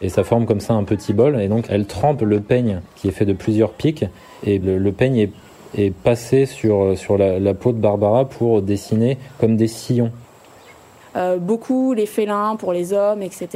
et 0.00 0.08
ça 0.08 0.24
forme 0.24 0.46
comme 0.46 0.60
ça 0.60 0.74
un 0.74 0.84
petit 0.84 1.12
bol. 1.12 1.40
Et 1.40 1.48
donc 1.48 1.66
elle 1.68 1.86
trempe 1.86 2.22
le 2.22 2.40
peigne 2.40 2.80
qui 2.96 3.08
est 3.08 3.12
fait 3.12 3.26
de 3.26 3.32
plusieurs 3.32 3.72
pics, 3.72 4.04
et 4.44 4.58
le, 4.58 4.92
peigne 4.92 5.16
est 5.18 5.30
et 5.76 5.90
passer 5.90 6.46
sur, 6.46 6.96
sur 6.98 7.16
la, 7.16 7.54
peau 7.54 7.72
de 7.72 7.78
Barbara 7.78 8.24
pour 8.24 8.62
dessiner 8.62 9.18
comme 9.38 9.56
des 9.56 9.68
sillons. 9.68 10.10
Euh, 11.16 11.38
beaucoup 11.38 11.92
les 11.92 12.06
félins 12.06 12.56
pour 12.56 12.72
les 12.72 12.92
hommes, 12.92 13.22
etc. 13.22 13.48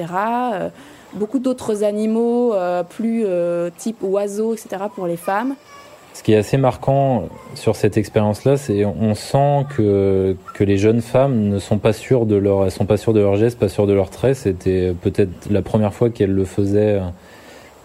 Euh, 0.53 0.69
beaucoup 1.13 1.39
d'autres 1.39 1.85
animaux, 1.85 2.55
euh, 2.55 2.83
plus 2.83 3.27
type 3.77 4.03
oiseaux, 4.03 4.55
etc. 4.55 4.85
pour 4.95 5.07
les 5.07 5.17
femmes. 5.17 5.55
Ce 6.15 6.23
qui 6.23 6.33
est 6.33 6.37
assez 6.37 6.57
marquant 6.57 7.29
sur 7.55 7.75
cette 7.75 7.97
expérience-là, 7.97 8.57
c'est 8.57 8.85
on 8.85 9.15
sent 9.15 9.67
que, 9.77 10.37
que 10.55 10.65
les 10.65 10.79
jeunes 10.79 11.03
femmes 11.03 11.49
ne 11.49 11.59
sont 11.59 11.79
pas 11.79 11.93
sûres 11.93 12.25
de 12.25 12.37
leur, 12.37 12.71
sont 12.71 12.87
pas 12.87 12.97
sûres 12.97 13.13
de 13.13 13.21
leurs 13.21 13.35
gestes, 13.35 13.59
pas 13.59 13.69
sûres 13.69 13.89
de 13.89 13.93
leurs 13.93 14.11
traits. 14.11 14.37
C'était 14.37 14.95
peut-être 15.03 15.51
la 15.51 15.61
première 15.61 15.93
fois 15.93 16.11
qu'elles 16.11 16.33
le 16.33 16.45
faisaient 16.45 17.01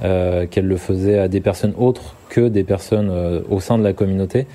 euh, 0.03 0.45
le 0.55 0.77
faisait 0.77 1.19
à 1.19 1.27
des 1.27 1.41
personnes 1.41 1.73
autres 1.77 2.15
que 2.29 2.47
des 2.47 2.63
personnes 2.63 3.09
euh, 3.09 3.41
au 3.49 3.59
sein 3.59 3.77
de 3.77 3.83
la 3.83 3.93
communauté. 3.93 4.45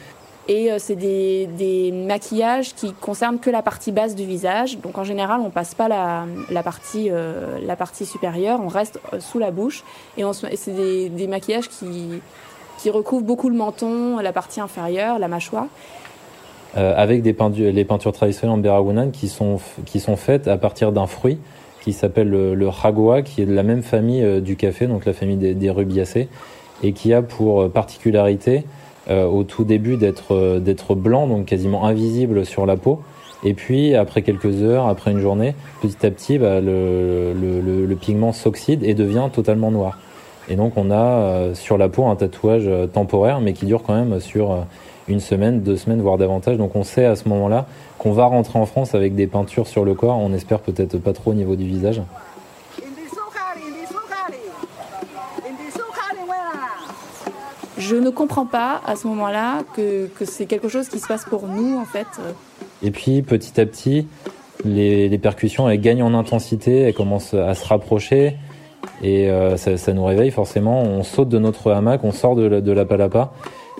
Et 0.47 0.71
euh, 0.71 0.77
c'est 0.79 0.97
des, 0.97 1.47
des, 1.47 1.91
maquillages 1.91 2.75
qui 2.75 2.93
concernent 2.93 3.39
que 3.39 3.51
la 3.51 3.63
partie 3.63 3.93
basse 3.93 4.15
du 4.15 4.27
visage. 4.27 4.79
Donc 4.79 4.99
en 4.99 5.05
général, 5.05 5.41
on 5.41 5.51
passe 5.51 5.75
pas 5.75 5.89
la, 5.89 6.27
la 6.51 6.63
partie, 6.63 7.09
euh, 7.11 7.59
la 7.63 7.77
partie 7.77 8.05
supérieure, 8.05 8.61
on 8.63 8.69
reste 8.69 9.01
sous 9.21 9.39
la 9.39 9.51
bouche. 9.51 9.85
Et, 10.19 10.23
et 10.23 10.57
c'est 10.57 10.73
des, 10.73 11.09
des, 11.09 11.27
maquillages 11.27 11.69
qui, 11.69 12.21
qui 12.85 12.91
recouvrent 12.91 13.25
beaucoup 13.25 13.49
le 13.49 13.57
menton, 13.57 14.19
la 14.19 14.33
partie 14.33 14.61
inférieure, 14.61 15.19
la 15.19 15.29
mâchoire. 15.29 15.67
avec 16.77 17.23
des 17.23 17.33
peintures, 17.33 17.73
les 17.73 17.85
peintures 17.85 18.13
traditionnelles 18.13 18.59
en 18.59 18.59
Berawunan 18.59 19.11
qui 19.11 19.29
sont, 19.29 19.59
qui 19.87 20.01
sont 20.01 20.17
faites 20.17 20.49
à 20.49 20.59
partir 20.59 20.93
d'un 20.93 21.07
fruit 21.07 21.39
qui 21.85 21.93
s'appelle 21.93 22.29
le, 22.29 22.55
le 22.55 22.69
ragua, 22.69 23.23
qui 23.23 23.43
est 23.43 23.47
de 23.47 23.55
la 23.55 23.63
même 23.63 23.83
famille 23.83 24.23
euh, 24.23 24.41
du 24.41 24.57
café, 24.57 24.87
donc 24.87 25.05
la 25.05 25.13
famille 25.13 25.37
des, 25.37 25.55
des, 25.55 25.71
rubiacées, 25.71 26.29
et 26.83 26.93
qui 26.93 27.13
a 27.13 27.21
pour 27.21 27.63
euh, 27.63 27.69
particularité 27.69 28.65
euh, 29.11 29.27
au 29.27 29.45
tout 29.45 29.65
début 29.65 29.99
d'être 29.99 30.35
euh, 30.35 30.95
blanc, 30.95 31.27
donc 31.27 31.47
quasiment 31.47 31.87
invisible 31.87 32.47
sur 32.47 32.65
la 32.65 32.77
peau. 32.77 33.01
Et 33.45 33.53
puis 33.53 33.95
après 33.95 34.23
quelques 34.23 34.63
heures, 34.63 34.89
après 34.89 35.11
une 35.11 35.21
journée, 35.21 35.55
petit 35.83 36.07
à 36.07 36.11
petit, 36.11 36.39
bah, 36.39 36.61
le, 36.63 37.97
pigment 38.01 38.33
s'oxyde 38.33 38.83
et 38.83 38.95
devient 38.95 39.29
totalement 39.33 39.71
noir. 39.71 39.99
Et 40.49 40.57
donc 40.57 40.75
on 40.77 40.91
a 40.91 40.97
euh, 40.97 41.55
sur 41.55 41.79
la 41.79 41.89
peau 41.89 42.07
un 42.07 42.17
tatouage 42.17 42.69
temporaire, 42.93 43.41
mais 43.41 43.53
qui 43.53 43.67
dure 43.67 43.83
quand 43.83 43.95
même 43.95 44.21
sur 44.21 44.65
une 45.09 45.21
semaine, 45.21 45.61
deux 45.61 45.77
semaines, 45.77 46.01
voire 46.01 46.19
davantage. 46.19 46.57
Donc 46.57 46.77
on 46.77 46.85
sait 46.85 47.05
à 47.05 47.17
ce 47.17 47.29
moment-là 47.29 47.67
qu'on 47.99 48.13
va 48.13 48.25
rentrer 48.25 48.59
en 48.59 48.67
France 48.67 48.95
avec 48.95 49.15
des 49.15 49.27
peintures 49.27 49.67
sur 49.67 49.85
le 49.85 49.95
corps. 49.95 50.19
On 50.19 50.33
espère 50.33 50.61
peut-être 50.61 50.99
pas 50.99 51.13
trop 51.13 51.31
au 51.33 51.35
niveau 51.35 51.57
du 51.57 51.67
visage. 51.67 52.03
Je 57.77 57.97
ne 57.97 58.09
comprends 58.09 58.47
pas 58.47 58.81
à 58.87 58.97
ce 58.97 59.07
moment-là 59.09 59.59
que, 59.77 60.07
que 60.07 60.25
c'est 60.25 60.47
quelque 60.47 60.69
chose 60.69 60.89
qui 60.89 60.99
se 60.99 61.07
passe 61.07 61.25
pour 61.25 61.47
nous 61.47 61.79
en 61.79 61.85
fait. 61.85 62.07
Et 62.83 62.91
puis 62.91 63.21
petit 63.21 63.61
à 63.61 63.67
petit, 63.67 64.07
les, 64.65 65.11
les 65.11 65.19
percussions 65.19 65.69
elles 65.69 65.81
gagnent 65.81 66.03
en 66.03 66.15
intensité, 66.15 66.81
elles 66.83 66.95
commencent 66.95 67.35
à 67.35 67.55
se 67.55 67.67
rapprocher 67.67 68.37
et 69.03 69.31
euh, 69.31 69.57
ça, 69.57 69.77
ça, 69.77 69.93
nous 69.93 70.05
réveille 70.05 70.31
forcément. 70.31 70.83
On 70.83 71.03
saute 71.03 71.29
de 71.29 71.39
notre 71.39 71.73
hamac, 71.73 72.05
on 72.05 72.13
sort 72.13 72.37
de 72.37 72.45
la, 72.45 72.61
de 72.61 72.73
la 72.73 72.85
palapa 72.85 73.33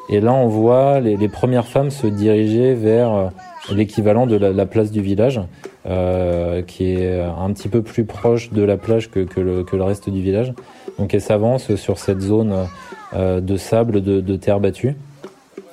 et 0.09 0.21
là, 0.21 0.33
on 0.35 0.49
voit 0.49 1.01
les, 1.01 1.17
les 1.17 1.29
premières 1.29 1.67
femmes 1.67 1.91
se 1.91 2.07
diriger 2.07 2.75
vers 2.75 3.15
euh, 3.15 3.29
l'équivalent 3.73 4.27
de 4.27 4.37
la, 4.37 4.53
la, 4.53 4.67
place 4.67 4.91
du 4.91 5.01
village, 5.01 5.41
euh, 5.87 6.63
qui 6.63 6.93
est 6.93 7.21
un 7.21 7.51
petit 7.53 7.69
peu 7.69 7.83
plus 7.83 8.05
proche 8.05 8.53
de 8.53 8.63
la 8.63 8.77
plage 8.77 9.11
que, 9.11 9.21
que, 9.21 9.41
le, 9.41 9.65
que 9.65 9.77
le, 9.77 9.83
reste 9.83 10.11
du 10.11 10.21
village. 10.21 10.53
Donc 10.99 11.15
elles 11.15 11.23
s'avancent 11.23 11.75
sur 11.77 11.99
cette 11.99 12.21
zone 12.21 12.55
euh, 13.15 13.41
de 13.41 13.57
sable, 13.57 14.03
de, 14.03 14.21
de 14.21 14.37
terre 14.37 14.61
battue. 14.61 14.95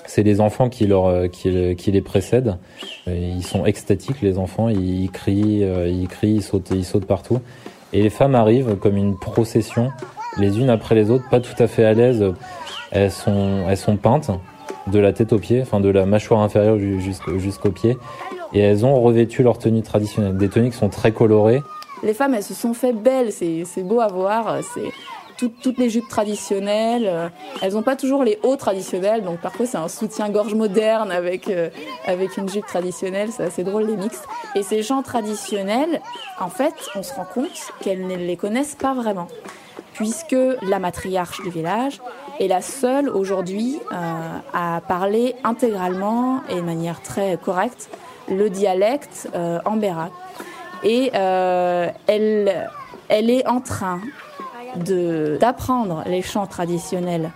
C'est 0.05 0.23
les 0.23 0.41
enfants 0.41 0.69
qui, 0.69 0.87
leur, 0.87 1.29
qui, 1.29 1.75
qui, 1.75 1.91
les 1.91 2.01
précèdent. 2.01 2.57
Ils 3.07 3.43
sont 3.43 3.65
extatiques, 3.65 4.21
les 4.21 4.37
enfants. 4.37 4.67
Ils 4.67 5.09
crient, 5.09 5.63
ils 5.87 6.07
crient, 6.09 6.35
ils 6.35 6.41
sautent, 6.41 6.71
ils 6.71 6.83
sautent 6.83 7.05
partout. 7.05 7.39
Et 7.93 8.01
les 8.01 8.09
femmes 8.09 8.35
arrivent 8.35 8.77
comme 8.77 8.97
une 8.97 9.17
procession, 9.17 9.91
les 10.37 10.59
unes 10.59 10.69
après 10.69 10.95
les 10.95 11.11
autres, 11.11 11.25
pas 11.29 11.39
tout 11.39 11.61
à 11.61 11.67
fait 11.67 11.83
à 11.83 11.93
l'aise. 11.93 12.23
Elles 12.91 13.11
sont, 13.11 13.65
elles 13.69 13.77
sont 13.77 13.97
peintes 13.97 14.31
de 14.87 14.99
la 14.99 15.13
tête 15.13 15.33
aux 15.33 15.39
pieds, 15.39 15.61
enfin 15.61 15.79
de 15.79 15.89
la 15.89 16.05
mâchoire 16.05 16.41
inférieure 16.41 16.77
jusqu'aux 16.77 17.37
jusqu'au 17.37 17.71
pied, 17.71 17.97
et 18.53 18.59
elles 18.59 18.85
ont 18.85 18.99
revêtu 19.01 19.43
leur 19.43 19.57
tenue 19.57 19.81
traditionnelle, 19.81 20.37
des 20.37 20.49
tenues 20.49 20.71
qui 20.71 20.77
sont 20.77 20.89
très 20.89 21.11
colorées. 21.11 21.61
Les 22.03 22.13
femmes, 22.13 22.33
elles 22.33 22.43
se 22.43 22.55
sont 22.55 22.73
fait 22.73 22.93
belles, 22.93 23.31
c'est 23.31 23.83
beau 23.83 23.99
à 23.99 24.07
voir, 24.07 24.57
tout, 25.41 25.51
toutes 25.63 25.79
les 25.79 25.89
jupes 25.89 26.07
traditionnelles, 26.07 27.31
elles 27.61 27.73
n'ont 27.73 27.81
pas 27.81 27.95
toujours 27.95 28.23
les 28.23 28.37
hauts 28.43 28.57
traditionnels, 28.57 29.23
donc 29.23 29.39
parfois 29.39 29.65
c'est 29.65 29.77
un 29.77 29.87
soutien-gorge 29.87 30.53
moderne 30.53 31.11
avec, 31.11 31.47
euh, 31.47 31.69
avec 32.05 32.37
une 32.37 32.47
jupe 32.47 32.67
traditionnelle, 32.67 33.29
c'est 33.31 33.43
assez 33.43 33.63
drôle 33.63 33.87
les 33.87 33.97
mixtes. 33.97 34.27
Et 34.53 34.61
ces 34.61 34.83
gens 34.83 35.01
traditionnels, 35.01 35.99
en 36.39 36.49
fait, 36.49 36.75
on 36.95 37.01
se 37.01 37.13
rend 37.15 37.25
compte 37.25 37.73
qu'elles 37.81 38.05
ne 38.05 38.15
les 38.15 38.37
connaissent 38.37 38.75
pas 38.75 38.93
vraiment 38.93 39.27
puisque 39.93 40.37
la 40.61 40.79
matriarche 40.79 41.41
du 41.41 41.49
village 41.49 42.01
est 42.39 42.47
la 42.47 42.61
seule 42.61 43.09
aujourd'hui 43.09 43.79
euh, 43.91 43.95
à 44.53 44.81
parler 44.87 45.35
intégralement 45.43 46.41
et 46.49 46.55
de 46.55 46.61
manière 46.61 47.01
très 47.01 47.37
correcte 47.37 47.89
le 48.29 48.49
dialecte 48.49 49.27
euh, 49.35 49.59
ambera. 49.65 50.09
Et 50.83 51.11
euh, 51.15 51.87
elle, 52.07 52.69
elle 53.09 53.29
est 53.29 53.45
en 53.47 53.59
train 53.59 53.99
d'apprendre 54.77 56.03
les 56.07 56.21
chants 56.21 56.47
traditionnels 56.47 57.31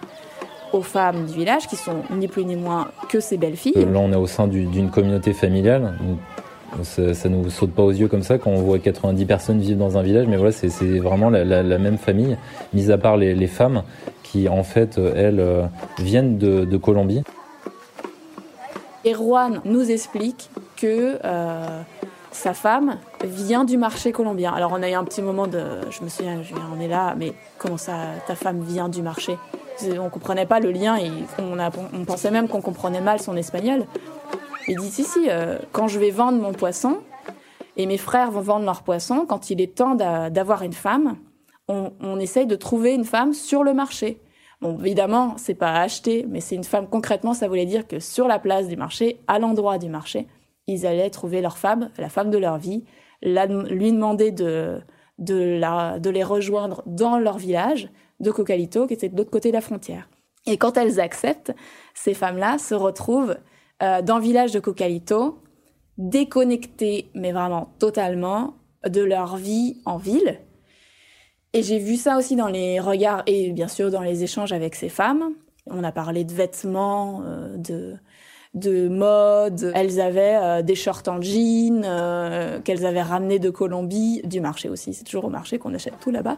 aux 0.73 0.81
femmes 0.81 1.25
du 1.25 1.33
village, 1.33 1.67
qui 1.67 1.75
sont 1.75 2.01
ni 2.11 2.27
plus 2.27 2.45
ni 2.45 2.55
moins 2.55 2.87
que 3.09 3.19
ses 3.19 3.37
belles-filles. 3.37 3.73
Là, 3.75 3.99
on 3.99 4.11
est 4.11 4.17
au 4.17 4.27
sein 4.27 4.47
d'une 4.47 4.89
communauté 4.89 5.33
familiale. 5.33 5.97
Ça, 6.83 7.13
ça 7.13 7.29
nous 7.29 7.49
saute 7.49 7.71
pas 7.71 7.83
aux 7.83 7.91
yeux 7.91 8.09
comme 8.09 8.23
ça 8.23 8.37
quand 8.37 8.49
on 8.49 8.61
voit 8.61 8.79
90 8.79 9.25
personnes 9.25 9.59
vivre 9.59 9.79
dans 9.79 9.97
un 9.97 10.01
village, 10.01 10.27
mais 10.27 10.35
voilà, 10.35 10.51
c'est 10.51 10.67
vraiment 10.99 11.29
la, 11.29 11.45
la, 11.45 11.63
la, 11.63 11.77
même 11.77 11.97
famille, 11.97 12.37
mis 12.73 12.91
à 12.91 12.97
part 12.97 13.15
les, 13.15 13.33
les, 13.33 13.47
femmes 13.47 13.83
qui, 14.23 14.49
en 14.49 14.63
fait, 14.63 14.97
elles, 14.97 15.41
viennent 15.99 16.37
de, 16.37 16.65
de 16.65 16.77
Colombie. 16.77 17.23
Et 19.05 19.13
Juan 19.13 19.61
nous 19.63 19.89
explique 19.89 20.49
que 20.75 21.19
euh, 21.23 21.81
sa 22.31 22.53
femme 22.53 22.97
vient 23.25 23.63
du 23.63 23.77
marché 23.77 24.11
colombien. 24.11 24.53
Alors 24.53 24.71
on 24.73 24.81
a 24.81 24.89
eu 24.89 24.93
un 24.93 25.03
petit 25.03 25.21
moment 25.21 25.47
de, 25.47 25.63
je 25.89 26.03
me 26.03 26.09
souviens, 26.09 26.41
on 26.75 26.79
est 26.79 26.87
là, 26.87 27.15
mais 27.17 27.33
comment 27.57 27.77
ça, 27.77 27.93
ta 28.27 28.35
femme 28.35 28.61
vient 28.61 28.89
du 28.89 29.01
marché? 29.01 29.37
On 29.99 30.09
comprenait 30.09 30.45
pas 30.45 30.59
le 30.59 30.71
lien 30.71 30.97
et 30.97 31.11
on, 31.37 32.05
pensait 32.05 32.31
même 32.31 32.47
qu'on 32.47 32.61
comprenait 32.61 33.01
mal 33.01 33.19
son 33.19 33.35
espagnol. 33.35 33.85
Il 34.67 34.77
dit 34.77 34.89
si 34.89 35.03
si, 35.03 35.29
euh, 35.29 35.59
quand 35.71 35.87
je 35.87 35.99
vais 35.99 36.11
vendre 36.11 36.39
mon 36.41 36.53
poisson 36.53 36.99
et 37.77 37.85
mes 37.85 37.97
frères 37.97 38.31
vont 38.31 38.41
vendre 38.41 38.65
leur 38.65 38.83
poisson, 38.83 39.25
quand 39.27 39.49
il 39.49 39.59
est 39.61 39.75
temps 39.75 39.95
d'avoir 39.95 40.63
une 40.63 40.73
femme, 40.73 41.17
on, 41.67 41.91
on 41.99 42.19
essaye 42.19 42.47
de 42.47 42.55
trouver 42.55 42.93
une 42.93 43.05
femme 43.05 43.33
sur 43.33 43.63
le 43.63 43.73
marché. 43.73 44.21
Bon, 44.61 44.79
évidemment, 44.79 45.35
c'est 45.37 45.55
pas 45.55 45.71
à 45.71 45.81
acheter, 45.81 46.25
mais 46.29 46.39
c'est 46.39 46.55
une 46.55 46.63
femme. 46.63 46.87
Concrètement, 46.87 47.33
ça 47.33 47.47
voulait 47.47 47.65
dire 47.65 47.87
que 47.87 47.99
sur 47.99 48.27
la 48.27 48.39
place 48.39 48.67
du 48.67 48.77
marché, 48.77 49.19
à 49.27 49.39
l'endroit 49.39 49.77
du 49.77 49.89
marché, 49.89 50.27
ils 50.67 50.85
allaient 50.87 51.09
trouver 51.09 51.41
leur 51.41 51.57
femme, 51.57 51.91
la 51.97 52.09
femme 52.09 52.31
de 52.31 52.37
leur 52.37 52.57
vie, 52.57 52.83
lui 53.21 53.91
demander 53.91 54.31
de, 54.31 54.81
de, 55.17 55.57
la, 55.59 55.99
de 55.99 56.09
les 56.09 56.23
rejoindre 56.23 56.83
dans 56.85 57.17
leur 57.17 57.37
village 57.37 57.89
de 58.19 58.31
Cocalito, 58.31 58.87
qui 58.87 58.93
était 58.93 59.09
de 59.09 59.17
l'autre 59.17 59.31
côté 59.31 59.49
de 59.49 59.55
la 59.55 59.61
frontière. 59.61 60.09
Et 60.45 60.57
quand 60.57 60.77
elles 60.77 60.99
acceptent, 60.99 61.53
ces 61.93 62.13
femmes-là 62.13 62.57
se 62.57 62.75
retrouvent 62.75 63.37
euh, 63.81 64.01
dans 64.01 64.17
le 64.17 64.23
village 64.23 64.51
de 64.51 64.59
Cocalito, 64.59 65.41
déconnectées, 65.97 67.09
mais 67.13 67.31
vraiment 67.31 67.73
totalement, 67.79 68.55
de 68.87 69.01
leur 69.01 69.37
vie 69.37 69.81
en 69.85 69.97
ville. 69.97 70.39
Et 71.53 71.63
j'ai 71.63 71.79
vu 71.79 71.95
ça 71.95 72.17
aussi 72.17 72.35
dans 72.35 72.49
les 72.49 72.79
regards 72.79 73.23
et 73.25 73.51
bien 73.51 73.67
sûr 73.67 73.89
dans 73.89 74.01
les 74.01 74.23
échanges 74.23 74.51
avec 74.51 74.75
ces 74.75 74.89
femmes. 74.89 75.33
On 75.67 75.83
a 75.83 75.91
parlé 75.91 76.23
de 76.23 76.33
vêtements, 76.33 77.23
euh, 77.25 77.57
de, 77.57 77.95
de 78.55 78.87
mode. 78.87 79.71
Elles 79.75 79.99
avaient 79.99 80.37
euh, 80.41 80.61
des 80.61 80.75
shorts 80.75 81.03
en 81.07 81.21
jean 81.21 81.83
euh, 81.83 82.59
qu'elles 82.61 82.85
avaient 82.85 83.01
ramenés 83.01 83.37
de 83.37 83.49
Colombie, 83.49 84.21
du 84.23 84.39
marché 84.39 84.69
aussi. 84.69 84.93
C'est 84.93 85.03
toujours 85.03 85.25
au 85.25 85.29
marché 85.29 85.59
qu'on 85.59 85.73
achète 85.73 85.99
tout 85.99 86.11
là-bas. 86.11 86.37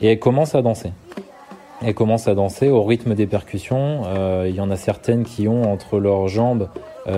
Et 0.00 0.12
elles 0.12 0.18
commencent 0.18 0.54
à 0.54 0.62
danser. 0.62 0.92
Elles 1.82 1.94
commencent 1.94 2.28
à 2.28 2.34
danser 2.34 2.70
au 2.70 2.82
rythme 2.84 3.14
des 3.14 3.26
percussions. 3.26 4.02
Euh, 4.06 4.46
il 4.48 4.54
y 4.54 4.60
en 4.60 4.70
a 4.70 4.76
certaines 4.76 5.24
qui 5.24 5.48
ont 5.48 5.70
entre 5.70 5.98
leurs 5.98 6.28
jambes 6.28 6.68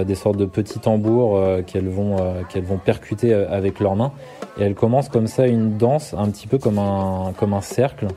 des 0.04 0.16
sortes 0.16 0.36
de 0.36 0.46
petits 0.46 0.80
tambours 0.80 1.40
qu'elles 1.64 1.88
vont, 1.88 2.16
vont 2.16 2.78
percuter 2.78 3.32
avec 3.32 3.78
leurs 3.78 3.94
mains. 3.94 4.10
Et 4.58 4.64
elles 4.64 4.74
commencent 4.74 5.08
comme 5.08 5.28
ça 5.28 5.46
une 5.46 5.78
danse, 5.78 6.12
un 6.12 6.28
petit 6.28 6.48
peu 6.48 6.58
comme 6.58 6.80
un, 6.80 7.32
comme 7.38 7.54
un 7.54 7.60
cercle 7.60 8.08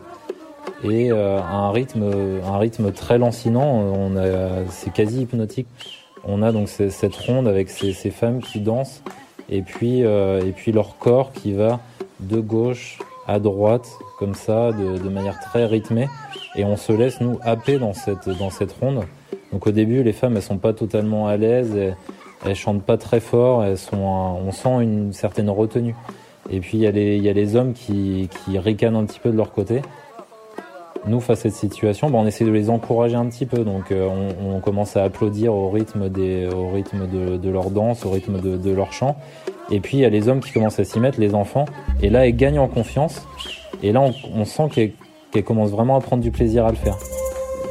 et 0.84 1.12
euh, 1.12 1.42
un 1.42 1.72
rythme 1.72 2.42
un 2.46 2.58
rythme 2.58 2.92
très 2.92 3.18
lancinant. 3.18 3.68
On 3.68 4.14
c'est 4.70 4.94
quasi 4.94 5.22
hypnotique. 5.22 5.68
On 6.26 6.42
a 6.42 6.52
donc 6.52 6.68
cette 6.68 7.16
ronde 7.16 7.48
avec 7.48 7.70
ces, 7.70 7.94
femmes 8.12 8.42
qui 8.42 8.60
dansent. 8.60 9.04
Et 9.50 9.62
puis 9.62 10.04
euh, 10.06 10.46
et 10.46 10.52
puis 10.52 10.72
leur 10.72 10.98
corps 10.98 11.32
qui 11.32 11.54
va 11.54 11.80
de 12.20 12.40
gauche 12.40 13.00
à 13.28 13.40
droite 13.40 13.88
comme 14.18 14.34
ça 14.34 14.72
de, 14.72 14.98
de, 14.98 15.10
manière 15.10 15.40
très 15.40 15.66
rythmée. 15.66 16.08
Et 16.56 16.66
on 16.66 16.78
se 16.78 16.92
laisse 16.92 17.22
nous 17.22 17.40
happer 17.44 17.78
dans 17.78 17.94
cette 17.94 18.30
dans 18.30 18.50
cette 18.50 18.72
ronde. 18.74 19.04
Donc 19.52 19.68
au 19.68 19.72
début 19.72 20.04
les 20.04 20.14
femmes 20.14 20.36
elles 20.36 20.44
sont 20.44 20.58
pas 20.58 20.74
totalement 20.74 21.28
à 21.28 21.38
l'aise. 21.38 21.76
Elles, 21.76 21.96
elles 22.46 22.56
chantent 22.56 22.84
pas 22.84 22.98
très 22.98 23.20
fort. 23.20 23.64
Elles 23.64 23.78
sont 23.78 23.98
on 23.98 24.52
sent 24.52 24.82
une 24.82 25.14
certaine 25.14 25.50
retenue. 25.50 25.96
Et 26.50 26.60
puis 26.60 26.78
il 26.78 26.82
y 26.82 26.88
a 26.88 26.92
les 26.92 27.18
il 27.18 27.24
y 27.24 27.30
a 27.30 27.34
les 27.34 27.56
hommes 27.56 27.74
qui 27.74 28.30
qui 28.46 28.58
ricanent 28.60 28.96
un 28.96 29.06
petit 29.06 29.20
peu 29.20 29.32
de 29.32 29.38
leur 29.38 29.52
côté 29.52 29.82
nous, 31.06 31.20
face 31.22 31.40
à 31.40 31.42
cette 31.44 31.54
situation, 31.54 32.10
bon, 32.10 32.22
on 32.22 32.28
essaie 32.28 32.46
de 32.46 32.52
les 32.52 32.70
encourager 32.70 33.16
un 33.16 33.26
petit 33.26 33.46
peu. 33.46 33.64
Donc, 33.64 33.92
euh, 33.92 34.08
on, 34.08 34.56
on, 34.56 34.60
commence 34.60 34.98
à 34.98 35.04
applaudir 35.04 35.54
au 35.54 35.70
rythme, 35.70 36.10
des, 36.10 36.48
au 36.48 36.70
rythme 36.70 37.08
de, 37.08 37.38
de 37.38 37.50
leur 37.50 37.70
danse, 37.70 38.06
au 38.06 38.10
rythme 38.10 38.40
de, 38.40 38.58
de, 38.58 38.72
leur 38.72 38.92
chant. 38.92 39.16
Et 39.72 39.80
puis, 39.80 39.98
il 39.98 40.02
y 40.02 40.06
a 40.06 40.10
les 40.10 40.28
hommes 40.28 40.42
qui 40.42 40.52
commencent 40.52 40.80
à 40.80 40.84
s'y 40.84 41.00
mettre, 41.00 41.20
les 41.20 41.36
enfants. 41.36 41.66
Et 42.02 42.10
là, 42.10 42.28
elles 42.28 42.36
gagnent 42.36 42.60
en 42.60 42.68
confiance. 42.68 43.26
Et 43.82 43.92
là, 43.92 44.02
on, 44.02 44.14
on 44.36 44.46
sent 44.46 44.70
qu'elles 44.72 44.92
qu 45.32 45.44
commencent 45.44 45.72
vraiment 45.72 45.96
à 45.96 46.02
prendre 46.02 46.22
du 46.22 46.32
plaisir 46.32 46.66
à 46.66 46.70
le 46.70 46.76
faire. 46.76 46.98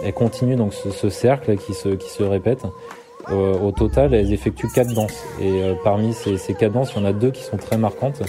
Elles 0.04 0.14
continuent 0.14 0.56
donc 0.56 0.74
ce, 0.74 0.90
ce 0.90 1.10
cercle 1.10 1.56
qui 1.56 1.74
se, 1.74 1.90
qui 1.90 2.08
se 2.08 2.22
répète. 2.22 2.64
Euh, 3.30 3.58
au 3.58 3.72
total, 3.72 4.14
elles 4.14 4.32
effectuent 4.32 4.68
quatre 4.74 4.94
danses. 4.94 5.22
Et 5.40 5.62
euh, 5.62 5.74
parmi 5.84 6.14
ces, 6.14 6.38
ces 6.38 6.54
quatre 6.54 6.72
danses, 6.72 6.92
il 6.94 7.02
y 7.02 7.02
en 7.02 7.04
a 7.04 7.12
deux 7.12 7.30
qui 7.30 7.42
sont 7.42 7.58
très 7.58 7.76
marquantes. 7.76 8.22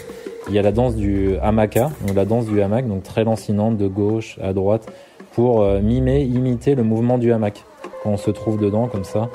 Il 0.50 0.56
y 0.56 0.60
a 0.60 0.64
la 0.64 0.72
danse 0.72 0.96
du 0.96 1.38
hamaka, 1.44 1.92
la 2.16 2.26
danse 2.26 2.48
du 2.48 2.60
hamac, 2.60 2.88
donc 2.88 3.04
très 3.04 3.24
lancinante 3.24 3.78
de 3.78 3.88
gauche 3.88 4.40
à 4.42 4.52
droite, 4.52 4.92
pour 5.34 5.62
euh, 5.62 5.80
mimer, 5.80 6.22
imiter 6.22 6.74
le 6.74 6.82
mouvement 6.82 7.20
du 7.20 7.32
hamac 7.32 7.64
quand 8.02 8.10
on 8.10 8.18
se 8.18 8.32
trouve 8.32 8.60
dedans 8.60 8.88
comme 8.88 9.04
ça. 9.04 9.30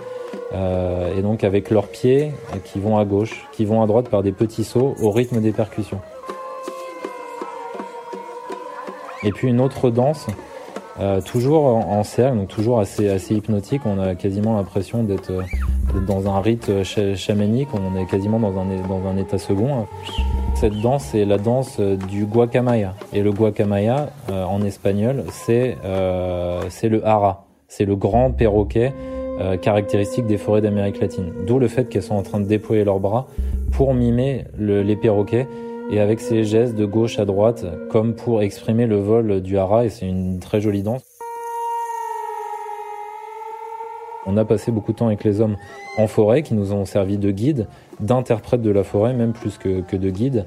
Euh, 0.54 1.16
et 1.16 1.22
donc 1.22 1.44
avec 1.44 1.70
leurs 1.70 1.86
pieds 1.86 2.32
qui 2.64 2.80
vont 2.80 2.98
à 2.98 3.04
gauche, 3.04 3.46
qui 3.52 3.64
vont 3.64 3.80
à 3.80 3.86
droite 3.86 4.08
par 4.08 4.24
des 4.24 4.32
petits 4.32 4.64
sauts 4.64 4.96
au 5.00 5.12
rythme 5.12 5.40
des 5.40 5.52
percussions. 5.52 6.00
Et 9.22 9.30
puis 9.30 9.48
une 9.48 9.60
autre 9.60 9.90
danse, 9.90 10.26
euh, 10.98 11.20
toujours 11.20 11.66
en, 11.66 12.02
cercle, 12.02 12.38
donc 12.38 12.48
toujours 12.48 12.80
assez, 12.80 13.06
hypnotique. 13.30 13.82
On 13.84 14.00
a 14.00 14.16
quasiment 14.16 14.56
l'impression 14.56 15.04
d'être 15.04 15.32
dans 16.08 16.28
un 16.28 16.40
rite 16.40 16.82
chamanique. 16.82 17.68
On 17.72 17.96
est 17.96 18.06
quasiment 18.06 18.40
dans 18.40 18.58
un 19.08 19.16
état 19.16 19.38
second. 19.38 19.86
Cette 20.64 20.80
danse 20.80 21.14
est 21.14 21.26
la 21.26 21.36
danse 21.36 21.78
du 21.78 22.24
guacamaya. 22.24 22.94
Et 23.12 23.20
le 23.20 23.32
guacamaya, 23.32 24.08
euh, 24.30 24.44
en 24.44 24.62
espagnol, 24.62 25.24
c'est 25.30 25.76
euh, 25.84 26.62
le 26.84 27.06
hara. 27.06 27.44
C'est 27.68 27.84
le 27.84 27.96
grand 27.96 28.30
perroquet 28.30 28.94
euh, 29.40 29.58
caractéristique 29.58 30.24
des 30.24 30.38
forêts 30.38 30.62
d'Amérique 30.62 31.02
latine. 31.02 31.34
D'où 31.46 31.58
le 31.58 31.68
fait 31.68 31.90
qu'elles 31.90 32.02
sont 32.02 32.14
en 32.14 32.22
train 32.22 32.40
de 32.40 32.46
déployer 32.46 32.82
leurs 32.82 32.98
bras 32.98 33.26
pour 33.72 33.92
mimer 33.92 34.46
le, 34.56 34.80
les 34.80 34.96
perroquets 34.96 35.46
et 35.90 36.00
avec 36.00 36.18
ces 36.18 36.44
gestes 36.44 36.76
de 36.76 36.86
gauche 36.86 37.18
à 37.18 37.26
droite 37.26 37.66
comme 37.90 38.14
pour 38.14 38.40
exprimer 38.40 38.86
le 38.86 38.96
vol 38.96 39.42
du 39.42 39.58
hara 39.58 39.84
et 39.84 39.90
c'est 39.90 40.08
une 40.08 40.38
très 40.38 40.62
jolie 40.62 40.82
danse. 40.82 41.13
On 44.26 44.36
a 44.36 44.44
passé 44.44 44.72
beaucoup 44.72 44.92
de 44.92 44.98
temps 44.98 45.06
avec 45.06 45.24
les 45.24 45.40
hommes 45.40 45.56
en 45.98 46.06
forêt 46.06 46.42
qui 46.42 46.54
nous 46.54 46.72
ont 46.72 46.84
servi 46.84 47.18
de 47.18 47.30
guides, 47.30 47.66
d'interprètes 48.00 48.62
de 48.62 48.70
la 48.70 48.84
forêt, 48.84 49.12
même 49.12 49.32
plus 49.32 49.58
que, 49.58 49.80
que, 49.82 49.96
de 49.96 50.10
guides. 50.10 50.46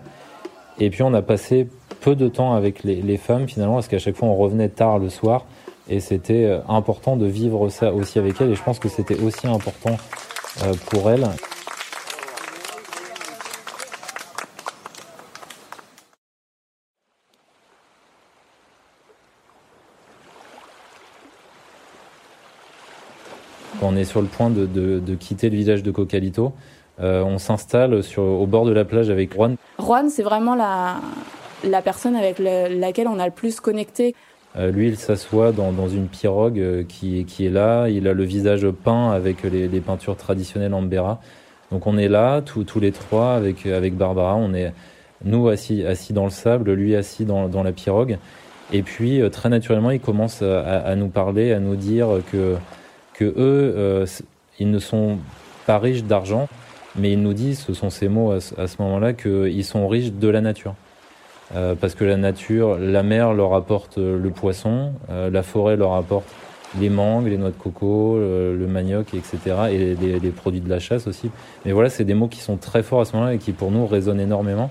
Et 0.79 0.89
puis 0.89 1.03
on 1.03 1.13
a 1.13 1.21
passé 1.21 1.67
peu 2.01 2.15
de 2.15 2.27
temps 2.27 2.53
avec 2.53 2.83
les, 2.83 3.01
les 3.01 3.17
femmes 3.17 3.47
finalement, 3.47 3.75
parce 3.75 3.87
qu'à 3.87 3.99
chaque 3.99 4.15
fois 4.15 4.27
on 4.27 4.35
revenait 4.35 4.69
tard 4.69 4.99
le 4.99 5.09
soir. 5.09 5.45
Et 5.89 5.99
c'était 5.99 6.45
euh, 6.45 6.59
important 6.67 7.15
de 7.15 7.25
vivre 7.25 7.69
ça 7.69 7.93
aussi 7.93 8.19
avec 8.19 8.41
elles. 8.41 8.51
Et 8.51 8.55
je 8.55 8.63
pense 8.63 8.79
que 8.79 8.89
c'était 8.89 9.19
aussi 9.19 9.47
important 9.47 9.95
euh, 10.63 10.73
pour 10.89 11.09
elles. 11.09 11.27
Quand 23.79 23.89
on 23.89 23.95
est 23.95 24.05
sur 24.05 24.21
le 24.21 24.27
point 24.27 24.49
de, 24.49 24.65
de, 24.65 24.99
de 24.99 25.15
quitter 25.15 25.49
le 25.49 25.57
village 25.57 25.83
de 25.83 25.91
Cocalito, 25.91 26.53
euh, 26.99 27.21
on 27.23 27.37
s'installe 27.37 28.01
au 28.17 28.45
bord 28.47 28.65
de 28.65 28.71
la 28.71 28.85
plage 28.85 29.09
avec 29.09 29.33
Juan. 29.33 29.55
Juan, 29.79 30.09
c'est 30.09 30.23
vraiment 30.23 30.55
la, 30.55 30.95
la 31.63 31.81
personne 31.83 32.15
avec 32.15 32.39
le, 32.39 32.79
laquelle 32.79 33.07
on 33.07 33.19
a 33.19 33.25
le 33.25 33.31
plus 33.31 33.59
connecté. 33.59 34.15
Euh, 34.57 34.71
lui, 34.71 34.87
il 34.87 34.97
s'assoit 34.97 35.51
dans, 35.51 35.71
dans, 35.71 35.87
une 35.87 36.07
pirogue 36.07 36.59
euh, 36.59 36.83
qui, 36.83 37.23
qui, 37.25 37.45
est 37.45 37.51
là. 37.51 37.87
Il 37.89 38.07
a 38.07 38.13
le 38.13 38.23
visage 38.23 38.67
peint 38.83 39.11
avec 39.11 39.43
les, 39.43 39.67
les 39.67 39.79
peintures 39.79 40.17
traditionnelles 40.17 40.73
en 40.73 40.81
Béra. 40.81 41.21
Donc 41.71 41.85
on 41.85 41.97
est 41.97 42.07
là, 42.07 42.41
tous, 42.41 42.63
tous 42.63 42.79
les 42.79 42.91
trois, 42.91 43.33
avec, 43.33 43.67
avec 43.67 43.95
Barbara. 43.95 44.35
On 44.35 44.55
est, 44.55 44.73
nous, 45.23 45.49
assis, 45.49 45.85
assis 45.85 46.13
dans 46.13 46.23
le 46.23 46.31
sable, 46.31 46.71
lui 46.71 46.95
assis 46.95 47.25
dans, 47.25 47.47
dans 47.47 47.61
la 47.61 47.73
pirogue. 47.73 48.17
Et 48.73 48.81
puis, 48.81 49.21
très 49.31 49.49
naturellement, 49.49 49.91
il 49.91 49.99
commence 49.99 50.41
à, 50.41 50.61
à, 50.61 50.95
nous 50.95 51.07
parler, 51.07 51.53
à 51.53 51.59
nous 51.59 51.75
dire 51.75 52.07
que, 52.31 52.55
que 53.17 53.25
eux, 53.25 53.73
euh, 53.75 54.05
ils 54.59 54.71
ne 54.71 54.79
sont 54.79 55.17
pas 55.65 55.79
riches 55.79 56.03
d'argent, 56.03 56.47
mais 56.95 57.11
il 57.11 57.21
nous 57.21 57.33
dit, 57.33 57.55
ce 57.55 57.73
sont 57.73 57.89
ces 57.89 58.07
mots 58.07 58.31
à, 58.31 58.39
ce 58.39 58.81
moment-là, 58.81 59.13
qu'ils 59.13 59.65
sont 59.65 59.87
riches 59.87 60.13
de 60.13 60.27
la 60.27 60.41
nature. 60.41 60.75
Euh, 61.55 61.75
parce 61.75 61.95
que 61.95 62.03
la 62.03 62.17
nature, 62.17 62.77
la 62.77 63.03
mer 63.03 63.33
leur 63.33 63.53
apporte 63.53 63.97
le 63.97 64.29
poisson, 64.29 64.93
euh, 65.09 65.29
la 65.29 65.43
forêt 65.43 65.77
leur 65.77 65.93
apporte 65.93 66.27
les 66.77 66.89
mangues, 66.89 67.27
les 67.27 67.37
noix 67.37 67.49
de 67.49 67.55
coco, 67.55 68.17
le, 68.17 68.55
le 68.57 68.67
manioc, 68.67 69.13
etc. 69.13 69.39
et 69.71 69.95
les, 69.95 70.19
les, 70.19 70.29
produits 70.29 70.59
de 70.59 70.69
la 70.69 70.79
chasse 70.79 71.07
aussi. 71.07 71.31
Mais 71.65 71.71
voilà, 71.71 71.89
c'est 71.89 72.03
des 72.03 72.13
mots 72.13 72.27
qui 72.27 72.41
sont 72.41 72.57
très 72.57 72.83
forts 72.83 73.01
à 73.01 73.05
ce 73.05 73.13
moment-là 73.13 73.35
et 73.35 73.37
qui 73.37 73.53
pour 73.53 73.71
nous 73.71 73.87
résonnent 73.87 74.19
énormément. 74.19 74.69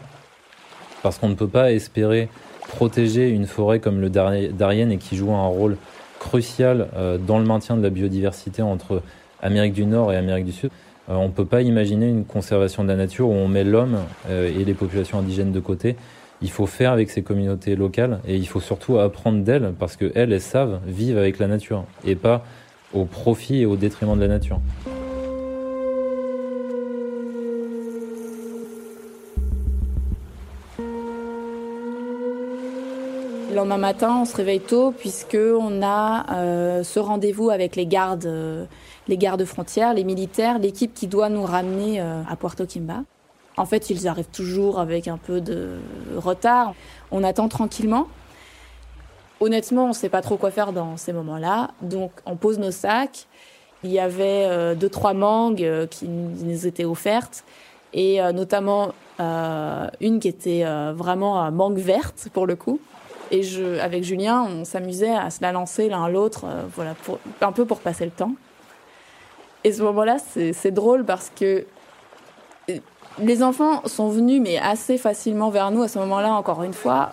Parce 1.03 1.19
qu'on 1.19 1.31
ne 1.31 1.35
peut 1.35 1.49
pas 1.49 1.73
espérer 1.73 2.29
protéger 2.69 3.31
une 3.31 3.47
forêt 3.47 3.81
comme 3.81 4.01
le 4.01 4.11
Darien 4.11 4.91
et 4.91 4.99
qui 4.99 5.17
joue 5.17 5.33
un 5.33 5.47
rôle 5.47 5.79
crucial 6.27 6.89
euh, 6.97 7.19
dans 7.19 7.39
le 7.39 7.45
maintien 7.45 7.77
de 7.77 7.83
la 7.83 7.91
biodiversité 7.91 8.61
entre 8.61 9.03
Amérique 9.41 9.75
du 9.75 9.87
Nord 9.87 10.13
et 10.13 10.17
Amérique 10.17 10.47
du 10.47 10.53
Sud. 10.53 10.71
Euh, 11.09 11.15
on 11.15 11.29
ne 11.29 11.33
peut 11.33 11.45
pas 11.45 11.63
imaginer 11.63 12.09
une 12.09 12.25
conservation 12.25 12.83
de 12.83 12.89
la 12.89 12.97
nature 12.97 13.29
où 13.29 13.33
on 13.33 13.47
met 13.47 13.63
l'homme 13.63 13.99
euh, 14.29 14.49
et 14.49 14.65
les 14.65 14.75
populations 14.75 15.21
indigènes 15.21 15.53
de 15.53 15.61
côté. 15.61 15.95
Il 16.43 16.51
faut 16.51 16.67
faire 16.67 16.91
avec 16.91 17.11
ces 17.11 17.23
communautés 17.23 17.77
locales 17.77 18.19
et 18.27 18.37
il 18.37 18.47
faut 18.47 18.61
surtout 18.61 18.99
apprendre 18.99 19.43
d'elles 19.45 19.73
parce 19.79 19.97
qu'elles, 19.97 20.13
elles 20.15 20.41
savent 20.41 20.81
vivre 20.87 21.19
avec 21.19 21.39
la 21.39 21.47
nature 21.47 21.85
et 22.05 22.17
pas 22.17 22.45
au 22.93 23.05
profit 23.05 23.63
et 23.63 23.67
au 23.67 23.77
détriment 23.77 24.17
de 24.17 24.21
la 24.21 24.29
nature. 24.29 24.61
Le 33.57 33.63
lendemain 33.63 33.79
matin, 33.79 34.19
on 34.21 34.25
se 34.27 34.37
réveille 34.37 34.61
tôt 34.61 34.91
puisque 34.91 35.35
on 35.35 35.83
a 35.83 36.31
euh, 36.35 36.85
ce 36.85 37.01
rendez-vous 37.01 37.49
avec 37.49 37.75
les 37.75 37.87
gardes, 37.87 38.27
euh, 38.27 38.67
les 39.09 39.17
gardes 39.17 39.47
frontières, 39.47 39.95
les 39.95 40.05
militaires, 40.05 40.59
l'équipe 40.59 40.93
qui 40.93 41.07
doit 41.07 41.31
nous 41.31 41.43
ramener 41.43 41.99
euh, 41.99 42.21
à 42.29 42.37
Puerto 42.37 42.67
Quimba. 42.67 43.05
En 43.57 43.65
fait, 43.65 43.89
ils 43.89 44.09
arrivent 44.09 44.29
toujours 44.31 44.79
avec 44.79 45.09
un 45.09 45.17
peu 45.17 45.41
de 45.41 45.79
retard. 46.19 46.75
On 47.11 47.25
attend 47.25 47.49
tranquillement. 47.49 48.09
honnêtement, 49.41 49.87
on 49.87 49.89
ne 49.89 49.95
sait 49.95 50.11
pas 50.11 50.21
trop 50.21 50.37
quoi 50.37 50.51
faire 50.51 50.75
dans 50.75 50.99
ces 50.99 51.15
moments-là. 51.15 51.71
Donc, 51.81 52.11
on 52.27 52.37
pose 52.37 52.59
nos 52.59 52.73
sacs. 52.73 53.27
Il 53.85 53.91
y 53.91 53.99
avait 53.99 54.45
euh, 54.51 54.75
deux, 54.75 54.91
trois 54.91 55.15
mangues 55.15 55.65
euh, 55.65 55.87
qui 55.87 56.07
nous 56.09 56.67
étaient 56.67 56.85
offertes. 56.85 57.43
Et 57.95 58.21
euh, 58.21 58.33
notamment 58.33 58.93
une 59.19 60.21
qui 60.21 60.29
était 60.29 60.63
vraiment 60.93 61.51
mangue 61.51 61.79
verte, 61.79 62.29
pour 62.35 62.47
le 62.47 62.55
coup. 62.55 62.81
Et 63.31 63.43
je, 63.43 63.79
avec 63.81 64.05
Julien, 64.05 64.47
on 64.49 64.65
s'amusait 64.65 65.15
à 65.15 65.31
se 65.31 65.43
la 65.43 65.53
lancer 65.53 65.89
l'un 65.89 66.09
l'autre, 66.09 66.47
voilà, 66.75 66.95
pour, 66.95 67.19
un 67.41 67.53
peu 67.53 67.65
pour 67.65 67.81
passer 67.81 68.05
le 68.05 68.11
temps. 68.11 68.33
Et 69.65 69.73
ce 69.73 69.83
moment-là, 69.83 70.19
c'est 70.19 70.71
drôle 70.71 71.05
parce 71.05 71.33
que 71.35 71.67
les 73.19 73.43
enfants 73.43 73.83
sont 73.87 74.09
venus, 74.09 74.41
mais 74.43 74.59
assez 74.59 74.99
facilement 74.99 75.51
vers 75.51 75.71
nous 75.71 75.83
à 75.83 75.89
ce 75.89 75.99
moment-là, 76.01 76.33
encore 76.33 76.63
une 76.63 76.75
fois, 76.75 77.13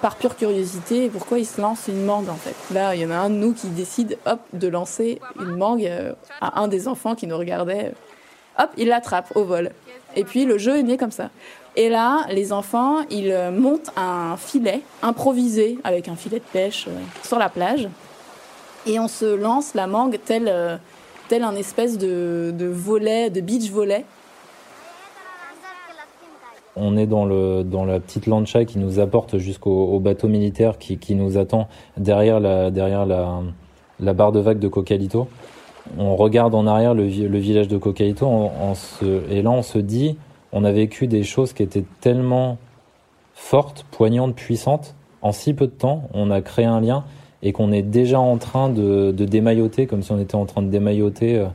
par 0.00 0.16
pure 0.16 0.36
curiosité. 0.36 1.08
Pourquoi 1.08 1.38
ils 1.38 1.46
se 1.46 1.60
lancent 1.60 1.88
une 1.88 2.04
mangue, 2.04 2.28
en 2.28 2.34
fait 2.34 2.54
Là, 2.74 2.94
il 2.94 3.00
y 3.00 3.06
en 3.06 3.10
a 3.10 3.16
un 3.16 3.30
de 3.30 3.36
nous 3.36 3.52
qui 3.52 3.68
décide, 3.68 4.18
hop, 4.26 4.40
de 4.52 4.68
lancer 4.68 5.20
une 5.38 5.56
mangue 5.56 5.86
euh, 5.86 6.12
à 6.40 6.60
un 6.60 6.68
des 6.68 6.88
enfants 6.88 7.14
qui 7.14 7.26
nous 7.26 7.38
regardait. 7.38 7.92
Hop, 8.58 8.70
il 8.76 8.88
l'attrape 8.88 9.30
au 9.36 9.44
vol. 9.44 9.70
Et 10.16 10.24
puis, 10.24 10.44
le 10.44 10.58
jeu 10.58 10.78
est 10.78 10.82
né 10.82 10.96
comme 10.96 11.12
ça. 11.12 11.30
Et 11.80 11.88
là, 11.88 12.26
les 12.28 12.52
enfants, 12.52 13.02
ils 13.08 13.30
euh, 13.30 13.52
montent 13.52 13.92
un 13.96 14.36
filet 14.36 14.80
improvisé 15.00 15.78
avec 15.84 16.08
un 16.08 16.16
filet 16.16 16.40
de 16.40 16.44
pêche 16.52 16.86
euh, 16.88 16.98
sur 17.22 17.38
la 17.38 17.48
plage. 17.48 17.88
Et 18.84 18.98
on 18.98 19.06
se 19.06 19.36
lance 19.36 19.74
la 19.74 19.86
mangue 19.86 20.18
tel, 20.24 20.52
tel 21.28 21.44
un 21.44 21.54
espèce 21.54 21.98
de, 21.98 22.52
volet, 22.72 23.30
de 23.30 23.40
beach 23.40 23.70
volet 23.70 24.04
on 26.80 26.96
est 26.96 27.06
dans, 27.06 27.24
la 27.26 28.00
petite 28.00 28.26
lancha 28.26 28.64
qui 28.64 28.78
nous 28.78 29.00
apporte 29.00 29.38
jusqu'au 29.38 29.98
bateau 29.98 30.28
militaire 30.28 30.78
qui, 30.78 31.14
nous 31.16 31.36
attend 31.36 31.68
derrière, 31.96 32.38
la, 32.38 32.70
barre 34.14 34.30
de 34.30 34.38
vague 34.38 34.60
de 34.60 34.68
Cocalito. 34.68 35.26
On 35.98 36.14
regarde 36.14 36.54
en 36.54 36.68
arrière 36.68 36.94
le, 36.94 37.04
village 37.04 37.66
de 37.66 37.78
Cocalito 37.78 38.50
et 39.28 39.42
là 39.42 39.50
on 39.50 39.62
se 39.62 39.78
dit, 39.78 40.16
on 40.52 40.64
a 40.64 40.72
vécu 40.72 41.06
des 41.06 41.24
choses 41.24 41.52
qui 41.52 41.62
étaient 41.62 41.84
tellement 42.00 42.58
fortes, 43.34 43.84
poignantes, 43.90 44.34
puissantes. 44.34 44.94
En 45.22 45.32
si 45.32 45.54
peu 45.54 45.66
de 45.66 45.72
temps, 45.72 46.08
on 46.14 46.30
a 46.30 46.40
créé 46.40 46.64
un 46.64 46.80
lien 46.80 47.04
et 47.42 47.52
qu'on 47.52 47.72
est 47.72 47.82
déjà 47.82 48.18
en 48.18 48.36
train 48.36 48.68
de, 48.68 49.12
de, 49.12 49.24
démailloter, 49.24 49.86
comme 49.86 50.02
si 50.02 50.12
on 50.12 50.18
était 50.18 50.34
en 50.34 50.46
train 50.46 50.62
de 50.62 50.68
démailloter 50.68 51.46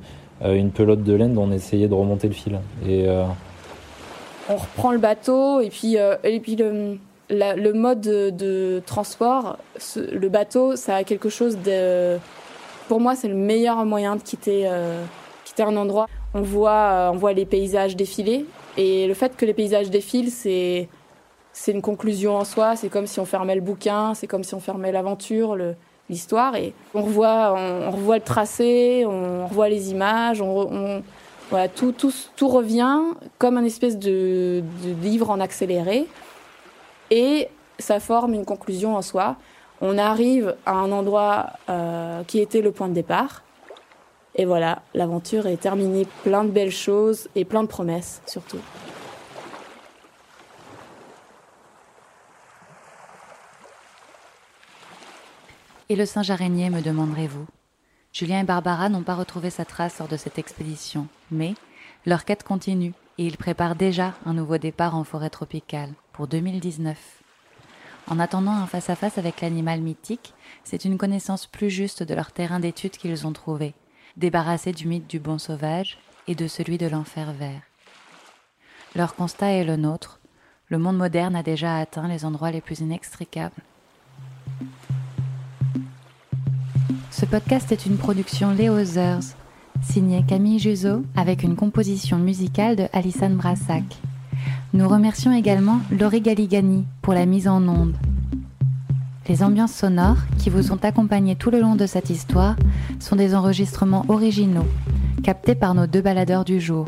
euh, 0.42 0.56
une 0.56 0.72
pelote 0.72 1.04
de 1.04 1.14
laine 1.14 1.34
dont 1.34 1.44
on 1.44 1.52
essayait 1.52 1.88
de 1.88 1.94
remonter 1.94 2.28
le 2.28 2.34
fil. 2.34 2.60
Et 2.88 3.08
euh, 3.08 3.26
on 4.50 4.58
reprend 4.58 4.92
le 4.92 4.98
bateau 4.98 5.62
et 5.62 5.70
puis, 5.70 5.98
euh, 5.98 6.16
et 6.24 6.40
puis 6.40 6.56
le, 6.56 6.98
le 7.30 7.72
mode 7.72 8.02
de, 8.02 8.82
transport, 8.86 9.58
le 9.96 10.30
bateau, 10.30 10.76
ça 10.76 10.98
a 10.98 11.04
quelque 11.04 11.30
chose 11.30 11.58
de... 11.58 12.18
Pour 12.88 13.00
moi, 13.00 13.16
c'est 13.16 13.30
le 13.30 13.36
meilleur 13.36 13.86
moyen 13.86 14.18
de 14.18 14.22
quitter, 14.22 14.64
euh, 14.66 15.04
quitter 15.46 15.64
un 15.64 15.78
endroit. 15.78 16.08
On 16.34 16.42
voit, 16.42 17.12
on 17.14 17.18
voit 17.18 17.34
les 17.34 17.46
paysages 17.46 17.96
défiler 17.96 18.46
et 18.78 19.08
le 19.08 19.14
fait 19.14 19.36
que 19.36 19.46
les 19.46 19.54
paysages 19.54 19.90
défilent, 19.90 20.32
c'est 20.32 20.88
c'est 21.56 21.72
une 21.72 21.84
conclusion 21.84 22.36
en 22.36 22.46
soi. 22.46 22.76
C'est 22.76 22.90
comme 22.90 23.06
si 23.06 23.20
on 23.20 23.26
fermait 23.26 23.54
le 23.56 23.62
bouquin, 23.62 24.16
c'est 24.16 24.26
comme 24.26 24.44
si 24.44 24.56
on 24.56 24.60
fermait 24.60 24.92
l'aventure, 24.92 25.56
l'histoire. 26.10 26.56
Et 26.56 26.74
on 26.96 27.04
revoit, 27.04 27.54
on, 27.56 27.92
revoit 27.92 28.18
le 28.18 28.24
tracé, 28.24 29.06
on 29.06 29.46
revoit 29.46 29.70
les 29.70 29.92
images, 29.92 30.42
on 30.42 31.04
voilà, 31.50 31.68
tout, 31.68 31.92
tout, 31.92 32.12
tout 32.36 32.48
revient 32.48 32.98
comme 33.38 33.58
un 33.58 33.64
espèce 33.64 34.00
de, 34.00 34.64
livre 35.04 35.30
en 35.30 35.40
accéléré 35.40 36.08
et 37.12 37.48
ça 37.78 38.00
forme 38.00 38.34
une 38.34 38.44
conclusion 38.44 38.96
en 38.96 39.04
soi. 39.04 39.36
On 39.82 40.00
arrive 40.00 40.56
à 40.66 40.74
un 40.74 40.92
endroit 40.92 41.52
euh, 41.70 42.24
qui 42.24 42.40
était 42.40 42.62
le 42.62 42.72
point 42.72 42.88
de 42.88 42.94
départ. 42.94 43.44
Et 44.36 44.46
voilà, 44.46 44.82
l'aventure 44.94 45.46
est 45.46 45.58
terminée, 45.58 46.08
plein 46.24 46.44
de 46.44 46.50
belles 46.50 46.72
choses 46.72 47.30
et 47.36 47.46
plein 47.46 47.64
de 47.64 47.68
promesses 47.68 48.22
surtout. 48.26 48.60
Et 55.90 55.96
le 55.96 56.06
singe 56.06 56.32
araignée, 56.32 56.72
me 56.72 56.82
demanderez-vous? 56.82 57.46
Julien 58.12 58.40
et 58.40 58.44
Barbara 58.44 58.90
n'ont 58.90 59.04
pas 59.04 59.16
retrouvé 59.16 59.50
sa 59.50 59.66
trace 59.66 60.00
lors 60.00 60.08
de 60.08 60.18
cette 60.18 60.40
expédition, 60.40 61.08
mais 61.30 61.54
leur 62.06 62.26
quête 62.26 62.44
continue 62.44 62.94
et 63.18 63.26
ils 63.26 63.38
préparent 63.38 63.76
déjà 63.76 64.14
un 64.26 64.34
nouveau 64.34 64.58
départ 64.58 64.96
en 64.96 65.04
forêt 65.04 65.30
tropicale 65.30 65.90
pour 66.12 66.28
2019. 66.28 66.98
En 68.08 68.20
attendant 68.20 68.52
un 68.52 68.68
face-à-face 68.68 69.18
avec 69.18 69.42
l'animal 69.42 69.82
mythique, 69.82 70.34
c'est 70.64 70.86
une 70.86 70.98
connaissance 70.98 71.46
plus 71.46 71.70
juste 71.70 72.04
de 72.04 72.14
leur 72.14 72.32
terrain 72.32 72.60
d'étude 72.60 72.98
qu'ils 72.98 73.26
ont 73.28 73.34
trouvé, 73.34 73.74
débarrassés 74.18 74.72
du 74.72 74.88
mythe 74.88 75.10
du 75.10 75.20
bon 75.20 75.38
sauvage 75.38 75.98
et 76.28 76.36
de 76.36 76.48
celui 76.48 76.78
de 76.78 76.88
l'enfer 76.88 77.34
vert. 77.34 77.62
Leur 78.96 79.16
constat 79.16 79.52
est 79.52 79.64
le 79.64 79.76
nôtre, 79.76 80.20
le 80.70 80.78
monde 80.78 80.98
moderne 80.98 81.36
a 81.36 81.44
déjà 81.44 81.78
atteint 81.78 82.08
les 82.08 82.26
endroits 82.26 82.52
les 82.52 82.62
plus 82.62 82.80
inextricables 82.80 83.62
Ce 87.24 87.26
podcast 87.26 87.72
est 87.72 87.86
une 87.86 87.98
production 87.98 88.52
Léo 88.52 88.84
Zers, 88.84 89.36
signée 89.82 90.26
Camille 90.28 90.60
Juzo 90.60 91.04
avec 91.16 91.44
une 91.44 91.56
composition 91.56 92.18
musicale 92.18 92.76
de 92.76 92.88
Alison 92.92 93.30
Brassac. 93.30 93.84
Nous 94.74 94.90
remercions 94.90 95.32
également 95.32 95.80
Laurie 95.92 96.22
Galigani 96.22 96.86
pour 97.02 97.14
la 97.14 97.26
mise 97.26 97.48
en 97.48 97.66
onde. 97.68 97.96
Les 99.30 99.42
ambiances 99.42 99.74
sonores 99.74 100.18
qui 100.38 100.50
vous 100.50 100.74
ont 100.74 100.80
accompagnés 100.84 101.38
tout 101.38 101.50
le 101.50 101.62
long 101.62 101.76
de 101.76 101.86
cette 101.86 102.10
histoire 102.10 102.58
sont 103.00 103.16
des 103.16 103.36
enregistrements 103.36 104.06
originaux, 104.10 104.68
captés 105.24 105.56
par 105.56 105.74
nos 105.76 105.88
deux 105.88 106.02
baladeurs 106.02 106.44
du 106.44 106.60
jour. 106.60 106.86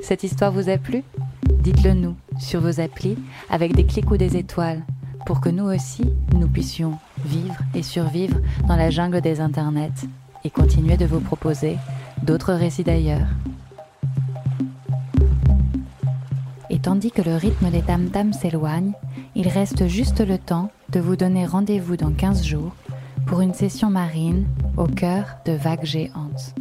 Cette 0.00 0.24
histoire 0.24 0.50
vous 0.50 0.68
a 0.68 0.76
plu? 0.76 1.04
Dites-le 1.60 1.94
nous 1.94 2.16
sur 2.40 2.60
vos 2.60 2.80
applis 2.80 3.16
avec 3.48 3.76
des 3.76 3.86
clics 3.86 4.10
ou 4.10 4.16
des 4.16 4.36
étoiles 4.36 4.82
pour 5.24 5.40
que 5.40 5.48
nous 5.48 5.66
aussi, 5.66 6.02
nous 6.34 6.48
puissions 6.48 6.98
vivre 7.24 7.54
et 7.76 7.84
survivre 7.84 8.40
dans 8.66 8.74
la 8.74 8.90
jungle 8.90 9.20
des 9.20 9.40
internets 9.40 9.92
et 10.42 10.50
continuer 10.50 10.96
de 10.96 11.06
vous 11.06 11.20
proposer 11.20 11.78
d'autres 12.24 12.54
récits 12.54 12.82
d'ailleurs. 12.82 13.28
Et 16.70 16.80
tandis 16.80 17.12
que 17.12 17.22
le 17.22 17.36
rythme 17.36 17.70
des 17.70 17.82
tam-tams 17.82 18.32
s'éloigne, 18.32 18.92
il 19.34 19.48
reste 19.48 19.86
juste 19.86 20.20
le 20.20 20.38
temps 20.38 20.70
de 20.90 21.00
vous 21.00 21.16
donner 21.16 21.46
rendez-vous 21.46 21.96
dans 21.96 22.12
15 22.12 22.44
jours 22.44 22.74
pour 23.26 23.40
une 23.40 23.54
session 23.54 23.88
marine 23.90 24.46
au 24.76 24.84
cœur 24.84 25.38
de 25.46 25.52
vagues 25.52 25.84
géantes. 25.84 26.54